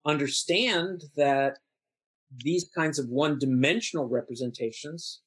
understand 0.05 1.03
that 1.15 1.57
these 2.39 2.69
kinds 2.75 2.99
of 2.99 3.07
one-dimensional 3.09 4.07
representations 4.07 5.21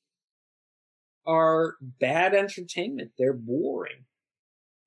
are 1.26 1.74
bad 2.00 2.34
entertainment. 2.34 3.10
They're 3.18 3.32
boring. 3.32 4.04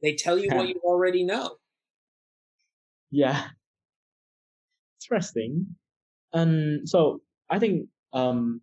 They 0.02 0.16
tell 0.16 0.38
you 0.38 0.50
what 0.52 0.68
you 0.68 0.80
already 0.84 1.24
know. 1.24 1.58
Yeah. 3.12 3.48
Interesting. 5.04 5.76
And 6.32 6.88
so 6.88 7.22
I 7.50 7.60
think 7.60 7.88
um, 8.14 8.62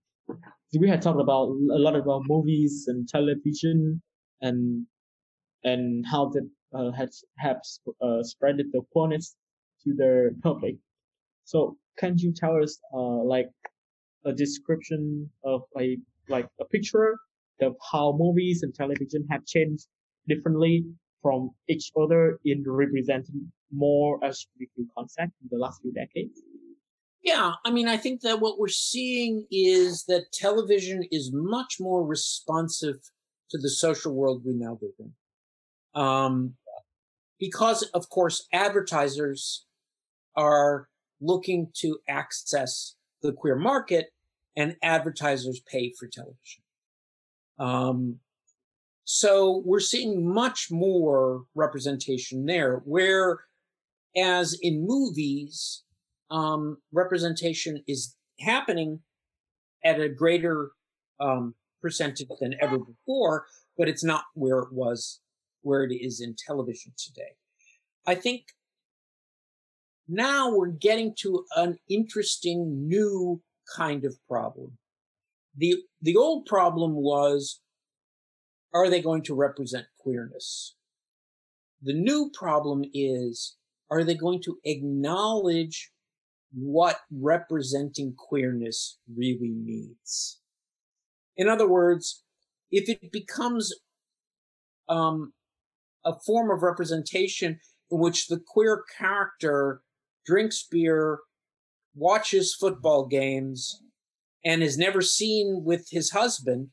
we 0.79 0.89
had 0.89 1.03
talked 1.03 1.21
about 1.21 1.49
a 1.49 1.79
lot 1.79 1.97
about 1.97 2.23
movies 2.27 2.85
and 2.89 3.09
television 3.09 4.03
and 4.41 4.87
and 5.65 6.05
how 6.07 6.29
that 6.31 6.49
uh, 6.75 6.93
has 6.93 7.25
have 7.39 7.61
uh, 8.01 8.23
spread 8.23 8.57
the 8.59 8.83
queerness 8.93 9.35
to 9.85 9.95
the 9.95 10.35
public. 10.43 10.77
So 11.45 11.77
can 11.99 12.19
you 12.19 12.33
tell 12.33 12.63
us 12.63 12.79
uh, 12.95 13.23
like 13.23 13.49
a 14.25 14.33
description 14.33 15.29
of 15.45 15.63
a 15.79 15.99
like 16.29 16.49
a 16.61 16.65
picture 16.65 17.17
of 17.61 17.75
how 17.91 18.15
movies 18.19 18.63
and 18.63 18.75
television 18.75 19.27
have 19.31 19.45
changed 19.47 19.87
differently 20.29 20.85
from 21.23 21.51
each 21.69 21.91
other 22.01 22.39
in 22.45 22.63
representing 22.67 23.51
more 23.73 24.21
LGBTQ 24.21 24.87
concept 24.97 25.33
in 25.43 25.49
the 25.51 25.59
last 25.59 25.81
few 25.83 25.93
decades? 25.93 26.41
Yeah, 27.23 27.53
I 27.65 27.71
mean, 27.71 27.89
I 27.89 27.97
think 27.97 28.21
that 28.21 28.41
what 28.41 28.59
we're 28.59 28.69
seeing 28.69 29.47
is 29.51 30.05
that 30.07 30.33
television 30.33 31.03
is 31.11 31.31
much 31.33 31.77
more 31.81 32.07
responsive 32.07 32.97
to 33.51 33.59
the 33.59 33.71
social 33.71 34.15
world 34.15 34.43
we 34.45 34.55
now 34.55 34.79
live 34.81 34.93
in. 35.01 36.01
Um, 36.01 36.55
because, 37.41 37.83
of 37.95 38.09
course, 38.09 38.47
advertisers 38.53 39.67
are 40.37 40.89
looking 41.21 41.69
to 41.75 41.99
access 42.09 42.95
the 43.23 43.33
queer 43.33 43.57
market 43.57 44.07
and 44.57 44.77
advertisers 44.83 45.61
pay 45.71 45.93
for 45.99 46.09
television. 46.09 46.63
Um, 47.59 48.21
so 49.05 49.63
we're 49.65 49.81
seeing 49.81 50.33
much 50.33 50.69
more 50.71 51.45
representation 51.55 52.47
there, 52.47 52.83
where 52.85 53.41
as 54.17 54.59
in 54.61 54.87
movies, 54.87 55.85
um, 56.31 56.79
representation 56.93 57.83
is 57.87 58.17
happening 58.41 59.01
at 59.85 60.01
a 60.01 60.09
greater 60.09 60.73
um, 61.21 61.55
percentage 61.81 62.27
than 62.41 62.55
ever 62.61 62.79
before, 62.79 63.47
but 63.79 63.89
it's 63.89 64.03
not 64.03 64.25
where 64.35 64.59
it 64.59 64.73
was, 64.73 65.21
where 65.63 65.85
it 65.85 65.95
is 65.95 66.21
in 66.21 66.35
television 66.47 66.93
today. 66.99 67.37
I 68.07 68.15
think 68.15 68.47
now 70.09 70.55
we're 70.55 70.69
getting 70.69 71.15
to 71.21 71.45
an 71.57 71.79
interesting 71.89 72.87
new 72.89 73.43
kind 73.77 74.05
of 74.05 74.17
problem. 74.29 74.79
The, 75.57 75.77
the 76.01 76.17
old 76.17 76.47
problem 76.47 76.95
was, 76.95 77.61
are 78.73 78.89
they 78.89 79.01
going 79.01 79.23
to 79.25 79.35
represent 79.35 79.87
queerness? 79.99 80.77
The 81.83 81.95
new 81.95 82.31
problem 82.33 82.85
is, 82.93 83.57
are 83.91 84.05
they 84.05 84.15
going 84.15 84.43
to 84.43 84.59
acknowledge 84.65 85.91
what 86.53 87.01
representing 87.11 88.15
queerness 88.17 88.99
really 89.15 89.55
means? 89.55 90.41
In 91.37 91.49
other 91.49 91.69
words, 91.69 92.23
if 92.71 92.89
it 92.89 93.13
becomes 93.13 93.73
um, 94.89 95.33
a 96.05 96.15
form 96.25 96.51
of 96.51 96.63
representation 96.63 97.61
in 97.91 97.99
which 97.99 98.29
the 98.29 98.41
queer 98.45 98.85
character 98.99 99.83
drinks 100.27 100.67
beer, 100.71 101.21
watches 101.95 102.55
football 102.55 103.07
games, 103.07 103.83
and 104.45 104.63
is 104.63 104.77
never 104.77 105.01
seen 105.01 105.63
with 105.65 105.89
his 105.91 106.11
husband, 106.11 106.69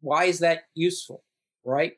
why 0.00 0.24
is 0.24 0.40
that 0.40 0.64
useful? 0.74 1.22
Right? 1.64 1.94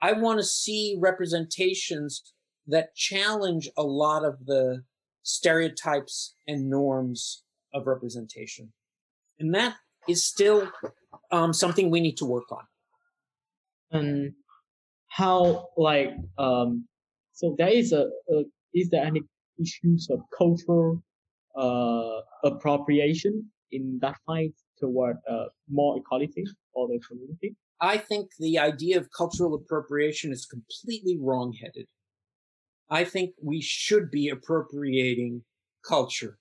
I 0.00 0.12
want 0.12 0.40
to 0.40 0.44
see 0.44 0.96
representations 0.98 2.32
that 2.66 2.94
challenge 2.94 3.68
a 3.76 3.82
lot 3.82 4.24
of 4.24 4.46
the 4.46 4.82
stereotypes 5.22 6.34
and 6.48 6.68
norms 6.68 7.44
of 7.72 7.86
representation. 7.86 8.72
And 9.38 9.54
that 9.54 9.76
is 10.08 10.24
still 10.24 10.70
um, 11.30 11.52
something 11.52 11.90
we 11.90 12.00
need 12.00 12.16
to 12.16 12.24
work 12.24 12.50
on. 12.50 12.64
And 13.92 14.32
how, 15.08 15.68
like, 15.76 16.10
um, 16.38 16.88
so 17.32 17.54
there 17.56 17.68
is 17.68 17.92
a, 17.92 18.10
a 18.30 18.44
is 18.74 18.90
there 18.90 19.04
any 19.04 19.22
issues 19.60 20.08
of 20.10 20.20
cultural 20.36 21.02
uh, 21.56 22.20
appropriation 22.44 23.50
in 23.70 23.98
that 24.02 24.16
fight 24.26 24.54
toward 24.78 25.16
uh, 25.28 25.46
more 25.70 25.98
equality 25.98 26.44
for 26.72 26.88
the 26.88 26.98
community? 27.06 27.56
I 27.80 27.98
think 27.98 28.30
the 28.38 28.58
idea 28.58 28.98
of 28.98 29.08
cultural 29.16 29.54
appropriation 29.54 30.32
is 30.32 30.46
completely 30.46 31.18
wrongheaded. 31.20 31.88
I 32.88 33.04
think 33.04 33.34
we 33.42 33.60
should 33.60 34.10
be 34.10 34.28
appropriating 34.28 35.42
culture. 35.86 36.38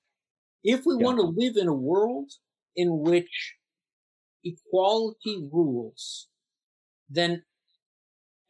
If 0.63 0.85
we 0.85 0.95
yeah. 0.99 1.05
want 1.05 1.17
to 1.17 1.23
live 1.23 1.55
in 1.55 1.67
a 1.67 1.73
world 1.73 2.31
in 2.75 2.99
which 2.99 3.55
equality 4.43 5.47
rules, 5.51 6.27
then 7.09 7.43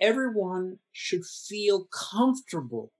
everyone 0.01 0.79
should 0.91 1.25
feel 1.25 1.85
comfortable 1.85 2.91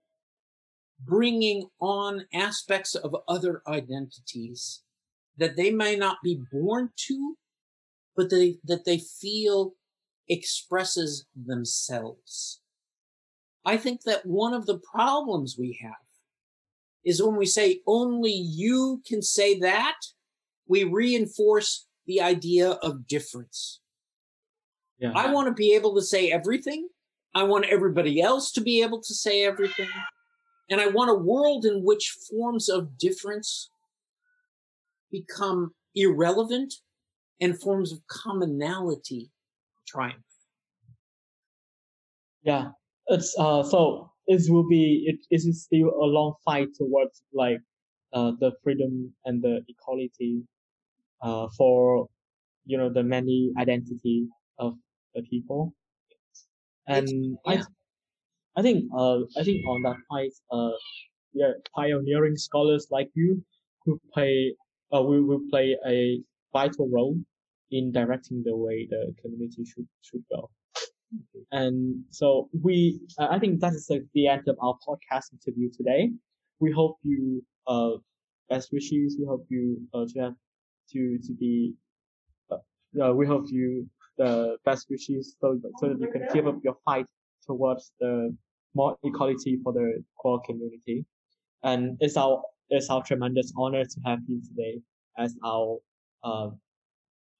bringing 1.04 1.68
on 1.80 2.26
aspects 2.32 2.94
of 2.94 3.16
other 3.28 3.62
identities 3.66 4.82
that 5.38 5.56
they 5.56 5.70
may 5.70 5.96
not 5.96 6.18
be 6.22 6.40
born 6.52 6.90
to, 6.96 7.36
but 8.16 8.30
they, 8.30 8.56
that 8.64 8.84
they 8.84 8.98
feel 8.98 9.74
expresses 10.28 11.26
themselves. 11.34 12.60
I 13.64 13.76
think 13.76 14.02
that 14.02 14.26
one 14.26 14.54
of 14.54 14.66
the 14.66 14.78
problems 14.78 15.56
we 15.58 15.78
have 15.82 15.92
is 17.04 17.22
when 17.22 17.36
we 17.36 17.46
say 17.46 17.80
only 17.86 18.32
you 18.32 19.02
can 19.06 19.22
say 19.22 19.58
that, 19.60 19.96
we 20.66 20.84
reinforce 20.84 21.86
the 22.06 22.20
idea 22.20 22.70
of 22.70 23.06
difference. 23.06 23.80
Yeah. 24.98 25.12
I 25.14 25.32
want 25.32 25.48
to 25.48 25.54
be 25.54 25.74
able 25.74 25.94
to 25.96 26.02
say 26.02 26.30
everything. 26.30 26.88
I 27.34 27.42
want 27.44 27.64
everybody 27.64 28.20
else 28.20 28.52
to 28.52 28.60
be 28.60 28.82
able 28.82 29.00
to 29.00 29.14
say 29.14 29.44
everything. 29.44 29.88
And 30.72 30.80
I 30.80 30.86
want 30.86 31.10
a 31.10 31.14
world 31.14 31.66
in 31.66 31.84
which 31.84 32.16
forms 32.30 32.70
of 32.70 32.96
difference 32.96 33.68
become 35.10 35.74
irrelevant 35.94 36.72
and 37.42 37.60
forms 37.60 37.92
of 37.92 38.00
commonality 38.06 39.30
triumph. 39.86 40.24
Yeah, 42.42 42.70
it's 43.08 43.36
uh 43.38 43.62
so 43.62 44.10
it 44.26 44.50
will 44.50 44.66
be 44.66 45.04
it 45.06 45.20
is 45.30 45.62
still 45.62 45.90
a 45.90 46.06
long 46.06 46.36
fight 46.42 46.68
towards 46.74 47.22
like 47.34 47.60
uh 48.14 48.32
the 48.40 48.52
freedom 48.64 49.12
and 49.26 49.42
the 49.42 49.60
equality 49.68 50.42
uh 51.20 51.48
for 51.58 52.08
you 52.64 52.78
know 52.78 52.88
the 52.88 53.02
many 53.02 53.52
identity 53.58 54.26
of 54.58 54.74
the 55.14 55.22
people 55.22 55.74
and 56.86 57.08
yeah. 57.46 57.52
I 57.58 57.62
I 58.56 58.62
think 58.62 58.90
uh 58.96 59.20
I 59.38 59.42
think 59.44 59.66
on 59.66 59.82
that 59.82 59.96
point, 60.10 60.32
uh 60.50 60.72
yeah 61.34 61.52
pioneering 61.74 62.36
scholars 62.36 62.86
like 62.90 63.10
you 63.14 63.44
who 63.84 64.00
play 64.14 64.54
uh 64.94 65.02
will 65.02 65.24
will 65.28 65.44
play 65.50 65.76
a 65.86 66.22
vital 66.52 66.88
role 66.88 67.16
in 67.70 67.92
directing 67.92 68.42
the 68.44 68.56
way 68.56 68.86
the 68.90 69.14
community 69.22 69.64
should 69.64 69.88
should 70.02 70.24
go. 70.30 70.50
And 71.50 72.04
so 72.10 72.48
we, 72.62 73.00
uh, 73.18 73.28
I 73.30 73.38
think 73.38 73.60
that 73.60 73.72
is 73.74 73.86
like 73.90 74.04
the 74.14 74.28
end 74.28 74.48
of 74.48 74.56
our 74.62 74.76
podcast 74.86 75.32
interview 75.32 75.70
today. 75.70 76.10
We 76.60 76.70
hope 76.72 76.96
you, 77.02 77.44
uh, 77.66 77.92
best 78.48 78.70
wishes. 78.72 79.16
We 79.18 79.26
hope 79.26 79.44
you, 79.48 79.78
uh, 79.92 80.06
to 80.12 80.20
have, 80.20 80.34
to, 80.92 81.18
to 81.18 81.32
be, 81.34 81.74
uh, 82.50 82.58
uh, 83.02 83.12
we 83.14 83.26
hope 83.26 83.46
you 83.50 83.88
the 84.18 84.56
best 84.64 84.86
wishes 84.90 85.36
so, 85.40 85.60
so 85.78 85.88
that 85.88 86.00
you 86.00 86.10
can 86.12 86.28
give 86.34 86.46
up 86.46 86.58
your 86.64 86.76
fight 86.84 87.06
towards 87.46 87.92
the 88.00 88.34
more 88.74 88.96
equality 89.04 89.58
for 89.62 89.72
the 89.72 90.02
queer 90.16 90.38
community. 90.46 91.04
And 91.62 91.96
it's 92.00 92.16
our 92.16 92.42
it's 92.70 92.88
our 92.88 93.02
tremendous 93.02 93.52
honor 93.56 93.84
to 93.84 94.00
have 94.04 94.20
you 94.26 94.40
today 94.40 94.80
as 95.18 95.36
our 95.44 95.78
uh, 96.24 96.48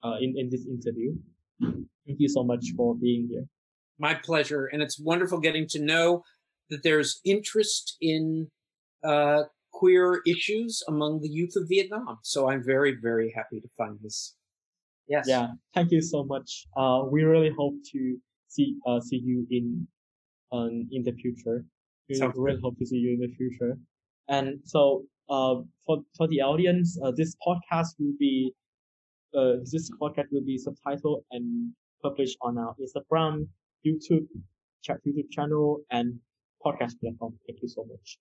uh, 0.05 0.17
in 0.21 0.35
in 0.37 0.51
this 0.51 0.67
interview. 0.67 1.15
Thank 1.61 2.19
you 2.19 2.29
so 2.29 2.43
much 2.43 2.67
for 2.77 2.95
being 2.95 3.29
here. 3.31 3.47
My 3.99 4.15
pleasure, 4.15 4.67
and 4.67 4.83
it's 4.83 4.99
wonderful 4.99 5.39
getting 5.39 5.67
to 5.69 5.81
know 5.81 6.23
that 6.71 6.83
there's 6.83 7.21
interest 7.25 7.97
in 8.01 8.49
uh, 9.05 9.43
queer 9.73 10.23
issues 10.27 10.83
among 10.89 11.21
the 11.21 11.29
youth 11.29 11.55
of 11.57 11.69
Vietnam. 11.69 12.19
So 12.23 12.49
I'm 12.51 12.63
very, 12.65 12.97
very 13.01 13.33
happy 13.35 13.61
to 13.61 13.69
find 13.77 13.99
this. 14.03 14.35
Yes. 15.09 15.27
Yeah. 15.29 15.49
Thank 15.75 15.91
you 15.91 16.01
so 16.01 16.25
much. 16.25 16.67
Uh, 16.77 17.03
we 17.11 17.23
really 17.23 17.53
hope 17.57 17.75
to 17.93 18.17
see 18.55 18.77
uh, 18.87 19.01
see 19.01 19.21
you 19.25 19.47
in 19.51 19.87
um, 20.53 20.89
in 20.93 21.03
the 21.03 21.13
future. 21.13 21.65
We 22.09 22.17
Sounds 22.17 22.35
really 22.37 22.61
hope 22.63 22.79
to 22.79 22.87
see 22.87 22.97
you 22.97 23.15
in 23.15 23.21
the 23.21 23.33
future. 23.37 23.79
And 24.29 24.61
so, 24.65 25.05
uh, 25.29 25.57
for 25.87 26.03
for 26.17 26.29
the 26.29 26.41
audience, 26.41 26.99
uh, 27.03 27.13
this 27.17 27.35
podcast 27.47 27.91
will 27.99 28.17
be 28.19 28.53
uh, 29.35 29.57
this 29.73 29.91
podcast 30.01 30.29
will 30.31 30.45
be 30.45 30.59
subtitled 30.59 31.23
and 31.31 31.73
published 32.03 32.37
on 32.43 32.59
our 32.59 32.75
Instagram, 32.85 33.47
YouTube, 33.87 34.27
chat 34.83 34.99
YouTube 35.07 35.31
channel, 35.31 35.81
and 35.91 36.19
podcast 36.65 37.01
platform. 37.01 37.35
Thank 37.47 37.63
you 37.63 37.69
so 37.69 37.85
much. 37.89 38.19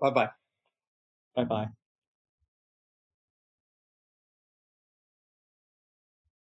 Bye 0.00 0.10
bye. 0.10 0.30
Bye 1.34 1.44
bye. 1.44 1.85